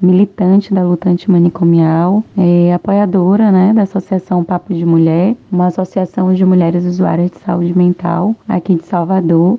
militante 0.00 0.72
da 0.72 0.84
luta 0.84 1.08
antimanicomial, 1.08 2.22
é, 2.36 2.72
apoiadora 2.72 3.50
né, 3.50 3.72
da 3.74 3.82
Associação 3.82 4.44
Papo 4.44 4.72
de 4.72 4.86
Mulher, 4.86 5.34
uma 5.50 5.66
associação 5.66 6.32
de 6.32 6.44
mulheres 6.44 6.84
usuárias 6.84 7.32
de 7.32 7.38
saúde 7.40 7.76
mental 7.76 8.36
aqui 8.48 8.76
de 8.76 8.84
Salvador. 8.84 9.58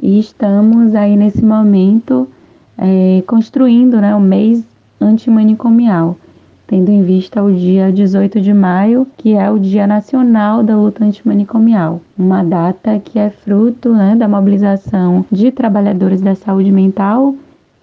E 0.00 0.18
estamos 0.18 0.94
aí 0.94 1.16
nesse 1.16 1.44
momento 1.44 2.28
é, 2.76 3.22
construindo 3.26 4.00
né, 4.00 4.14
o 4.14 4.20
mês 4.20 4.64
antimanicomial, 5.00 6.16
tendo 6.66 6.90
em 6.90 7.02
vista 7.02 7.42
o 7.42 7.52
dia 7.52 7.92
18 7.92 8.40
de 8.40 8.52
maio, 8.52 9.06
que 9.16 9.34
é 9.34 9.50
o 9.50 9.58
Dia 9.58 9.86
Nacional 9.86 10.62
da 10.62 10.76
Luta 10.76 11.04
Antimanicomial, 11.04 12.00
uma 12.18 12.42
data 12.42 12.98
que 12.98 13.18
é 13.18 13.30
fruto 13.30 13.92
né, 13.92 14.16
da 14.16 14.28
mobilização 14.28 15.24
de 15.30 15.50
trabalhadores 15.50 16.20
da 16.20 16.34
saúde 16.34 16.70
mental 16.70 17.34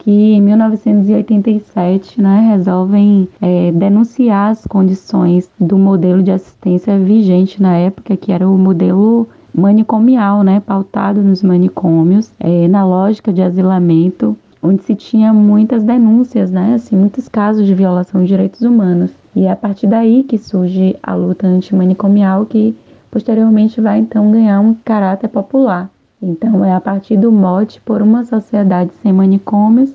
que 0.03 0.11
em 0.11 0.41
1987 0.41 2.22
né, 2.22 2.49
resolvem 2.51 3.28
é, 3.41 3.72
denunciar 3.72 4.51
as 4.51 4.68
condições 4.68 5.49
do 5.57 5.78
modelo 5.78 6.22
de 6.22 6.30
assistência 6.30 6.99
vigente 6.99 7.61
na 7.61 7.78
época, 7.78 8.18
que 8.18 8.32
era 8.32 8.47
o 8.47 8.57
modelo 8.57 9.30
manicomial, 9.54 10.43
né, 10.43 10.60
pautado 10.60 11.22
nos 11.22 11.43
manicômios, 11.43 12.32
é, 12.39 12.68
na 12.68 12.86
lógica 12.86 13.32
de 13.32 13.41
asilamento, 13.41 14.36
onde 14.62 14.82
se 14.84 14.95
tinha 14.95 15.34
muitas 15.34 15.84
denúncias, 15.84 16.49
né, 16.49 16.74
assim, 16.76 16.95
muitos 16.95 17.28
casos 17.28 17.68
de 17.68 17.76
violação 17.76 18.22
de 18.22 18.28
direitos 18.28 18.62
humanos. 18.62 19.12
E 19.36 19.45
é 19.45 19.51
a 19.51 19.56
partir 19.56 19.88
daí 19.88 20.24
que 20.24 20.38
surge 20.38 20.95
a 21.04 21.14
luta 21.14 21.45
antimanicomial, 21.45 22.45
que 22.45 22.76
posteriormente 23.12 23.80
vai 23.82 23.99
então 23.99 24.32
ganhar 24.32 24.60
um 24.60 24.74
caráter 24.74 25.28
popular. 25.28 25.89
Então 26.22 26.64
é 26.64 26.74
a 26.74 26.80
partir 26.80 27.18
do 27.18 27.32
mote 27.32 27.82
por 27.82 28.01
uma 28.01 28.24
sociedade 28.24 28.91
sem 29.01 29.12
manicômios 29.12 29.93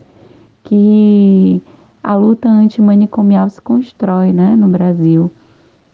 que 0.63 1.63
a 2.03 2.15
luta 2.15 2.49
antimanicomial 2.49 3.49
se 3.49 3.61
constrói, 3.61 4.33
né, 4.33 4.55
no 4.55 4.69
Brasil. 4.69 5.31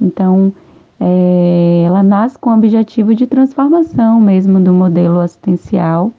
Então 0.00 0.52
é, 1.00 1.84
ela 1.86 2.02
nasce 2.02 2.38
com 2.38 2.50
o 2.50 2.54
objetivo 2.54 3.14
de 3.14 3.26
transformação 3.26 4.20
mesmo 4.20 4.60
do 4.60 4.72
modelo 4.72 5.20
assistencial. 5.20 6.12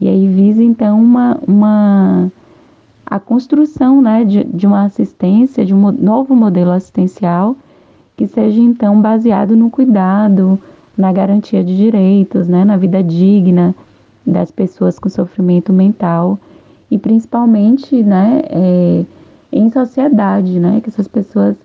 E 0.00 0.08
aí 0.08 0.26
visa 0.28 0.62
então 0.62 1.00
uma, 1.00 1.38
uma 1.46 2.30
a 3.04 3.20
construção 3.20 4.02
né, 4.02 4.24
de, 4.24 4.44
de 4.44 4.66
uma 4.66 4.84
assistência, 4.84 5.64
de 5.64 5.74
um 5.74 5.92
novo 5.92 6.34
modelo 6.34 6.72
assistencial 6.72 7.56
que 8.16 8.26
seja 8.26 8.60
então 8.60 9.00
baseado 9.00 9.54
no 9.54 9.70
cuidado, 9.70 10.58
na 10.96 11.12
garantia 11.12 11.62
de 11.62 11.76
direitos, 11.76 12.48
né, 12.48 12.64
na 12.64 12.76
vida 12.76 13.02
digna 13.02 13.74
das 14.26 14.50
pessoas 14.50 14.98
com 14.98 15.08
sofrimento 15.08 15.72
mental 15.72 16.38
e 16.90 16.98
principalmente 16.98 18.02
né, 18.02 18.42
é, 18.48 19.04
em 19.52 19.70
sociedade, 19.70 20.58
né, 20.58 20.80
que 20.80 20.88
essas 20.88 21.06
pessoas 21.06 21.56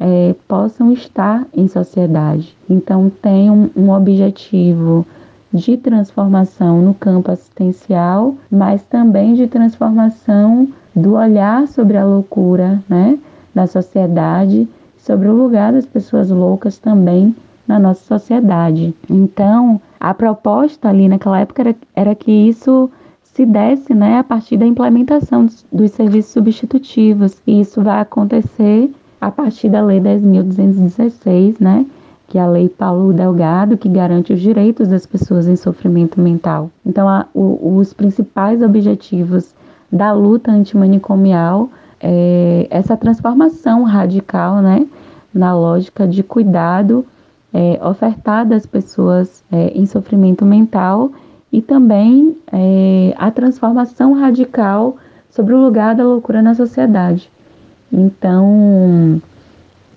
é, 0.00 0.34
possam 0.46 0.92
estar 0.92 1.46
em 1.52 1.66
sociedade. 1.66 2.56
Então, 2.68 3.10
tem 3.10 3.50
um, 3.50 3.70
um 3.76 3.90
objetivo 3.90 5.06
de 5.52 5.76
transformação 5.76 6.80
no 6.82 6.94
campo 6.94 7.30
assistencial, 7.30 8.34
mas 8.50 8.82
também 8.82 9.34
de 9.34 9.46
transformação 9.46 10.68
do 10.94 11.14
olhar 11.14 11.66
sobre 11.68 11.96
a 11.96 12.04
loucura 12.04 12.82
né, 12.88 13.18
na 13.54 13.66
sociedade, 13.66 14.68
sobre 14.98 15.28
o 15.28 15.32
lugar 15.32 15.72
das 15.72 15.86
pessoas 15.86 16.30
loucas 16.30 16.78
também 16.78 17.34
na 17.66 17.78
nossa 17.78 18.04
sociedade. 18.04 18.94
Então, 19.08 19.80
a 19.98 20.12
proposta 20.14 20.88
ali 20.88 21.08
naquela 21.08 21.40
época 21.40 21.62
era, 21.62 21.76
era 21.94 22.14
que 22.14 22.30
isso 22.30 22.90
se 23.22 23.46
desse 23.46 23.94
né, 23.94 24.18
a 24.18 24.24
partir 24.24 24.56
da 24.56 24.66
implementação 24.66 25.46
dos, 25.46 25.64
dos 25.70 25.90
serviços 25.92 26.32
substitutivos. 26.32 27.40
E 27.46 27.60
isso 27.60 27.82
vai 27.82 28.00
acontecer 28.00 28.90
a 29.20 29.30
partir 29.30 29.68
da 29.68 29.80
Lei 29.80 30.00
10.216, 30.00 31.56
né, 31.60 31.86
que 32.26 32.38
é 32.38 32.40
a 32.40 32.46
Lei 32.46 32.68
Paulo 32.68 33.12
Delgado, 33.12 33.76
que 33.76 33.88
garante 33.88 34.32
os 34.32 34.40
direitos 34.40 34.88
das 34.88 35.06
pessoas 35.06 35.48
em 35.48 35.56
sofrimento 35.56 36.20
mental. 36.20 36.70
Então, 36.84 37.08
a, 37.08 37.26
o, 37.34 37.76
os 37.76 37.92
principais 37.92 38.62
objetivos 38.62 39.54
da 39.90 40.12
luta 40.12 40.50
antimanicomial 40.50 41.70
é 42.00 42.66
essa 42.70 42.96
transformação 42.96 43.82
radical, 43.82 44.62
né, 44.62 44.86
na 45.32 45.54
lógica 45.54 46.06
de 46.06 46.22
cuidado 46.22 47.04
é, 47.52 47.80
ofertada 47.84 48.54
às 48.54 48.66
pessoas 48.66 49.42
é, 49.50 49.68
em 49.68 49.86
sofrimento 49.86 50.44
mental 50.44 51.10
e 51.52 51.62
também 51.62 52.36
é, 52.52 53.14
a 53.16 53.30
transformação 53.30 54.12
radical 54.12 54.96
sobre 55.30 55.54
o 55.54 55.58
lugar 55.58 55.94
da 55.94 56.04
loucura 56.04 56.42
na 56.42 56.54
sociedade. 56.54 57.30
Então, 57.92 59.20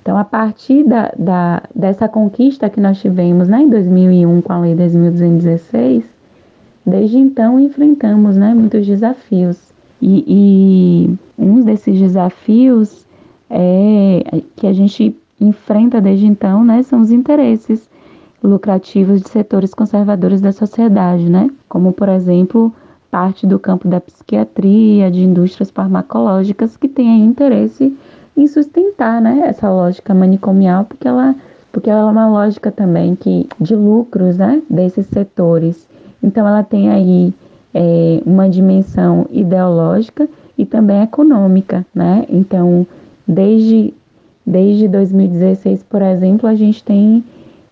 então 0.02 0.18
a 0.18 0.24
partir 0.24 0.84
da, 0.84 1.12
da, 1.18 1.64
dessa 1.76 2.08
conquista 2.08 2.70
que 2.70 2.80
nós 2.80 3.00
tivemos 3.00 3.48
né, 3.48 3.62
em 3.62 3.70
2001 3.70 4.42
com 4.42 4.54
a 4.54 4.60
Lei 4.60 4.76
10.216, 4.76 6.04
desde 6.86 7.18
então 7.18 7.60
enfrentamos 7.60 8.38
né, 8.38 8.54
muitos 8.54 8.86
desafios. 8.86 9.72
E, 10.02 10.24
e 10.28 11.18
um 11.38 11.62
desses 11.62 12.00
desafios 12.00 13.06
é 13.50 14.42
que 14.56 14.66
a 14.66 14.74
gente 14.74 15.16
enfrenta 15.40 16.02
desde 16.02 16.26
então 16.26 16.64
né, 16.64 16.82
são 16.84 17.02
os 17.02 17.12
interesses 17.12 17.90
lucrativos 18.44 19.22
de 19.22 19.30
setores 19.30 19.74
conservadores 19.74 20.42
da 20.42 20.52
sociedade, 20.52 21.30
né? 21.30 21.50
como, 21.70 21.94
por 21.94 22.10
exemplo, 22.10 22.74
parte 23.12 23.46
do 23.46 23.60
campo 23.60 23.90
da 23.90 24.00
psiquiatria, 24.00 25.12
de 25.12 25.22
indústrias 25.22 25.70
farmacológicas 25.70 26.78
que 26.78 26.88
têm 26.88 27.26
interesse 27.26 27.94
em 28.36 28.48
sustentar 28.48 29.22
né, 29.22 29.44
essa 29.46 29.70
lógica 29.70 30.14
manicomial, 30.14 30.86
porque 30.86 31.06
ela, 31.06 31.36
porque 31.72 31.90
ela 31.90 32.02
é 32.02 32.06
uma 32.06 32.30
lógica 32.30 32.72
também 32.72 33.14
que, 33.16 33.48
de 33.60 33.76
lucros 33.76 34.38
né, 34.38 34.62
desses 34.70 35.06
setores. 35.08 35.88
Então, 36.24 36.48
ela 36.48 36.64
tem 36.64 36.90
aí 36.90 37.34
é, 37.74 38.22
uma 38.26 38.50
dimensão 38.50 39.28
ideológica 39.30 40.28
e 40.58 40.66
também 40.66 41.04
econômica. 41.04 41.86
Né? 41.94 42.26
Então, 42.30 42.88
desde, 43.28 43.94
desde 44.46 44.88
2016, 44.88 45.84
por 45.84 46.02
exemplo, 46.02 46.48
a 46.48 46.56
gente 46.56 46.82
tem 46.82 47.24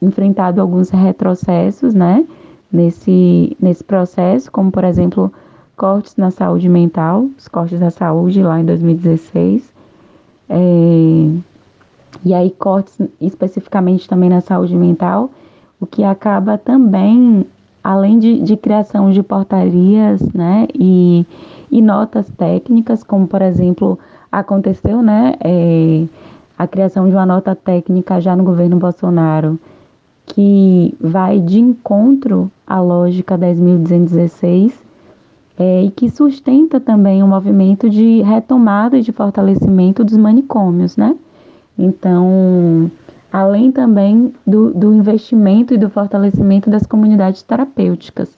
enfrentado 0.02 0.60
alguns 0.60 0.90
retrocessos 0.90 1.94
né, 1.94 2.26
nesse, 2.72 3.55
nesse 3.59 3.84
processo, 3.84 4.51
como, 4.51 4.72
por 4.72 4.84
exemplo, 4.84 5.32
cortes 5.76 6.15
na 6.17 6.30
saúde 6.30 6.67
mental, 6.67 7.28
os 7.38 7.47
cortes 7.47 7.80
da 7.80 7.89
saúde 7.89 8.43
lá 8.43 8.59
em 8.59 8.65
2016, 8.65 9.74
é, 10.49 11.30
e 12.26 12.34
aí 12.34 12.51
cortes 12.51 12.99
especificamente 13.22 14.07
também 14.07 14.30
na 14.30 14.41
saúde 14.41 14.76
mental, 14.76 15.30
o 15.80 15.86
que 15.86 16.03
acaba 16.03 16.57
também, 16.57 17.45
além 17.84 18.20
de, 18.20 18.41
de 18.41 18.57
criação 18.57 19.09
de 19.09 19.24
portarias, 19.24 20.22
né, 20.34 20.67
e, 20.74 21.26
e 21.72 21.82
notas 21.82 22.30
técnicas, 22.30 23.03
como 23.03 23.28
por 23.28 23.41
exemplo 23.41 23.97
aconteceu, 24.32 25.01
né, 25.01 25.36
é, 25.39 26.05
a 26.57 26.67
criação 26.67 27.07
de 27.07 27.15
uma 27.15 27.26
nota 27.26 27.55
técnica 27.55 28.20
já 28.20 28.36
no 28.36 28.43
governo 28.43 28.78
Bolsonaro, 28.78 29.57
que 30.30 30.96
vai 31.00 31.40
de 31.40 31.60
encontro 31.60 32.52
à 32.66 32.80
lógica 32.80 33.38
10.216 33.38 34.74
é, 35.58 35.84
e 35.84 35.92
que 35.92 36.10
sustenta 36.10 36.80
também 36.80 37.22
o 37.22 37.26
um 37.26 37.30
movimento 37.30 37.90
de 37.90 38.22
retomada 38.22 38.98
e 38.98 39.02
de 39.02 39.12
fortalecimento 39.12 40.04
dos 40.04 40.16
manicômios, 40.16 40.96
né? 40.96 41.16
Então, 41.78 42.90
além 43.32 43.72
também 43.72 44.34
do, 44.46 44.74
do 44.74 44.94
investimento 44.94 45.74
e 45.74 45.78
do 45.78 45.90
fortalecimento 45.90 46.70
das 46.70 46.86
comunidades 46.86 47.42
terapêuticas, 47.42 48.30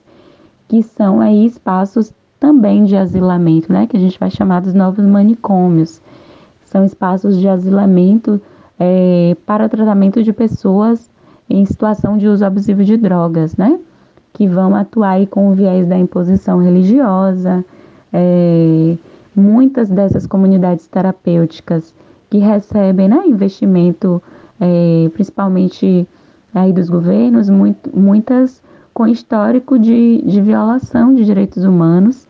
que 0.68 0.82
são 0.82 1.20
aí 1.20 1.46
espaços 1.46 2.12
também 2.40 2.84
de 2.84 2.96
asilamento, 2.96 3.72
né? 3.72 3.86
Que 3.86 3.96
a 3.96 4.00
gente 4.00 4.18
vai 4.18 4.30
chamar 4.30 4.60
dos 4.60 4.74
novos 4.74 5.04
manicômios. 5.04 6.00
São 6.64 6.84
espaços 6.84 7.38
de 7.38 7.46
asilamento 7.46 8.40
é, 8.80 9.36
para 9.46 9.68
tratamento 9.68 10.22
de 10.22 10.32
pessoas 10.32 11.11
em 11.52 11.64
situação 11.66 12.16
de 12.16 12.26
uso 12.26 12.44
abusivo 12.44 12.82
de 12.84 12.96
drogas, 12.96 13.56
né? 13.56 13.78
que 14.32 14.46
vão 14.46 14.74
atuar 14.74 15.10
aí 15.10 15.26
com 15.26 15.50
o 15.50 15.54
viés 15.54 15.86
da 15.86 15.98
imposição 15.98 16.58
religiosa. 16.58 17.64
É, 18.12 18.96
muitas 19.34 19.90
dessas 19.90 20.26
comunidades 20.26 20.86
terapêuticas 20.86 21.94
que 22.30 22.38
recebem 22.38 23.08
né, 23.08 23.22
investimento, 23.26 24.22
é, 24.60 25.10
principalmente 25.12 26.08
aí 26.54 26.72
dos 26.72 26.88
governos, 26.88 27.50
muito, 27.50 27.90
muitas 27.94 28.62
com 28.94 29.06
histórico 29.06 29.78
de, 29.78 30.22
de 30.22 30.40
violação 30.40 31.14
de 31.14 31.24
direitos 31.24 31.64
humanos. 31.64 32.26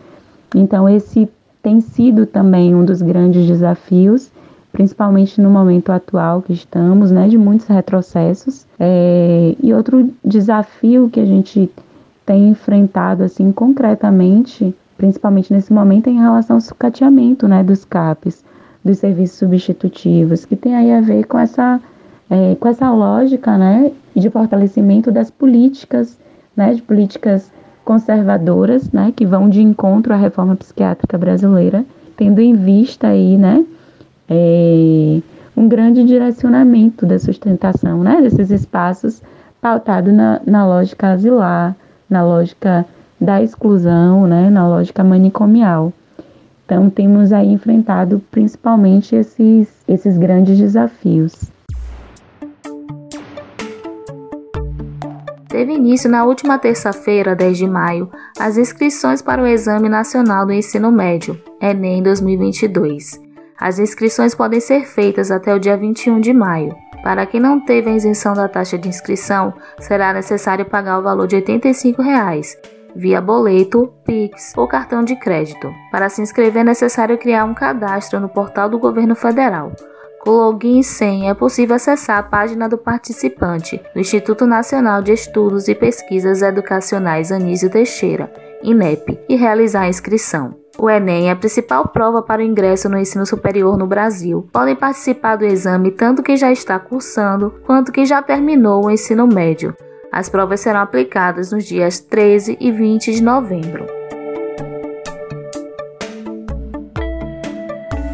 Então, 0.55 0.89
esse 0.89 1.29
tem 1.62 1.81
sido 1.81 2.27
também 2.27 2.75
um 2.75 2.85
dos 2.85 3.01
grandes 3.01 3.47
desafios, 3.47 4.32
principalmente 4.73 5.41
no 5.41 5.51
momento 5.51 5.93
atual 5.93 6.41
que 6.43 6.53
estamos, 6.53 7.11
né, 7.11 7.29
de 7.29 7.37
muitos 7.37 7.66
retrocessos. 7.66 8.66
É, 8.81 9.55
e 9.62 9.73
outro 9.73 10.11
desafio 10.25 11.11
que 11.11 11.20
a 11.20 11.27
gente 11.27 11.70
tem 12.25 12.49
enfrentado 12.49 13.23
assim 13.23 13.53
concretamente, 13.53 14.75
principalmente 14.97 15.53
nesse 15.53 15.73
momento, 15.73 16.09
em 16.09 16.18
relação 16.18 16.57
ao 16.57 16.61
sucateamento 16.61 17.47
né, 17.47 17.62
dos 17.62 17.85
CAPs, 17.85 18.43
dos 18.83 18.99
serviços 18.99 19.39
substitutivos, 19.39 20.45
que 20.45 20.57
tem 20.57 20.75
aí 20.75 20.93
a 20.93 21.01
ver 21.01 21.25
com 21.25 21.39
essa, 21.39 21.81
é, 22.31 22.55
com 22.57 22.66
essa 22.66 22.91
lógica 22.91 23.57
né, 23.59 23.93
de 24.16 24.31
fortalecimento 24.31 25.12
das 25.12 25.31
políticas, 25.31 26.18
né, 26.57 26.75
de 26.75 26.83
políticas 26.83 27.53
conservadoras, 27.85 28.91
né, 28.91 29.12
que 29.14 29.27
vão 29.27 29.49
de 29.49 29.61
encontro 29.61 30.14
à 30.14 30.16
reforma 30.16 30.57
psiquiátrica 30.57 31.18
brasileira, 31.18 31.85
tendo 32.16 32.41
em 32.41 32.55
vista 32.55 33.09
aí, 33.09 33.37
né, 33.37 33.64
é, 34.33 35.20
um 35.57 35.68
grande 35.68 36.05
direcionamento 36.05 37.05
da 37.05 37.18
sustentação, 37.18 38.03
né, 38.03 38.20
desses 38.22 38.51
espaços 38.51 39.22
pautado 39.61 40.12
na, 40.12 40.41
na 40.45 40.66
lógica 40.66 41.12
asilar, 41.12 41.76
na 42.09 42.24
lógica 42.24 42.85
da 43.20 43.43
exclusão, 43.43 44.26
né, 44.26 44.51
na 44.51 44.66
lógica 44.66 45.05
manicomial. 45.05 45.93
Então, 46.64 46.89
temos 46.89 47.33
aí 47.33 47.53
enfrentado 47.53 48.22
principalmente 48.30 49.14
esses, 49.14 49.68
esses 49.87 50.16
grandes 50.16 50.59
desafios. 50.59 51.53
Teve 55.49 55.74
início 55.74 56.11
na 56.11 56.24
última 56.24 56.59
terça-feira, 56.59 57.37
10 57.37 57.59
de 57.59 57.68
maio, 57.68 58.11
as 58.41 58.57
inscrições 58.57 59.20
para 59.20 59.43
o 59.43 59.47
Exame 59.47 59.89
Nacional 59.89 60.47
do 60.47 60.53
Ensino 60.53 60.91
Médio, 60.91 61.39
Enem 61.61 62.03
2022. 62.03 63.32
As 63.59 63.78
inscrições 63.78 64.34
podem 64.34 64.61
ser 64.61 64.86
feitas 64.86 65.30
até 65.30 65.55
o 65.55 65.59
dia 65.59 65.76
21 65.76 66.20
de 66.20 66.32
maio. 66.32 66.74
Para 67.03 67.26
quem 67.26 67.40
não 67.40 67.59
teve 67.59 67.90
a 67.90 67.94
isenção 67.94 68.32
da 68.32 68.48
taxa 68.48 68.78
de 68.78 68.88
inscrição, 68.88 69.53
será 69.78 70.12
necessário 70.12 70.64
pagar 70.64 70.98
o 70.98 71.03
valor 71.03 71.26
de 71.26 71.36
85 71.36 72.00
reais, 72.00 72.57
via 72.94 73.20
boleto, 73.20 73.92
Pix 74.05 74.53
ou 74.57 74.68
cartão 74.68 75.03
de 75.03 75.16
crédito. 75.16 75.72
Para 75.90 76.09
se 76.09 76.22
inscrever 76.22 76.61
é 76.61 76.64
necessário 76.64 77.18
criar 77.18 77.44
um 77.44 77.55
cadastro 77.55 78.20
no 78.20 78.28
portal 78.28 78.68
do 78.68 78.78
governo 78.78 79.16
federal. 79.16 79.72
Com 80.20 80.30
login 80.30 80.78
e 80.78 80.84
senha 80.84 81.32
é 81.32 81.34
possível 81.34 81.74
acessar 81.74 82.18
a 82.18 82.22
página 82.22 82.68
do 82.68 82.78
participante 82.78 83.80
do 83.92 84.00
Instituto 84.00 84.46
Nacional 84.46 85.03
de 85.03 85.12
Estudos 85.12 85.66
e 85.66 85.74
Pesquisas 85.74 86.42
Educacionais 86.42 87.32
Anísio 87.32 87.68
Teixeira, 87.68 88.32
INEP, 88.62 89.18
e 89.28 89.34
realizar 89.34 89.82
a 89.82 89.88
inscrição. 89.88 90.62
O 90.79 90.89
Enem 90.89 91.29
é 91.29 91.33
a 91.33 91.37
principal 91.37 91.87
prova 91.89 92.23
para 92.23 92.41
o 92.41 92.45
ingresso 92.45 92.89
no 92.89 92.99
ensino 92.99 93.27
superior 93.27 93.77
no 93.77 93.87
Brasil. 93.87 94.49
Podem 94.53 94.75
participar 94.75 95.37
do 95.37 95.45
exame 95.45 95.91
tanto 95.91 96.23
quem 96.23 96.37
já 96.37 96.51
está 96.51 96.79
cursando 96.79 97.55
quanto 97.66 97.93
quem 97.93 98.07
já 98.07 98.23
terminou 98.23 98.87
o 98.87 98.91
ensino 98.91 99.27
médio. 99.27 99.77
As 100.11 100.29
provas 100.29 100.61
serão 100.61 100.81
aplicadas 100.81 101.53
nos 101.53 101.64
dias 101.64 102.01
13 102.01 102.57
e 102.59 102.73
20 102.73 103.12
de 103.12 103.23
novembro. 103.23 103.87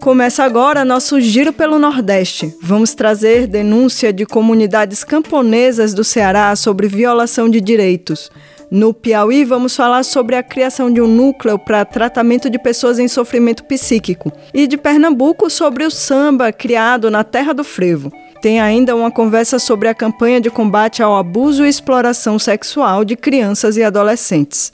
Começa 0.00 0.44
agora 0.44 0.84
nosso 0.84 1.20
giro 1.20 1.52
pelo 1.52 1.80
Nordeste. 1.80 2.56
Vamos 2.62 2.94
trazer 2.94 3.48
denúncia 3.48 4.12
de 4.12 4.24
comunidades 4.24 5.02
camponesas 5.02 5.92
do 5.92 6.04
Ceará 6.04 6.54
sobre 6.54 6.86
violação 6.86 7.50
de 7.50 7.60
direitos. 7.60 8.30
No 8.70 8.94
Piauí, 8.94 9.44
vamos 9.44 9.74
falar 9.74 10.04
sobre 10.04 10.36
a 10.36 10.42
criação 10.42 10.92
de 10.92 11.00
um 11.00 11.08
núcleo 11.08 11.58
para 11.58 11.84
tratamento 11.84 12.48
de 12.48 12.56
pessoas 12.56 13.00
em 13.00 13.08
sofrimento 13.08 13.64
psíquico. 13.64 14.32
E 14.54 14.66
de 14.66 14.76
Pernambuco, 14.76 15.50
sobre 15.50 15.84
o 15.84 15.90
samba 15.90 16.52
criado 16.52 17.10
na 17.10 17.24
Terra 17.24 17.52
do 17.52 17.64
Frevo. 17.64 18.12
Tem 18.40 18.60
ainda 18.60 18.94
uma 18.94 19.10
conversa 19.10 19.58
sobre 19.58 19.88
a 19.88 19.94
campanha 19.94 20.40
de 20.40 20.50
combate 20.50 21.02
ao 21.02 21.16
abuso 21.16 21.64
e 21.64 21.68
exploração 21.68 22.38
sexual 22.38 23.04
de 23.04 23.16
crianças 23.16 23.76
e 23.76 23.82
adolescentes. 23.82 24.72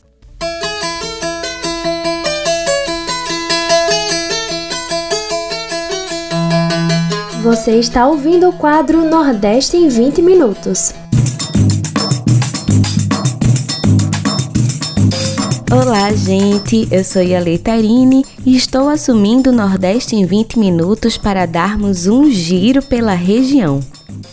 Você 7.43 7.73
está 7.73 8.07
ouvindo 8.07 8.49
o 8.49 8.53
quadro 8.53 9.05
Nordeste 9.05 9.77
em 9.77 9.89
20 9.89 10.23
Minutos. 10.23 10.95
Olá, 15.73 16.13
gente. 16.13 16.87
Eu 16.91 17.03
sou 17.03 17.23
Yale 17.23 17.57
Tarine 17.57 18.27
e 18.45 18.55
estou 18.55 18.91
assumindo 18.91 19.49
o 19.49 19.55
Nordeste 19.55 20.15
em 20.15 20.27
20 20.27 20.59
minutos 20.59 21.17
para 21.17 21.47
darmos 21.47 22.07
um 22.07 22.31
giro 22.31 22.83
pela 22.83 23.15
região. 23.15 23.81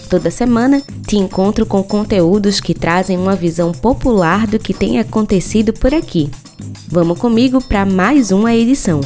Toda 0.10 0.30
semana 0.30 0.82
te 1.08 1.16
encontro 1.16 1.66
com 1.66 1.82
conteúdos 1.82 2.60
que 2.60 2.74
trazem 2.74 3.18
uma 3.18 3.38
visão 3.38 3.72
popular 3.72 4.48
do 4.48 4.60
que 4.60 4.74
tem 4.74 5.00
acontecido 5.00 5.72
por 5.72 5.94
aqui. 5.94 6.30
Vamos 6.90 7.18
comigo 7.18 7.64
para 7.64 7.86
mais 7.86 8.32
uma 8.32 8.54
edição. 8.54 9.00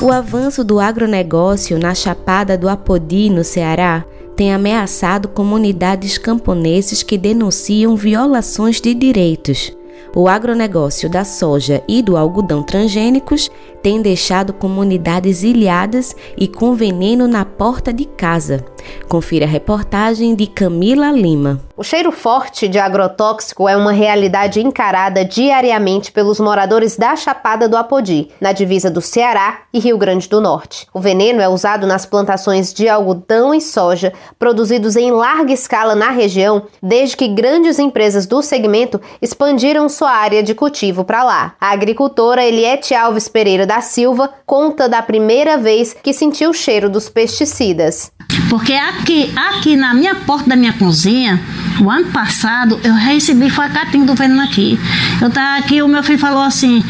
O 0.00 0.10
avanço 0.10 0.64
do 0.64 0.80
agronegócio 0.80 1.78
na 1.78 1.94
Chapada 1.94 2.56
do 2.56 2.66
Apodi, 2.66 3.28
no 3.28 3.44
Ceará, 3.44 4.06
tem 4.36 4.52
ameaçado 4.52 5.28
comunidades 5.28 6.18
camponeses 6.18 7.02
que 7.02 7.18
denunciam 7.18 7.96
violações 7.96 8.80
de 8.80 8.94
direitos. 8.94 9.72
O 10.14 10.28
agronegócio 10.28 11.08
da 11.08 11.24
soja 11.24 11.82
e 11.88 12.02
do 12.02 12.18
algodão 12.18 12.62
transgênicos 12.62 13.50
tem 13.82 14.02
deixado 14.02 14.52
comunidades 14.52 15.42
ilhadas 15.42 16.14
e 16.36 16.46
com 16.46 16.74
veneno 16.74 17.26
na 17.26 17.46
porta 17.46 17.94
de 17.94 18.04
casa. 18.04 18.62
Confira 19.08 19.46
a 19.46 19.48
reportagem 19.48 20.34
de 20.34 20.46
Camila 20.46 21.10
Lima. 21.10 21.60
O 21.76 21.82
cheiro 21.82 22.12
forte 22.12 22.68
de 22.68 22.78
agrotóxico 22.78 23.68
é 23.68 23.76
uma 23.76 23.92
realidade 23.92 24.60
encarada 24.60 25.24
diariamente 25.24 26.12
pelos 26.12 26.38
moradores 26.38 26.96
da 26.96 27.16
Chapada 27.16 27.68
do 27.68 27.76
Apodi, 27.76 28.28
na 28.40 28.52
divisa 28.52 28.90
do 28.90 29.00
Ceará 29.00 29.62
e 29.72 29.78
Rio 29.78 29.96
Grande 29.96 30.28
do 30.28 30.40
Norte. 30.40 30.86
O 30.92 31.00
veneno 31.00 31.40
é 31.40 31.48
usado 31.48 31.86
nas 31.86 32.04
plantações 32.04 32.72
de 32.72 32.88
algodão 32.88 33.54
e 33.54 33.60
soja 33.60 34.12
produzidos 34.38 34.96
em 34.96 35.10
larga 35.10 35.52
escala 35.52 35.94
na 35.94 36.10
região, 36.10 36.64
desde 36.82 37.16
que 37.16 37.28
grandes 37.28 37.78
empresas 37.78 38.26
do 38.26 38.42
segmento 38.42 39.00
expandiram 39.20 39.88
área 40.10 40.42
de 40.42 40.54
cultivo 40.54 41.04
para 41.04 41.22
lá. 41.22 41.54
A 41.60 41.70
agricultora 41.70 42.44
Eliette 42.44 42.94
Alves 42.94 43.28
Pereira 43.28 43.66
da 43.66 43.80
Silva 43.80 44.30
conta 44.44 44.88
da 44.88 45.02
primeira 45.02 45.56
vez 45.56 45.94
que 46.02 46.12
sentiu 46.12 46.50
o 46.50 46.54
cheiro 46.54 46.88
dos 46.88 47.08
pesticidas. 47.08 48.10
Porque 48.48 48.72
aqui, 48.72 49.32
aqui 49.36 49.76
na 49.76 49.94
minha 49.94 50.14
porta 50.14 50.50
da 50.50 50.56
minha 50.56 50.72
cozinha, 50.72 51.40
o 51.80 51.90
ano 51.90 52.10
passado, 52.12 52.80
eu 52.84 52.94
recebi 52.94 53.48
facatinho 53.50 54.06
do 54.06 54.14
veneno 54.14 54.42
aqui. 54.42 54.78
Eu 55.20 55.30
tava 55.30 55.58
aqui, 55.58 55.82
o 55.82 55.88
meu 55.88 56.02
filho 56.02 56.18
falou 56.18 56.42
assim, 56.42 56.82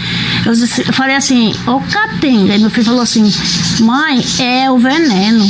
eu, 0.45 0.53
disse, 0.53 0.87
eu 0.87 0.93
falei 0.93 1.16
assim, 1.16 1.53
ô 1.66 1.80
catinga. 1.80 2.57
E 2.57 2.59
meu 2.59 2.70
filho 2.70 2.87
falou 2.87 3.03
assim, 3.03 3.30
mãe, 3.80 4.20
é 4.41 4.70
o 4.70 4.78
veneno. 4.78 5.45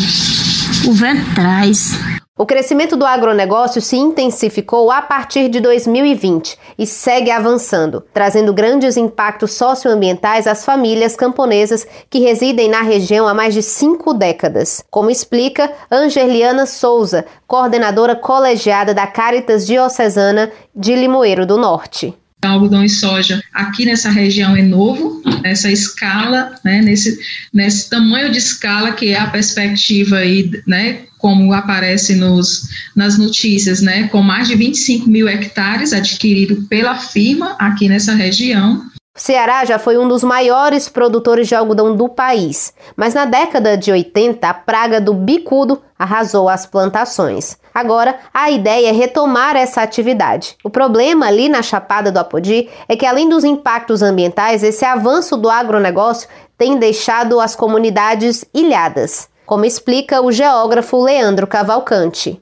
O 0.86 0.92
vento 0.92 1.34
traz. 1.34 1.98
O 2.42 2.46
crescimento 2.46 2.96
do 2.96 3.04
agronegócio 3.04 3.80
se 3.82 3.94
intensificou 3.94 4.90
a 4.90 5.02
partir 5.02 5.48
de 5.48 5.60
2020 5.60 6.58
e 6.78 6.86
segue 6.86 7.30
avançando, 7.30 8.02
trazendo 8.12 8.54
grandes 8.54 8.96
impactos 8.96 9.52
socioambientais 9.52 10.46
às 10.46 10.64
famílias 10.64 11.14
camponesas 11.14 11.86
que 12.08 12.18
residem 12.20 12.70
na 12.70 12.80
região 12.80 13.28
há 13.28 13.34
mais 13.34 13.52
de 13.52 13.62
cinco 13.62 14.14
décadas, 14.14 14.82
como 14.90 15.10
explica 15.10 15.70
Angeliana 15.90 16.64
Souza, 16.64 17.26
coordenadora 17.46 18.16
colegiada 18.16 18.94
da 18.94 19.06
Caritas 19.22 19.64
Diocesana 19.64 20.50
de 20.74 20.96
Limoeiro 20.96 21.46
do 21.46 21.56
Norte 21.56 22.12
algodão 22.44 22.82
e 22.82 22.88
soja 22.88 23.40
aqui 23.54 23.86
nessa 23.86 24.10
região 24.10 24.56
é 24.56 24.62
novo, 24.62 25.22
nessa 25.44 25.70
escala, 25.70 26.56
né, 26.64 26.82
nesse, 26.82 27.16
nesse 27.54 27.88
tamanho 27.88 28.32
de 28.32 28.38
escala 28.38 28.90
que 28.90 29.10
é 29.10 29.20
a 29.20 29.30
perspectiva 29.30 30.16
aí, 30.16 30.50
né, 30.66 31.02
como 31.18 31.52
aparece 31.52 32.16
nos, 32.16 32.62
nas 32.96 33.16
notícias, 33.16 33.80
né, 33.80 34.08
com 34.08 34.20
mais 34.22 34.48
de 34.48 34.56
25 34.56 35.08
mil 35.08 35.28
hectares 35.28 35.92
adquirido 35.92 36.66
pela 36.68 36.96
firma 36.96 37.54
aqui 37.60 37.88
nessa 37.88 38.14
região. 38.14 38.82
O 39.16 39.20
Ceará 39.20 39.64
já 39.64 39.78
foi 39.78 39.96
um 39.96 40.08
dos 40.08 40.24
maiores 40.24 40.88
produtores 40.88 41.46
de 41.46 41.54
algodão 41.54 41.94
do 41.94 42.08
país, 42.08 42.74
mas 42.96 43.14
na 43.14 43.24
década 43.24 43.78
de 43.78 43.92
80 43.92 44.48
a 44.48 44.52
praga 44.52 45.00
do 45.00 45.14
bicudo 45.14 45.80
arrasou 45.96 46.48
as 46.48 46.66
plantações. 46.66 47.61
Agora, 47.74 48.18
a 48.32 48.50
ideia 48.50 48.88
é 48.88 48.92
retomar 48.92 49.56
essa 49.56 49.82
atividade. 49.82 50.56
O 50.62 50.70
problema 50.70 51.26
ali 51.26 51.48
na 51.48 51.62
Chapada 51.62 52.10
do 52.10 52.18
Apodi 52.18 52.68
é 52.88 52.96
que, 52.96 53.06
além 53.06 53.28
dos 53.28 53.44
impactos 53.44 54.02
ambientais, 54.02 54.62
esse 54.62 54.84
avanço 54.84 55.36
do 55.36 55.48
agronegócio 55.48 56.28
tem 56.56 56.78
deixado 56.78 57.40
as 57.40 57.56
comunidades 57.56 58.44
ilhadas 58.54 59.30
como 59.52 59.66
explica 59.66 60.22
o 60.22 60.32
geógrafo 60.32 61.02
Leandro 61.02 61.46
Cavalcante. 61.46 62.41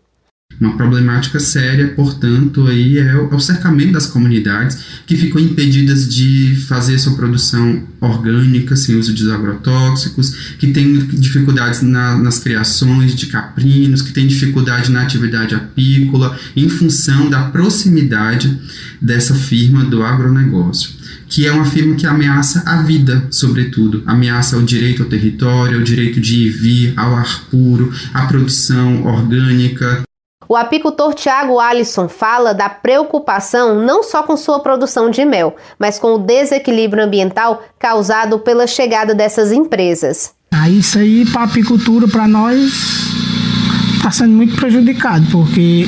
Uma 0.60 0.76
problemática 0.76 1.40
séria, 1.40 1.88
portanto, 1.88 2.66
aí 2.66 2.98
é 2.98 3.16
o, 3.16 3.32
é 3.32 3.34
o 3.34 3.40
cercamento 3.40 3.92
das 3.92 4.06
comunidades 4.06 4.78
que 5.06 5.16
ficam 5.16 5.40
impedidas 5.40 6.06
de 6.06 6.54
fazer 6.68 6.98
sua 6.98 7.14
produção 7.14 7.82
orgânica 7.98 8.76
sem 8.76 8.96
uso 8.96 9.14
de 9.14 9.30
agrotóxicos, 9.30 10.54
que 10.58 10.66
têm 10.66 10.98
dificuldades 10.98 11.80
na, 11.80 12.18
nas 12.18 12.38
criações 12.38 13.14
de 13.14 13.26
caprinos, 13.26 14.02
que 14.02 14.12
têm 14.12 14.26
dificuldade 14.26 14.90
na 14.90 15.00
atividade 15.00 15.54
apícola, 15.54 16.38
em 16.54 16.68
função 16.68 17.30
da 17.30 17.44
proximidade 17.44 18.60
dessa 19.00 19.34
firma 19.34 19.84
do 19.84 20.02
agronegócio 20.02 21.00
que 21.30 21.46
é 21.46 21.52
uma 21.52 21.64
firma 21.64 21.94
que 21.94 22.06
ameaça 22.06 22.64
a 22.66 22.82
vida, 22.82 23.24
sobretudo. 23.30 24.02
Ameaça 24.04 24.56
o 24.56 24.64
direito 24.64 25.04
ao 25.04 25.08
território, 25.08 25.78
o 25.78 25.84
direito 25.84 26.20
de 26.20 26.34
ir 26.34 26.46
e 26.46 26.50
vir, 26.50 26.92
ao 26.96 27.14
ar 27.14 27.44
puro, 27.48 27.92
à 28.12 28.26
produção 28.26 29.04
orgânica. 29.06 30.02
O 30.50 30.56
apicultor 30.56 31.14
Tiago 31.14 31.60
Alisson 31.60 32.08
fala 32.08 32.52
da 32.52 32.68
preocupação 32.68 33.80
não 33.86 34.02
só 34.02 34.24
com 34.24 34.36
sua 34.36 34.58
produção 34.58 35.08
de 35.08 35.24
mel, 35.24 35.54
mas 35.78 35.96
com 35.96 36.16
o 36.16 36.18
desequilíbrio 36.18 37.04
ambiental 37.04 37.62
causado 37.78 38.40
pela 38.40 38.66
chegada 38.66 39.14
dessas 39.14 39.52
empresas. 39.52 40.32
Ah, 40.50 40.68
isso 40.68 40.98
aí 40.98 41.24
para 41.24 41.42
a 41.42 41.44
apicultura, 41.44 42.08
para 42.08 42.26
nós, 42.26 42.72
está 43.94 44.10
sendo 44.10 44.32
muito 44.32 44.56
prejudicado, 44.56 45.24
porque 45.30 45.86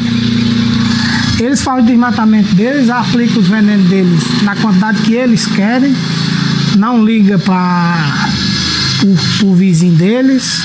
eles 1.40 1.60
fazem 1.60 1.82
o 1.82 1.86
desmatamento 1.88 2.54
deles, 2.54 2.88
aplicam 2.88 3.38
os 3.38 3.48
venenos 3.48 3.90
deles 3.90 4.42
na 4.44 4.54
quantidade 4.54 5.02
que 5.02 5.14
eles 5.14 5.44
querem, 5.44 5.92
não 6.78 7.04
liga 7.04 7.36
para 7.36 8.28
o 9.42 9.54
vizinho 9.54 9.96
deles, 9.96 10.60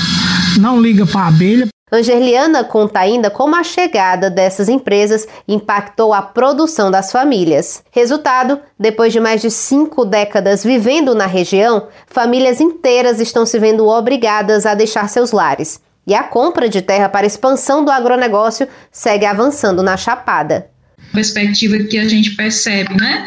não 0.56 0.80
liga 0.80 1.04
para 1.04 1.22
a 1.22 1.26
abelha. 1.26 1.68
Angeliana 1.90 2.64
conta 2.64 3.00
ainda 3.00 3.30
como 3.30 3.56
a 3.56 3.62
chegada 3.62 4.30
dessas 4.30 4.68
empresas 4.68 5.26
impactou 5.46 6.12
a 6.12 6.22
produção 6.22 6.90
das 6.90 7.10
famílias. 7.10 7.82
Resultado: 7.90 8.60
depois 8.78 9.12
de 9.12 9.20
mais 9.20 9.40
de 9.40 9.50
cinco 9.50 10.04
décadas 10.04 10.62
vivendo 10.62 11.14
na 11.14 11.26
região, 11.26 11.88
famílias 12.06 12.60
inteiras 12.60 13.20
estão 13.20 13.46
se 13.46 13.58
vendo 13.58 13.86
obrigadas 13.86 14.66
a 14.66 14.74
deixar 14.74 15.08
seus 15.08 15.32
lares 15.32 15.80
e 16.08 16.14
a 16.14 16.22
compra 16.22 16.70
de 16.70 16.80
terra 16.80 17.06
para 17.06 17.26
expansão 17.26 17.84
do 17.84 17.90
agronegócio 17.90 18.66
segue 18.90 19.26
avançando 19.26 19.82
na 19.82 19.94
Chapada. 19.94 20.70
Perspectiva 21.12 21.76
que 21.84 21.98
a 21.98 22.08
gente 22.08 22.34
percebe, 22.34 22.94
né? 22.94 23.26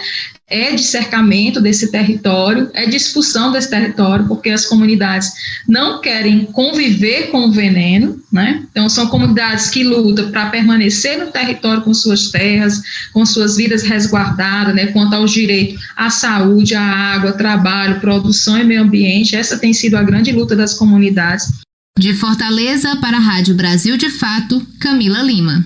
É 0.51 0.75
de 0.75 0.83
cercamento 0.83 1.61
desse 1.61 1.89
território, 1.89 2.69
é 2.73 2.85
de 2.85 2.97
expulsão 2.97 3.53
desse 3.53 3.69
território, 3.69 4.27
porque 4.27 4.49
as 4.49 4.65
comunidades 4.65 5.31
não 5.65 6.01
querem 6.01 6.43
conviver 6.45 7.31
com 7.31 7.45
o 7.47 7.51
veneno, 7.51 8.21
né? 8.29 8.61
Então, 8.69 8.89
são 8.89 9.07
comunidades 9.07 9.69
que 9.69 9.81
lutam 9.81 10.29
para 10.29 10.49
permanecer 10.49 11.17
no 11.17 11.31
território 11.31 11.81
com 11.83 11.93
suas 11.93 12.27
terras, 12.27 12.81
com 13.13 13.25
suas 13.25 13.55
vidas 13.55 13.83
resguardadas, 13.83 14.75
né? 14.75 14.87
Quanto 14.87 15.13
aos 15.13 15.31
direitos 15.31 15.81
à 15.95 16.09
saúde, 16.09 16.75
à 16.75 16.83
água, 16.83 17.31
trabalho, 17.31 18.01
produção 18.01 18.59
e 18.59 18.65
meio 18.65 18.81
ambiente. 18.81 19.35
Essa 19.35 19.57
tem 19.57 19.73
sido 19.73 19.95
a 19.95 20.03
grande 20.03 20.33
luta 20.33 20.55
das 20.55 20.73
comunidades. 20.73 21.61
De 21.97 22.13
Fortaleza 22.13 22.95
para 22.97 23.17
a 23.17 23.21
Rádio 23.21 23.55
Brasil 23.55 23.95
de 23.95 24.09
Fato, 24.09 24.65
Camila 24.79 25.21
Lima. 25.21 25.65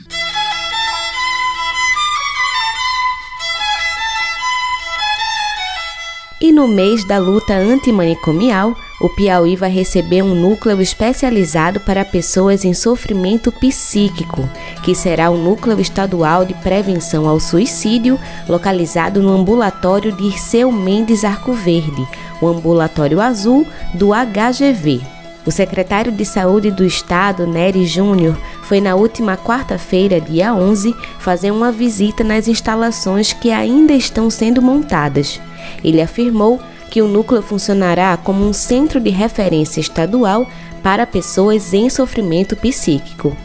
E 6.46 6.52
no 6.52 6.68
mês 6.68 7.04
da 7.04 7.18
luta 7.18 7.56
antimanicomial, 7.56 8.76
o 9.02 9.10
Piauí 9.10 9.56
vai 9.56 9.72
receber 9.72 10.22
um 10.22 10.36
núcleo 10.36 10.80
especializado 10.80 11.80
para 11.80 12.06
pessoas 12.06 12.64
em 12.64 12.72
sofrimento 12.72 13.52
psíquico, 13.52 14.48
que 14.84 14.94
será 14.94 15.32
o 15.32 15.38
Núcleo 15.40 15.82
Estadual 15.82 16.46
de 16.46 16.54
Prevenção 16.54 17.28
ao 17.28 17.40
Suicídio, 17.40 18.20
localizado 18.48 19.24
no 19.24 19.32
ambulatório 19.32 20.12
de 20.12 20.26
Irceu 20.26 20.72
Mendes 20.72 21.24
Arco 21.24 21.52
Verde, 21.52 22.08
o 22.40 22.46
ambulatório 22.46 23.20
azul 23.20 23.66
do 23.96 24.12
HGV. 24.14 25.02
O 25.48 25.52
secretário 25.52 26.12
de 26.12 26.26
Saúde 26.26 26.70
do 26.70 26.86
Estado, 26.86 27.48
Nery 27.48 27.88
Júnior, 27.88 28.38
foi 28.62 28.80
na 28.80 28.94
última 28.94 29.36
quarta-feira, 29.36 30.22
dia 30.22 30.54
11, 30.54 30.96
fazer 31.18 31.50
uma 31.50 31.72
visita 31.72 32.24
nas 32.24 32.48
instalações 32.48 33.34
que 33.34 33.50
ainda 33.52 33.94
estão 33.94 34.30
sendo 34.30 34.62
montadas. 34.62 35.42
Ele 35.84 36.02
afirmou 36.02 36.60
que 36.90 37.02
o 37.02 37.08
núcleo 37.08 37.42
funcionará 37.42 38.18
como 38.18 38.46
um 38.46 38.54
centro 38.54 39.00
de 39.00 39.10
referência 39.10 39.80
estadual 39.80 40.48
para 40.82 41.06
pessoas 41.06 41.74
em 41.74 41.90
sofrimento 41.90 42.56
psíquico. 42.56 43.36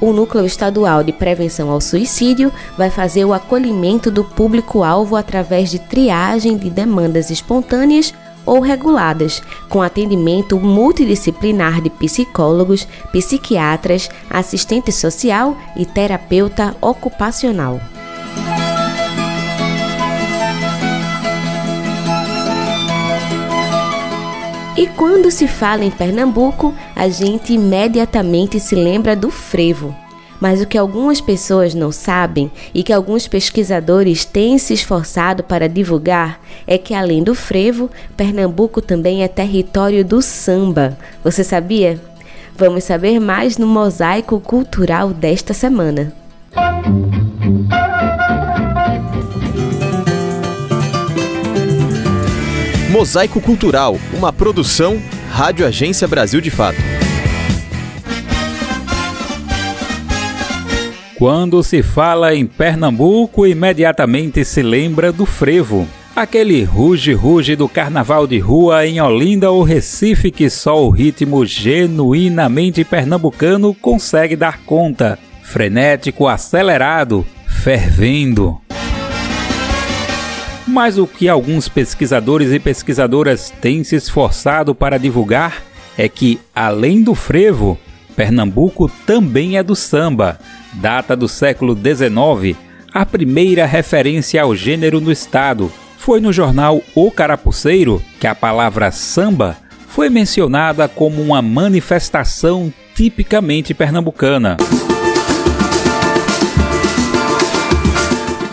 O 0.00 0.12
Núcleo 0.14 0.46
Estadual 0.46 1.04
de 1.04 1.12
Prevenção 1.12 1.70
ao 1.70 1.80
Suicídio 1.80 2.50
vai 2.76 2.88
fazer 2.88 3.24
o 3.26 3.34
acolhimento 3.34 4.10
do 4.10 4.24
público-alvo 4.24 5.14
através 5.14 5.70
de 5.70 5.78
triagem 5.78 6.56
de 6.56 6.70
demandas 6.70 7.30
espontâneas 7.30 8.14
ou 8.46 8.60
reguladas, 8.60 9.42
com 9.68 9.82
atendimento 9.82 10.58
multidisciplinar 10.58 11.82
de 11.82 11.90
psicólogos, 11.90 12.88
psiquiatras, 13.12 14.08
assistente 14.30 14.90
social 14.90 15.56
e 15.76 15.84
terapeuta 15.84 16.74
ocupacional. 16.80 17.78
E 24.80 24.86
quando 24.86 25.30
se 25.30 25.46
fala 25.46 25.84
em 25.84 25.90
Pernambuco, 25.90 26.74
a 26.96 27.06
gente 27.06 27.52
imediatamente 27.52 28.58
se 28.58 28.74
lembra 28.74 29.14
do 29.14 29.30
frevo. 29.30 29.94
Mas 30.40 30.62
o 30.62 30.66
que 30.66 30.78
algumas 30.78 31.20
pessoas 31.20 31.74
não 31.74 31.92
sabem 31.92 32.50
e 32.72 32.82
que 32.82 32.90
alguns 32.90 33.28
pesquisadores 33.28 34.24
têm 34.24 34.56
se 34.56 34.72
esforçado 34.72 35.42
para 35.42 35.68
divulgar 35.68 36.40
é 36.66 36.78
que, 36.78 36.94
além 36.94 37.22
do 37.22 37.34
frevo, 37.34 37.90
Pernambuco 38.16 38.80
também 38.80 39.22
é 39.22 39.28
território 39.28 40.02
do 40.02 40.22
samba. 40.22 40.96
Você 41.22 41.44
sabia? 41.44 42.00
Vamos 42.56 42.84
saber 42.84 43.20
mais 43.20 43.58
no 43.58 43.66
mosaico 43.66 44.40
cultural 44.40 45.10
desta 45.10 45.52
semana. 45.52 46.10
Mosaico 52.90 53.40
Cultural, 53.40 53.96
uma 54.12 54.32
produção 54.32 55.00
Rádio 55.30 55.64
Agência 55.64 56.08
Brasil 56.08 56.40
de 56.40 56.50
Fato. 56.50 56.76
Quando 61.16 61.62
se 61.62 61.84
fala 61.84 62.34
em 62.34 62.44
Pernambuco, 62.44 63.46
imediatamente 63.46 64.44
se 64.44 64.60
lembra 64.60 65.12
do 65.12 65.24
frevo. 65.24 65.86
Aquele 66.16 66.64
ruge-ruge 66.64 67.54
do 67.54 67.68
carnaval 67.68 68.26
de 68.26 68.40
rua 68.40 68.84
em 68.84 69.00
Olinda 69.00 69.52
ou 69.52 69.62
Recife 69.62 70.32
que 70.32 70.50
só 70.50 70.84
o 70.84 70.90
ritmo 70.90 71.46
genuinamente 71.46 72.82
pernambucano 72.82 73.72
consegue 73.72 74.34
dar 74.34 74.58
conta. 74.64 75.16
Frenético, 75.44 76.26
acelerado, 76.26 77.24
fervendo. 77.46 78.59
Mas 80.70 80.98
o 80.98 81.06
que 81.06 81.28
alguns 81.28 81.68
pesquisadores 81.68 82.52
e 82.52 82.60
pesquisadoras 82.60 83.52
têm 83.60 83.82
se 83.82 83.96
esforçado 83.96 84.72
para 84.72 84.98
divulgar 84.98 85.64
é 85.98 86.08
que, 86.08 86.38
além 86.54 87.02
do 87.02 87.12
frevo, 87.12 87.76
Pernambuco 88.14 88.88
também 89.04 89.56
é 89.56 89.64
do 89.64 89.74
samba 89.74 90.38
data 90.74 91.16
do 91.16 91.26
século 91.26 91.74
XIX, 91.76 92.56
a 92.94 93.04
primeira 93.04 93.66
referência 93.66 94.40
ao 94.40 94.54
gênero 94.54 95.00
no 95.00 95.10
estado. 95.10 95.72
Foi 95.98 96.20
no 96.20 96.32
jornal 96.32 96.80
O 96.94 97.10
Carapuceiro 97.10 98.00
que 98.20 98.28
a 98.28 98.34
palavra 98.34 98.92
samba 98.92 99.56
foi 99.88 100.08
mencionada 100.08 100.86
como 100.86 101.20
uma 101.20 101.42
manifestação 101.42 102.72
tipicamente 102.94 103.74
pernambucana. 103.74 104.56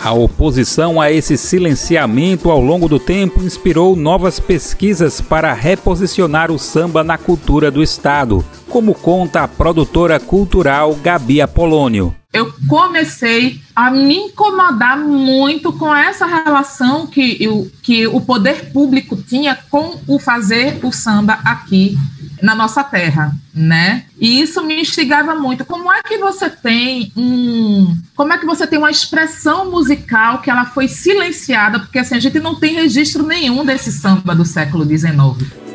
A 0.07 0.13
oposição 0.13 1.01
a 1.01 1.11
esse 1.11 1.37
silenciamento 1.37 2.49
ao 2.49 2.61
longo 2.61 2.87
do 2.87 2.97
tempo 2.97 3.43
inspirou 3.43 3.93
novas 3.93 4.39
pesquisas 4.39 5.19
para 5.19 5.51
reposicionar 5.51 6.49
o 6.49 6.57
samba 6.57 7.03
na 7.03 7.17
cultura 7.17 7.69
do 7.69 7.83
estado, 7.83 8.41
como 8.69 8.93
conta 8.93 9.41
a 9.41 9.49
produtora 9.49 10.17
cultural 10.17 10.95
Gabi 10.95 11.41
Apolônio. 11.41 12.15
Eu 12.31 12.53
comecei 12.69 13.59
a 13.75 13.91
me 13.91 14.15
incomodar 14.15 14.97
muito 14.97 15.73
com 15.73 15.93
essa 15.93 16.25
relação 16.25 17.05
que, 17.05 17.35
eu, 17.43 17.69
que 17.83 18.07
o 18.07 18.21
poder 18.21 18.71
público 18.71 19.17
tinha 19.17 19.59
com 19.69 19.99
o 20.07 20.17
fazer 20.19 20.79
o 20.85 20.91
samba 20.93 21.33
aqui 21.43 21.97
na 22.41 22.55
nossa 22.55 22.83
terra, 22.83 23.31
né? 23.53 24.03
E 24.19 24.41
isso 24.41 24.63
me 24.63 24.81
instigava 24.81 25.35
muito. 25.35 25.65
Como 25.65 25.91
é 25.91 26.01
que 26.03 26.17
você 26.17 26.49
tem 26.49 27.11
um, 27.15 27.95
como 28.15 28.33
é 28.33 28.37
que 28.37 28.45
você 28.45 28.65
tem 28.65 28.79
uma 28.79 28.91
expressão 28.91 29.69
musical 29.71 30.41
que 30.41 30.49
ela 30.49 30.65
foi 30.65 30.87
silenciada, 30.87 31.79
porque 31.79 31.99
assim 31.99 32.15
a 32.15 32.19
gente 32.19 32.39
não 32.39 32.55
tem 32.55 32.75
registro 32.75 33.25
nenhum 33.25 33.65
desse 33.65 33.91
samba 33.91 34.35
do 34.35 34.45
século 34.45 34.85
XIX. 34.85 35.17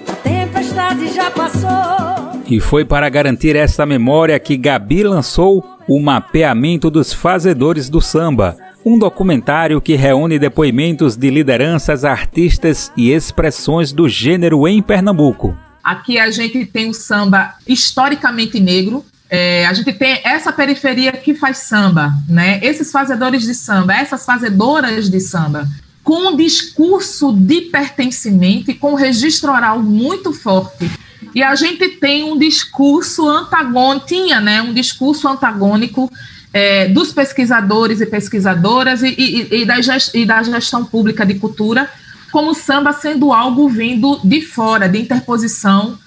A 0.08 0.12
tempestade 0.14 1.12
já 1.14 1.30
passou. 1.30 2.42
E 2.48 2.60
foi 2.60 2.84
para 2.84 3.08
garantir 3.08 3.56
essa 3.56 3.86
memória 3.86 4.38
que 4.38 4.56
Gabi 4.56 5.02
lançou 5.04 5.64
O 5.88 6.00
Mapeamento 6.00 6.90
dos 6.90 7.12
Fazedores 7.12 7.88
do 7.88 8.00
Samba, 8.00 8.56
um 8.84 8.98
documentário 8.98 9.80
que 9.80 9.94
reúne 9.94 10.38
depoimentos 10.38 11.16
de 11.16 11.30
lideranças, 11.30 12.04
artistas 12.04 12.92
e 12.96 13.10
expressões 13.10 13.92
do 13.92 14.08
gênero 14.08 14.66
em 14.66 14.82
Pernambuco. 14.82 15.56
Aqui 15.82 16.18
a 16.18 16.30
gente 16.30 16.64
tem 16.64 16.88
o 16.88 16.94
samba 16.94 17.54
historicamente 17.66 18.60
negro, 18.60 19.04
é, 19.28 19.66
a 19.66 19.72
gente 19.72 19.92
tem 19.94 20.20
essa 20.24 20.52
periferia 20.52 21.10
que 21.12 21.34
faz 21.34 21.58
samba, 21.58 22.12
né? 22.28 22.60
Esses 22.62 22.92
fazedores 22.92 23.42
de 23.42 23.54
samba, 23.54 23.94
essas 23.94 24.26
fazedoras 24.26 25.10
de 25.10 25.18
samba, 25.20 25.66
com 26.04 26.32
um 26.32 26.36
discurso 26.36 27.32
de 27.32 27.62
pertencimento 27.62 28.70
e 28.70 28.74
com 28.74 28.92
um 28.92 28.94
registro 28.94 29.50
oral 29.50 29.82
muito 29.82 30.32
forte. 30.32 30.90
E 31.34 31.42
a 31.42 31.54
gente 31.54 31.88
tem 31.88 32.24
um 32.24 32.36
discurso 32.36 33.26
antagônico, 33.26 34.06
tinha, 34.06 34.40
né? 34.40 34.60
Um 34.60 34.74
discurso 34.74 35.26
antagônico 35.26 36.12
é, 36.52 36.88
dos 36.88 37.12
pesquisadores 37.12 38.00
e 38.00 38.06
pesquisadoras 38.06 39.02
e, 39.02 39.14
e, 39.16 39.62
e, 39.62 39.64
da 39.64 39.76
e 40.12 40.26
da 40.26 40.42
gestão 40.42 40.84
pública 40.84 41.24
de 41.24 41.34
cultura, 41.36 41.88
como 42.32 42.50
o 42.50 42.54
samba 42.54 42.92
sendo 42.94 43.32
algo 43.32 43.68
vindo 43.68 44.18
de 44.24 44.40
fora, 44.40 44.88
de 44.88 44.98
interposição 44.98 45.98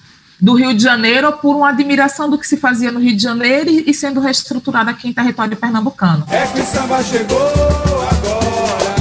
do 0.41 0.55
Rio 0.55 0.73
de 0.73 0.83
Janeiro 0.83 1.31
por 1.33 1.55
uma 1.55 1.69
admiração 1.69 2.29
do 2.29 2.37
que 2.37 2.47
se 2.47 2.57
fazia 2.57 2.91
no 2.91 2.99
Rio 2.99 3.15
de 3.15 3.21
Janeiro 3.21 3.69
e 3.69 3.93
sendo 3.93 4.19
reestruturado 4.19 4.89
aqui 4.89 5.07
em 5.07 5.13
território 5.13 5.55
pernambucano. 5.55 6.25
É 6.29 6.45
que 6.47 6.59
o 6.59 6.65
samba 6.65 7.01
chegou 7.03 7.37
agora, 7.37 8.95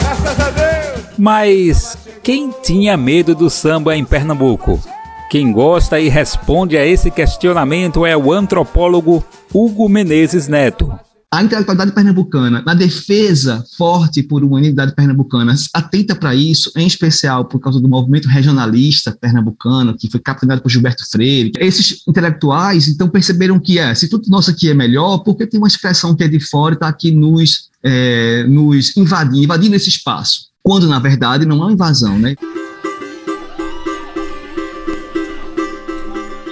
graças 0.00 0.40
a 0.40 0.50
Deus! 0.50 1.06
Mas 1.16 1.96
quem 2.22 2.52
tinha 2.62 2.96
medo 2.96 3.34
do 3.34 3.48
samba 3.48 3.96
em 3.96 4.04
Pernambuco? 4.04 4.82
Quem 5.30 5.52
gosta 5.52 5.98
e 6.00 6.08
responde 6.08 6.76
a 6.76 6.84
esse 6.84 7.10
questionamento 7.10 8.04
é 8.04 8.16
o 8.16 8.32
antropólogo 8.32 9.24
Hugo 9.52 9.88
Menezes 9.88 10.48
Neto 10.48 10.98
a 11.34 11.42
intelectualidade 11.42 11.92
pernambucana, 11.92 12.62
na 12.64 12.74
defesa 12.74 13.64
forte 13.76 14.22
por 14.22 14.44
uma 14.44 14.56
unidade 14.56 14.94
pernambucana, 14.94 15.54
atenta 15.72 16.14
para 16.14 16.34
isso, 16.34 16.70
em 16.76 16.86
especial 16.86 17.44
por 17.44 17.58
causa 17.58 17.80
do 17.80 17.88
movimento 17.88 18.28
regionalista 18.28 19.10
pernambucano, 19.10 19.96
que 19.96 20.08
foi 20.08 20.20
capitaneado 20.20 20.62
por 20.62 20.68
Gilberto 20.68 21.04
Freire. 21.10 21.52
Esses 21.58 22.02
intelectuais, 22.06 22.86
então, 22.86 23.08
perceberam 23.08 23.58
que 23.58 23.78
é, 23.78 23.94
se 23.94 24.08
tudo 24.08 24.28
nosso 24.28 24.50
aqui 24.50 24.70
é 24.70 24.74
melhor, 24.74 25.18
porque 25.18 25.46
tem 25.46 25.58
uma 25.58 25.68
expressão 25.68 26.14
que 26.14 26.22
é 26.22 26.28
de 26.28 26.38
fora 26.38 26.74
e 26.74 26.76
está 26.76 26.88
aqui 26.88 27.10
nos, 27.10 27.68
é, 27.82 28.44
nos 28.48 28.96
invadindo, 28.96 29.42
invadindo 29.42 29.74
esse 29.74 29.88
espaço. 29.88 30.46
Quando, 30.62 30.86
na 30.86 30.98
verdade, 30.98 31.44
não 31.44 31.56
é 31.56 31.64
uma 31.64 31.72
invasão, 31.72 32.18
né? 32.18 32.36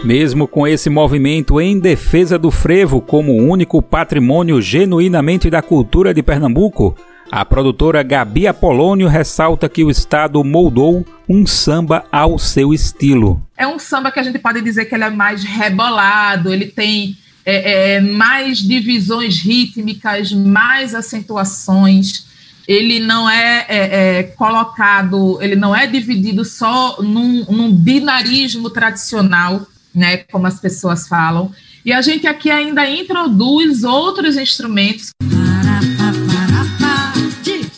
Mesmo 0.04 0.48
com 0.48 0.66
esse 0.66 0.90
movimento 0.90 1.60
em 1.60 1.78
defesa 1.78 2.36
do 2.36 2.50
frevo 2.50 3.00
como 3.00 3.36
único 3.36 3.80
patrimônio 3.80 4.60
genuinamente 4.60 5.48
da 5.48 5.62
cultura 5.62 6.12
de 6.12 6.20
Pernambuco, 6.24 6.96
a 7.30 7.44
produtora 7.44 8.02
Gabi 8.02 8.48
Apolônio 8.48 9.06
ressalta 9.06 9.68
que 9.68 9.84
o 9.84 9.90
Estado 9.90 10.42
moldou 10.42 11.06
um 11.28 11.46
samba 11.46 12.04
ao 12.10 12.36
seu 12.36 12.74
estilo. 12.74 13.40
É 13.56 13.64
um 13.64 13.78
samba 13.78 14.10
que 14.10 14.18
a 14.18 14.24
gente 14.24 14.40
pode 14.40 14.60
dizer 14.60 14.86
que 14.86 14.94
ele 14.96 15.04
é 15.04 15.10
mais 15.10 15.44
rebolado, 15.44 16.52
ele 16.52 16.66
tem 16.66 17.16
é, 17.46 17.94
é, 17.94 18.00
mais 18.00 18.58
divisões 18.58 19.38
rítmicas, 19.38 20.32
mais 20.32 20.96
acentuações. 20.96 22.26
Ele 22.66 22.98
não 22.98 23.30
é, 23.30 23.66
é, 23.68 24.18
é 24.18 24.22
colocado, 24.24 25.40
ele 25.40 25.54
não 25.54 25.74
é 25.74 25.86
dividido 25.86 26.44
só 26.44 27.00
num, 27.00 27.44
num 27.48 27.72
binarismo 27.72 28.68
tradicional 28.68 29.64
né, 29.94 30.18
como 30.30 30.46
as 30.46 30.60
pessoas 30.60 31.08
falam. 31.08 31.50
E 31.84 31.92
a 31.92 32.00
gente 32.00 32.26
aqui 32.26 32.50
ainda 32.50 32.88
introduz 32.88 33.84
outros 33.84 34.36
instrumentos. 34.36 35.10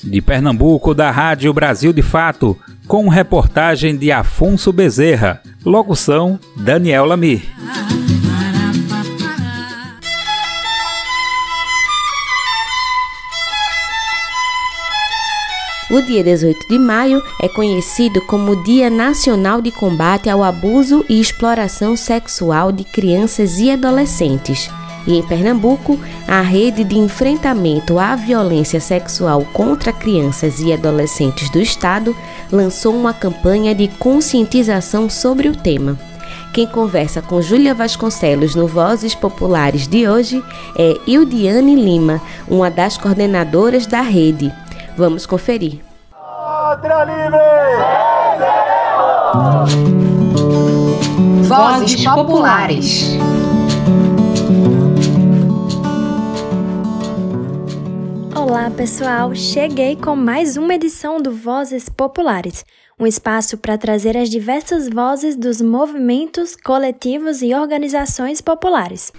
De 0.03 0.21
Pernambuco, 0.21 0.95
da 0.95 1.11
Rádio 1.11 1.53
Brasil 1.53 1.93
de 1.93 2.03
Fato, 2.03 2.57
com 2.87 3.09
reportagem 3.09 3.97
de 3.97 4.13
Afonso 4.13 4.73
Bezerra. 4.73 5.43
Locução: 5.65 6.39
Daniel 6.57 7.07
Lamir. 7.07 7.43
O 15.95 16.03
dia 16.03 16.25
18 16.25 16.67
de 16.69 16.77
maio 16.77 17.23
é 17.41 17.49
conhecido 17.49 18.21
como 18.23 18.65
Dia 18.65 18.91
Nacional 18.91 19.63
de 19.63 19.71
Combate 19.71 20.29
ao 20.29 20.43
Abuso 20.43 21.05
e 21.09 21.21
Exploração 21.21 21.97
Sexual 21.97 22.73
de 22.73 22.83
Crianças 22.83 23.61
e 23.61 23.71
Adolescentes. 23.71 24.69
E 25.07 25.17
em 25.17 25.23
Pernambuco, 25.23 25.97
a 26.27 26.41
Rede 26.41 26.83
de 26.83 26.99
Enfrentamento 26.99 27.97
à 27.97 28.17
Violência 28.17 28.81
Sexual 28.81 29.47
contra 29.53 29.93
Crianças 29.93 30.59
e 30.59 30.73
Adolescentes 30.73 31.49
do 31.49 31.61
Estado 31.61 32.17
lançou 32.51 32.93
uma 32.93 33.15
campanha 33.15 33.73
de 33.73 33.87
conscientização 33.87 35.09
sobre 35.09 35.47
o 35.47 35.55
tema. 35.55 35.97
Quem 36.53 36.67
conversa 36.67 37.23
com 37.23 37.41
Júlia 37.41 37.73
Vasconcelos 37.73 38.57
no 38.57 38.67
Vozes 38.67 39.15
Populares 39.15 39.87
de 39.87 40.09
hoje 40.09 40.43
é 40.77 40.97
Ildiane 41.07 41.77
Lima, 41.77 42.21
uma 42.49 42.69
das 42.69 42.97
coordenadoras 42.97 43.87
da 43.87 44.01
rede. 44.01 44.53
Vamos 44.97 45.27
conferir. 45.27 45.81
Pátria 46.13 47.05
Livre! 47.05 47.39
Vozes 51.49 52.05
Populares. 52.05 53.19
Olá, 58.37 58.71
pessoal! 58.71 59.35
Cheguei 59.35 59.97
com 59.97 60.15
mais 60.15 60.57
uma 60.57 60.75
edição 60.75 61.21
do 61.21 61.33
Vozes 61.33 61.89
Populares, 61.89 62.65
um 62.97 63.05
espaço 63.05 63.59
para 63.59 63.77
trazer 63.77 64.17
as 64.17 64.31
diversas 64.31 64.89
vozes 64.89 65.35
dos 65.35 65.61
movimentos, 65.61 66.55
coletivos 66.55 67.43
e 67.43 67.53
organizações 67.53 68.41
populares. 68.41 69.13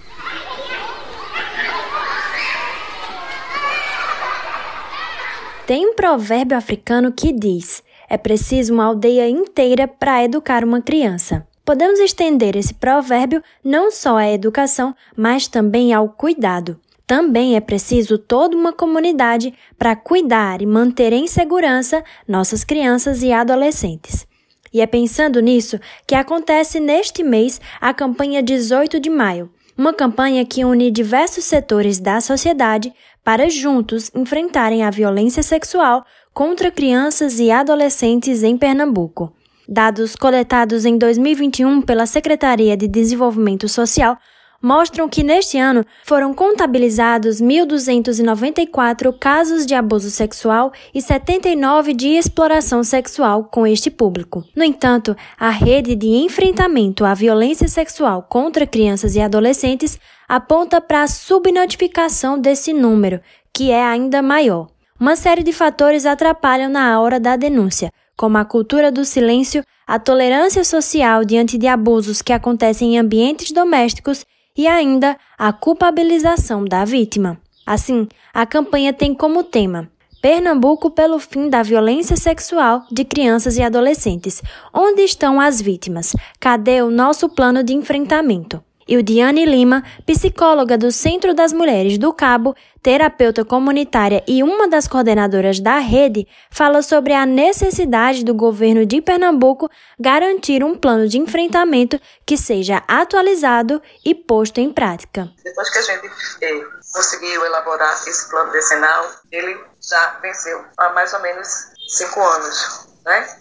Tem 5.66 5.84
um 5.84 5.94
provérbio 5.94 6.56
africano 6.56 7.10
que 7.10 7.32
diz: 7.32 7.82
é 8.08 8.16
preciso 8.16 8.72
uma 8.72 8.84
aldeia 8.84 9.28
inteira 9.28 9.88
para 9.88 10.22
educar 10.22 10.62
uma 10.62 10.80
criança. 10.80 11.44
Podemos 11.64 11.98
estender 11.98 12.54
esse 12.56 12.72
provérbio 12.72 13.42
não 13.64 13.90
só 13.90 14.16
à 14.16 14.30
educação, 14.30 14.94
mas 15.16 15.48
também 15.48 15.92
ao 15.92 16.08
cuidado. 16.08 16.78
Também 17.04 17.56
é 17.56 17.60
preciso 17.60 18.16
toda 18.16 18.56
uma 18.56 18.72
comunidade 18.72 19.52
para 19.76 19.96
cuidar 19.96 20.62
e 20.62 20.66
manter 20.66 21.12
em 21.12 21.26
segurança 21.26 22.04
nossas 22.28 22.62
crianças 22.62 23.24
e 23.24 23.32
adolescentes. 23.32 24.24
E 24.72 24.80
é 24.80 24.86
pensando 24.86 25.40
nisso 25.40 25.80
que 26.06 26.14
acontece 26.14 26.78
neste 26.78 27.24
mês 27.24 27.60
a 27.80 27.92
campanha 27.92 28.40
18 28.40 29.00
de 29.00 29.10
maio, 29.10 29.50
uma 29.76 29.92
campanha 29.92 30.44
que 30.44 30.64
une 30.64 30.90
diversos 30.90 31.44
setores 31.44 31.98
da 31.98 32.20
sociedade 32.20 32.92
para 33.26 33.50
juntos 33.50 34.08
enfrentarem 34.14 34.84
a 34.84 34.90
violência 34.90 35.42
sexual 35.42 36.06
contra 36.32 36.70
crianças 36.70 37.40
e 37.40 37.50
adolescentes 37.50 38.44
em 38.44 38.56
Pernambuco. 38.56 39.32
Dados 39.68 40.14
coletados 40.14 40.84
em 40.84 40.96
2021 40.96 41.82
pela 41.82 42.06
Secretaria 42.06 42.76
de 42.76 42.86
Desenvolvimento 42.86 43.68
Social 43.68 44.16
mostram 44.62 45.08
que 45.08 45.24
neste 45.24 45.58
ano 45.58 45.84
foram 46.04 46.32
contabilizados 46.32 47.42
1.294 47.42 49.12
casos 49.18 49.66
de 49.66 49.74
abuso 49.74 50.08
sexual 50.08 50.72
e 50.94 51.02
79 51.02 51.94
de 51.94 52.10
exploração 52.10 52.84
sexual 52.84 53.42
com 53.42 53.66
este 53.66 53.90
público. 53.90 54.44
No 54.54 54.62
entanto, 54.62 55.16
a 55.36 55.50
rede 55.50 55.96
de 55.96 56.06
enfrentamento 56.06 57.04
à 57.04 57.12
violência 57.12 57.66
sexual 57.66 58.22
contra 58.22 58.68
crianças 58.68 59.16
e 59.16 59.20
adolescentes 59.20 59.98
aponta 60.28 60.80
para 60.80 61.02
a 61.02 61.06
subnotificação 61.06 62.38
desse 62.38 62.72
número, 62.72 63.20
que 63.52 63.70
é 63.70 63.84
ainda 63.84 64.22
maior. 64.22 64.68
Uma 64.98 65.16
série 65.16 65.42
de 65.42 65.52
fatores 65.52 66.06
atrapalham 66.06 66.70
na 66.70 67.00
hora 67.00 67.20
da 67.20 67.36
denúncia, 67.36 67.92
como 68.16 68.38
a 68.38 68.44
cultura 68.44 68.90
do 68.90 69.04
silêncio, 69.04 69.62
a 69.86 69.98
tolerância 69.98 70.64
social 70.64 71.24
diante 71.24 71.58
de 71.58 71.66
abusos 71.66 72.22
que 72.22 72.32
acontecem 72.32 72.94
em 72.94 72.98
ambientes 72.98 73.52
domésticos 73.52 74.24
e 74.56 74.66
ainda 74.66 75.16
a 75.36 75.52
culpabilização 75.52 76.64
da 76.64 76.84
vítima. 76.84 77.38
Assim, 77.66 78.08
a 78.32 78.46
campanha 78.46 78.92
tem 78.92 79.14
como 79.14 79.44
tema 79.44 79.90
Pernambuco 80.26 80.90
pelo 80.90 81.20
fim 81.20 81.48
da 81.48 81.62
violência 81.62 82.16
sexual 82.16 82.84
de 82.90 83.04
crianças 83.04 83.56
e 83.58 83.62
adolescentes. 83.62 84.42
Onde 84.74 85.02
estão 85.02 85.40
as 85.40 85.60
vítimas? 85.60 86.16
Cadê 86.40 86.82
o 86.82 86.90
nosso 86.90 87.28
plano 87.28 87.62
de 87.62 87.74
enfrentamento? 87.74 88.60
E 88.88 88.96
o 88.96 89.02
Diane 89.02 89.44
Lima, 89.44 89.82
psicóloga 90.06 90.78
do 90.78 90.92
Centro 90.92 91.34
das 91.34 91.52
Mulheres 91.52 91.98
do 91.98 92.12
Cabo, 92.12 92.54
terapeuta 92.80 93.44
comunitária 93.44 94.22
e 94.28 94.44
uma 94.44 94.68
das 94.68 94.86
coordenadoras 94.86 95.58
da 95.58 95.78
rede, 95.78 96.24
fala 96.52 96.80
sobre 96.82 97.12
a 97.12 97.26
necessidade 97.26 98.24
do 98.24 98.32
governo 98.32 98.86
de 98.86 99.02
Pernambuco 99.02 99.68
garantir 99.98 100.62
um 100.62 100.78
plano 100.78 101.08
de 101.08 101.18
enfrentamento 101.18 102.00
que 102.24 102.36
seja 102.36 102.80
atualizado 102.86 103.82
e 104.04 104.14
posto 104.14 104.60
em 104.60 104.72
prática. 104.72 105.28
Depois 105.42 105.68
que 105.68 105.78
a 105.78 105.82
gente 105.82 106.06
eh, 106.42 106.64
conseguiu 106.94 107.44
elaborar 107.44 107.92
esse 108.06 108.30
plano 108.30 108.52
decenal, 108.52 109.10
ele 109.32 109.58
já 109.82 110.18
venceu 110.22 110.64
há 110.78 110.90
mais 110.90 111.12
ou 111.12 111.20
menos 111.22 111.48
cinco 111.88 112.20
anos, 112.20 112.88
né? 113.04 113.36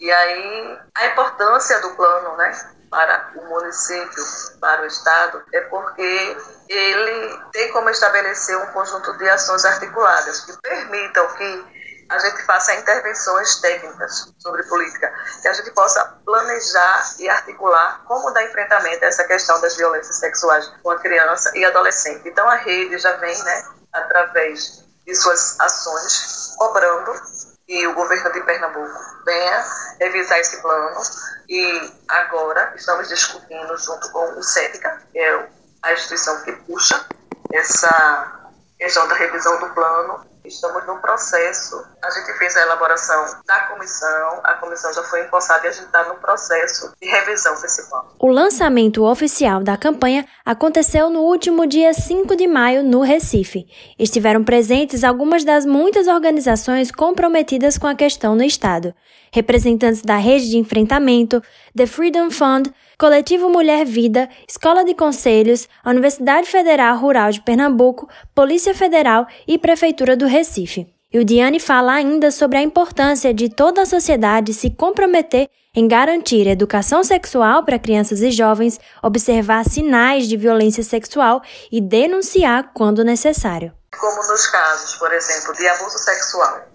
E 0.00 0.10
aí 0.10 0.78
a 0.94 1.06
importância 1.06 1.80
do 1.82 1.90
plano, 1.90 2.34
né? 2.38 2.75
Para 2.96 3.30
o 3.36 3.44
município, 3.44 4.24
para 4.58 4.82
o 4.82 4.86
Estado, 4.86 5.44
é 5.52 5.60
porque 5.62 6.36
ele 6.66 7.40
tem 7.52 7.70
como 7.70 7.90
estabelecer 7.90 8.56
um 8.56 8.66
conjunto 8.68 9.12
de 9.18 9.28
ações 9.28 9.66
articuladas 9.66 10.40
que 10.46 10.56
permitam 10.62 11.26
que 11.34 11.76
a 12.08 12.18
gente 12.18 12.42
faça 12.44 12.74
intervenções 12.74 13.56
técnicas 13.60 14.32
sobre 14.38 14.62
política, 14.62 15.12
que 15.42 15.48
a 15.48 15.52
gente 15.52 15.70
possa 15.72 16.02
planejar 16.24 17.16
e 17.18 17.28
articular 17.28 18.02
como 18.06 18.30
dar 18.30 18.44
enfrentamento 18.44 19.04
a 19.04 19.08
essa 19.08 19.24
questão 19.24 19.60
das 19.60 19.76
violências 19.76 20.16
sexuais 20.16 20.66
com 20.82 20.90
a 20.90 20.98
criança 20.98 21.52
e 21.54 21.66
adolescente. 21.66 22.26
Então 22.26 22.48
a 22.48 22.54
rede 22.54 22.96
já 22.96 23.12
vem, 23.16 23.38
né, 23.42 23.64
através 23.92 24.84
de 25.04 25.14
suas 25.14 25.60
ações, 25.60 26.54
cobrando 26.56 27.12
que 27.66 27.86
o 27.86 27.94
governo 27.94 28.32
de 28.32 28.40
Pernambuco 28.42 28.98
venha 29.24 29.64
revisar 30.00 30.38
esse 30.38 30.62
plano 30.62 31.00
e 31.48 31.92
agora 32.08 32.72
estamos 32.76 33.08
discutindo 33.08 33.76
junto 33.76 34.10
com 34.12 34.38
o 34.38 34.42
CETICA, 34.42 35.02
que 35.12 35.18
é 35.18 35.48
a 35.82 35.92
instituição 35.92 36.42
que 36.42 36.52
puxa 36.52 37.04
essa 37.52 38.50
questão 38.78 39.08
da 39.08 39.14
revisão 39.14 39.58
do 39.58 39.68
plano. 39.70 40.24
Estamos 40.46 40.86
no 40.86 40.98
processo. 40.98 41.84
A 42.02 42.10
gente 42.10 42.32
fez 42.38 42.56
a 42.56 42.62
elaboração 42.62 43.24
da 43.44 43.60
comissão, 43.66 44.40
a 44.44 44.54
comissão 44.54 44.92
já 44.92 45.02
foi 45.02 45.24
empossada 45.24 45.66
e 45.66 45.68
a 45.68 45.72
gente 45.72 45.86
está 45.86 46.04
no 46.04 46.14
processo 46.16 46.92
de 47.00 47.08
revisão 47.08 47.60
desse 47.60 47.88
plano. 47.88 48.10
O 48.18 48.28
lançamento 48.28 49.04
oficial 49.04 49.62
da 49.62 49.76
campanha 49.76 50.24
aconteceu 50.44 51.10
no 51.10 51.20
último 51.20 51.66
dia 51.66 51.92
5 51.92 52.36
de 52.36 52.46
maio, 52.46 52.84
no 52.84 53.00
Recife. 53.00 53.66
Estiveram 53.98 54.44
presentes 54.44 55.02
algumas 55.02 55.44
das 55.44 55.66
muitas 55.66 56.06
organizações 56.06 56.92
comprometidas 56.92 57.76
com 57.76 57.88
a 57.88 57.94
questão 57.94 58.36
no 58.36 58.44
Estado. 58.44 58.94
Representantes 59.32 60.02
da 60.02 60.16
Rede 60.16 60.50
de 60.50 60.58
Enfrentamento, 60.58 61.42
The 61.76 61.86
Freedom 61.86 62.30
Fund, 62.30 62.72
Coletivo 62.98 63.50
Mulher 63.50 63.84
Vida, 63.84 64.26
Escola 64.48 64.82
de 64.82 64.94
Conselhos, 64.94 65.68
Universidade 65.84 66.46
Federal 66.48 66.96
Rural 66.96 67.30
de 67.30 67.42
Pernambuco, 67.42 68.08
Polícia 68.34 68.74
Federal 68.74 69.26
e 69.46 69.58
Prefeitura 69.58 70.16
do 70.16 70.24
Recife. 70.24 70.86
E 71.12 71.18
o 71.18 71.24
Diane 71.24 71.60
fala 71.60 71.92
ainda 71.92 72.30
sobre 72.30 72.56
a 72.56 72.62
importância 72.62 73.34
de 73.34 73.50
toda 73.50 73.82
a 73.82 73.86
sociedade 73.86 74.54
se 74.54 74.70
comprometer 74.70 75.46
em 75.74 75.86
garantir 75.86 76.46
educação 76.46 77.04
sexual 77.04 77.66
para 77.66 77.78
crianças 77.78 78.22
e 78.22 78.30
jovens, 78.30 78.80
observar 79.02 79.62
sinais 79.66 80.26
de 80.26 80.38
violência 80.38 80.82
sexual 80.82 81.42
e 81.70 81.82
denunciar 81.82 82.70
quando 82.72 83.04
necessário. 83.04 83.74
Como 84.00 84.26
nos 84.26 84.46
casos, 84.46 84.94
por 84.94 85.12
exemplo, 85.12 85.54
de 85.54 85.68
abuso 85.68 85.98
sexual, 85.98 86.66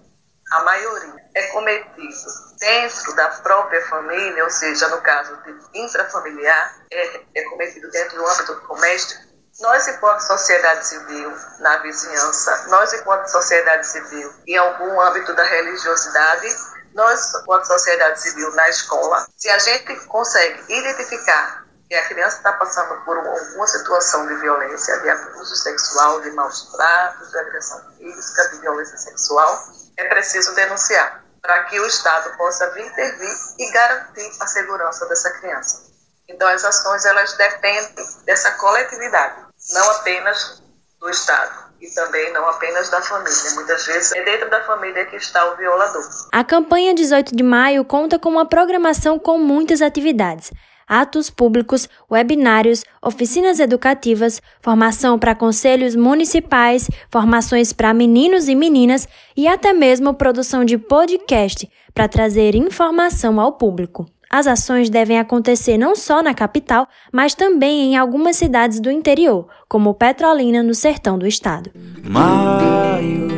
a 0.52 0.62
maioria 0.62 1.16
é 1.34 1.42
cometido 1.48 2.51
dentro 2.62 3.12
da 3.16 3.28
própria 3.28 3.84
família, 3.88 4.44
ou 4.44 4.50
seja, 4.50 4.86
no 4.86 5.00
caso 5.00 5.36
de 5.38 5.80
intrafamiliar, 5.80 6.76
é, 6.92 7.20
é 7.34 7.42
cometido 7.42 7.90
dentro 7.90 8.16
do 8.16 8.26
âmbito 8.26 8.54
doméstico, 8.68 9.20
nós, 9.60 9.88
enquanto 9.88 10.20
sociedade 10.20 10.86
civil, 10.86 11.36
na 11.58 11.78
vizinhança, 11.78 12.68
nós, 12.68 12.92
enquanto 12.94 13.26
sociedade 13.26 13.86
civil, 13.86 14.32
em 14.46 14.56
algum 14.56 15.00
âmbito 15.00 15.34
da 15.34 15.42
religiosidade, 15.42 16.56
nós, 16.94 17.34
enquanto 17.34 17.66
sociedade 17.66 18.20
civil, 18.20 18.52
na 18.52 18.68
escola, 18.68 19.26
se 19.36 19.50
a 19.50 19.58
gente 19.58 19.96
consegue 20.06 20.62
identificar 20.72 21.66
que 21.88 21.96
a 21.96 22.06
criança 22.06 22.36
está 22.36 22.52
passando 22.52 23.04
por 23.04 23.18
alguma 23.18 23.66
situação 23.66 24.26
de 24.28 24.36
violência, 24.36 24.98
de 25.00 25.10
abuso 25.10 25.56
sexual, 25.56 26.20
de 26.20 26.30
maus 26.30 26.70
tratos, 26.70 27.28
de 27.28 27.38
agressão 27.38 27.82
física, 27.98 28.48
de 28.50 28.60
violência 28.60 28.96
sexual, 28.96 29.68
é 29.96 30.04
preciso 30.04 30.54
denunciar 30.54 31.21
para 31.42 31.64
que 31.64 31.78
o 31.78 31.86
Estado 31.86 32.36
possa 32.36 32.70
vir 32.70 32.86
intervir 32.86 33.34
e 33.58 33.70
garantir 33.72 34.30
a 34.40 34.46
segurança 34.46 35.06
dessa 35.06 35.30
criança. 35.40 35.90
Então, 36.28 36.48
as 36.48 36.64
ações 36.64 37.04
elas 37.04 37.36
dependem 37.36 38.06
dessa 38.24 38.52
coletividade, 38.52 39.44
não 39.72 39.90
apenas 39.90 40.62
do 41.00 41.10
Estado 41.10 41.72
e 41.80 41.90
também 41.90 42.32
não 42.32 42.48
apenas 42.48 42.88
da 42.88 43.02
família. 43.02 43.50
Muitas 43.54 43.84
vezes 43.84 44.12
é 44.12 44.22
dentro 44.22 44.48
da 44.48 44.62
família 44.62 45.04
que 45.04 45.16
está 45.16 45.44
o 45.52 45.56
violador. 45.56 46.08
A 46.32 46.44
campanha 46.44 46.94
18 46.94 47.34
de 47.34 47.42
maio 47.42 47.84
conta 47.84 48.20
com 48.20 48.28
uma 48.28 48.46
programação 48.46 49.18
com 49.18 49.36
muitas 49.36 49.82
atividades 49.82 50.52
atos 50.86 51.30
públicos, 51.30 51.88
webinários, 52.10 52.84
oficinas 53.02 53.60
educativas, 53.60 54.40
formação 54.60 55.18
para 55.18 55.34
conselhos 55.34 55.94
municipais, 55.94 56.88
formações 57.10 57.72
para 57.72 57.94
meninos 57.94 58.48
e 58.48 58.54
meninas 58.54 59.08
e 59.36 59.48
até 59.48 59.72
mesmo 59.72 60.14
produção 60.14 60.64
de 60.64 60.78
podcast 60.78 61.68
para 61.94 62.08
trazer 62.08 62.54
informação 62.54 63.40
ao 63.40 63.52
público. 63.52 64.06
As 64.32 64.46
ações 64.46 64.88
devem 64.88 65.18
acontecer 65.18 65.76
não 65.76 65.94
só 65.94 66.22
na 66.22 66.32
capital, 66.32 66.88
mas 67.12 67.34
também 67.34 67.92
em 67.92 67.96
algumas 67.98 68.36
cidades 68.36 68.80
do 68.80 68.90
interior, 68.90 69.46
como 69.68 69.92
Petrolina, 69.92 70.62
no 70.62 70.74
sertão 70.74 71.18
do 71.18 71.26
estado. 71.26 71.70
Maio, 72.02 73.28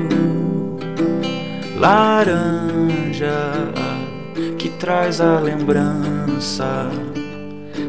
laranja, 1.77 3.33
que 4.57 4.69
traz 4.69 5.21
a 5.21 5.41
lembrança 5.41 6.89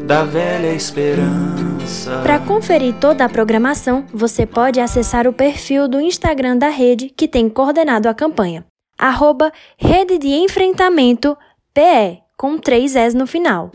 da 0.06 0.22
velha 0.22 0.72
esperança. 0.72 2.20
Para 2.22 2.38
conferir 2.38 2.94
toda 2.94 3.24
a 3.24 3.28
programação, 3.28 4.04
você 4.14 4.46
pode 4.46 4.80
acessar 4.80 5.26
o 5.26 5.32
perfil 5.32 5.88
do 5.88 6.00
Instagram 6.00 6.56
da 6.56 6.68
rede 6.68 7.12
que 7.14 7.26
tem 7.26 7.48
coordenado 7.48 8.08
a 8.08 8.14
campanha. 8.14 8.64
Arroba 8.96 9.52
Rede 9.76 10.16
de 10.16 10.28
Enfrentamento 10.28 11.36
PE, 11.74 12.22
com 12.36 12.56
três 12.56 12.94
S 12.94 13.16
no 13.16 13.26
final. 13.26 13.72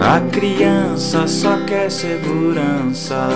A 0.00 0.20
criança 0.32 1.28
só 1.28 1.56
quer 1.64 1.90
segurança. 1.90 3.28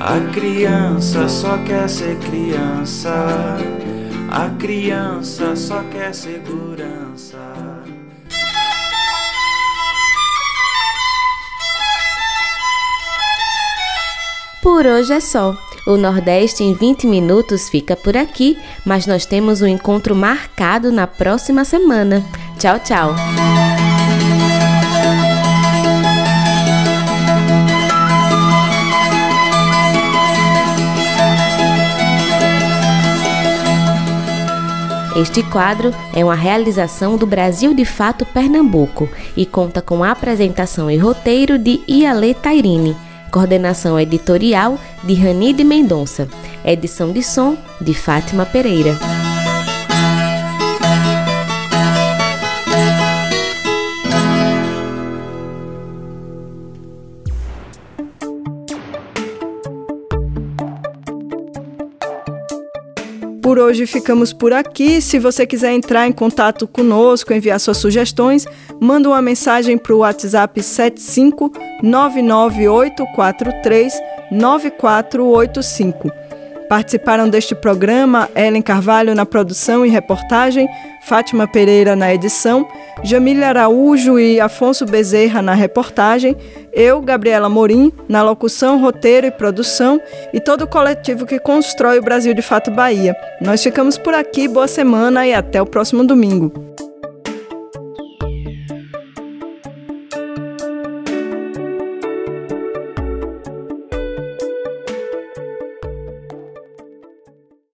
A 0.00 0.32
criança 0.32 1.28
só 1.28 1.58
quer 1.64 1.88
ser 1.88 2.16
criança. 2.20 3.56
A 4.30 4.50
criança 4.50 5.56
só 5.56 5.82
quer 5.90 6.14
segurança. 6.14 7.53
Por 14.64 14.86
hoje 14.86 15.12
é 15.12 15.20
só. 15.20 15.54
O 15.86 15.98
Nordeste 15.98 16.64
em 16.64 16.72
20 16.72 17.06
minutos 17.06 17.68
fica 17.68 17.94
por 17.94 18.16
aqui, 18.16 18.56
mas 18.82 19.06
nós 19.06 19.26
temos 19.26 19.60
um 19.60 19.66
encontro 19.66 20.16
marcado 20.16 20.90
na 20.90 21.06
próxima 21.06 21.66
semana. 21.66 22.24
Tchau, 22.58 22.78
tchau. 22.78 23.14
Este 35.14 35.42
quadro 35.42 35.94
é 36.16 36.24
uma 36.24 36.34
realização 36.34 37.18
do 37.18 37.26
Brasil 37.26 37.74
de 37.74 37.84
Fato 37.84 38.24
Pernambuco 38.24 39.10
e 39.36 39.44
conta 39.44 39.82
com 39.82 40.02
a 40.02 40.10
apresentação 40.10 40.90
e 40.90 40.96
roteiro 40.96 41.58
de 41.58 41.82
Iale 41.86 42.32
Tairine 42.32 42.96
Coordenação 43.34 43.98
editorial 43.98 44.78
de 45.02 45.12
Rani 45.14 45.52
de 45.52 45.64
Mendonça. 45.64 46.28
Edição 46.64 47.12
de 47.12 47.20
som 47.20 47.58
de 47.80 47.92
Fátima 47.92 48.46
Pereira. 48.46 48.96
Hoje 63.64 63.86
ficamos 63.86 64.32
por 64.32 64.52
aqui. 64.52 65.00
Se 65.00 65.18
você 65.18 65.46
quiser 65.46 65.72
entrar 65.72 66.06
em 66.06 66.12
contato 66.12 66.68
conosco, 66.68 67.32
enviar 67.32 67.58
suas 67.58 67.78
sugestões, 67.78 68.44
manda 68.78 69.08
uma 69.08 69.22
mensagem 69.22 69.78
para 69.78 69.94
o 69.94 69.98
WhatsApp 69.98 70.62
75 70.62 71.50
99843 71.82 73.94
9485. 74.30 76.23
Participaram 76.68 77.28
deste 77.28 77.54
programa 77.54 78.28
Ellen 78.34 78.62
Carvalho 78.62 79.14
na 79.14 79.26
produção 79.26 79.84
e 79.84 79.90
reportagem, 79.90 80.68
Fátima 81.02 81.46
Pereira 81.46 81.94
na 81.94 82.12
edição, 82.12 82.66
Jamília 83.02 83.48
Araújo 83.48 84.18
e 84.18 84.40
Afonso 84.40 84.86
Bezerra 84.86 85.42
na 85.42 85.54
reportagem, 85.54 86.36
eu, 86.72 87.00
Gabriela 87.00 87.48
Morim, 87.48 87.92
na 88.08 88.22
locução, 88.22 88.80
roteiro 88.80 89.26
e 89.26 89.30
produção 89.30 90.00
e 90.32 90.40
todo 90.40 90.62
o 90.62 90.66
coletivo 90.66 91.26
que 91.26 91.38
constrói 91.38 91.98
o 91.98 92.02
Brasil 92.02 92.32
de 92.34 92.42
Fato 92.42 92.70
Bahia. 92.70 93.14
Nós 93.40 93.62
ficamos 93.62 93.98
por 93.98 94.14
aqui, 94.14 94.48
boa 94.48 94.66
semana 94.66 95.26
e 95.26 95.34
até 95.34 95.60
o 95.60 95.66
próximo 95.66 96.04
domingo. 96.04 96.73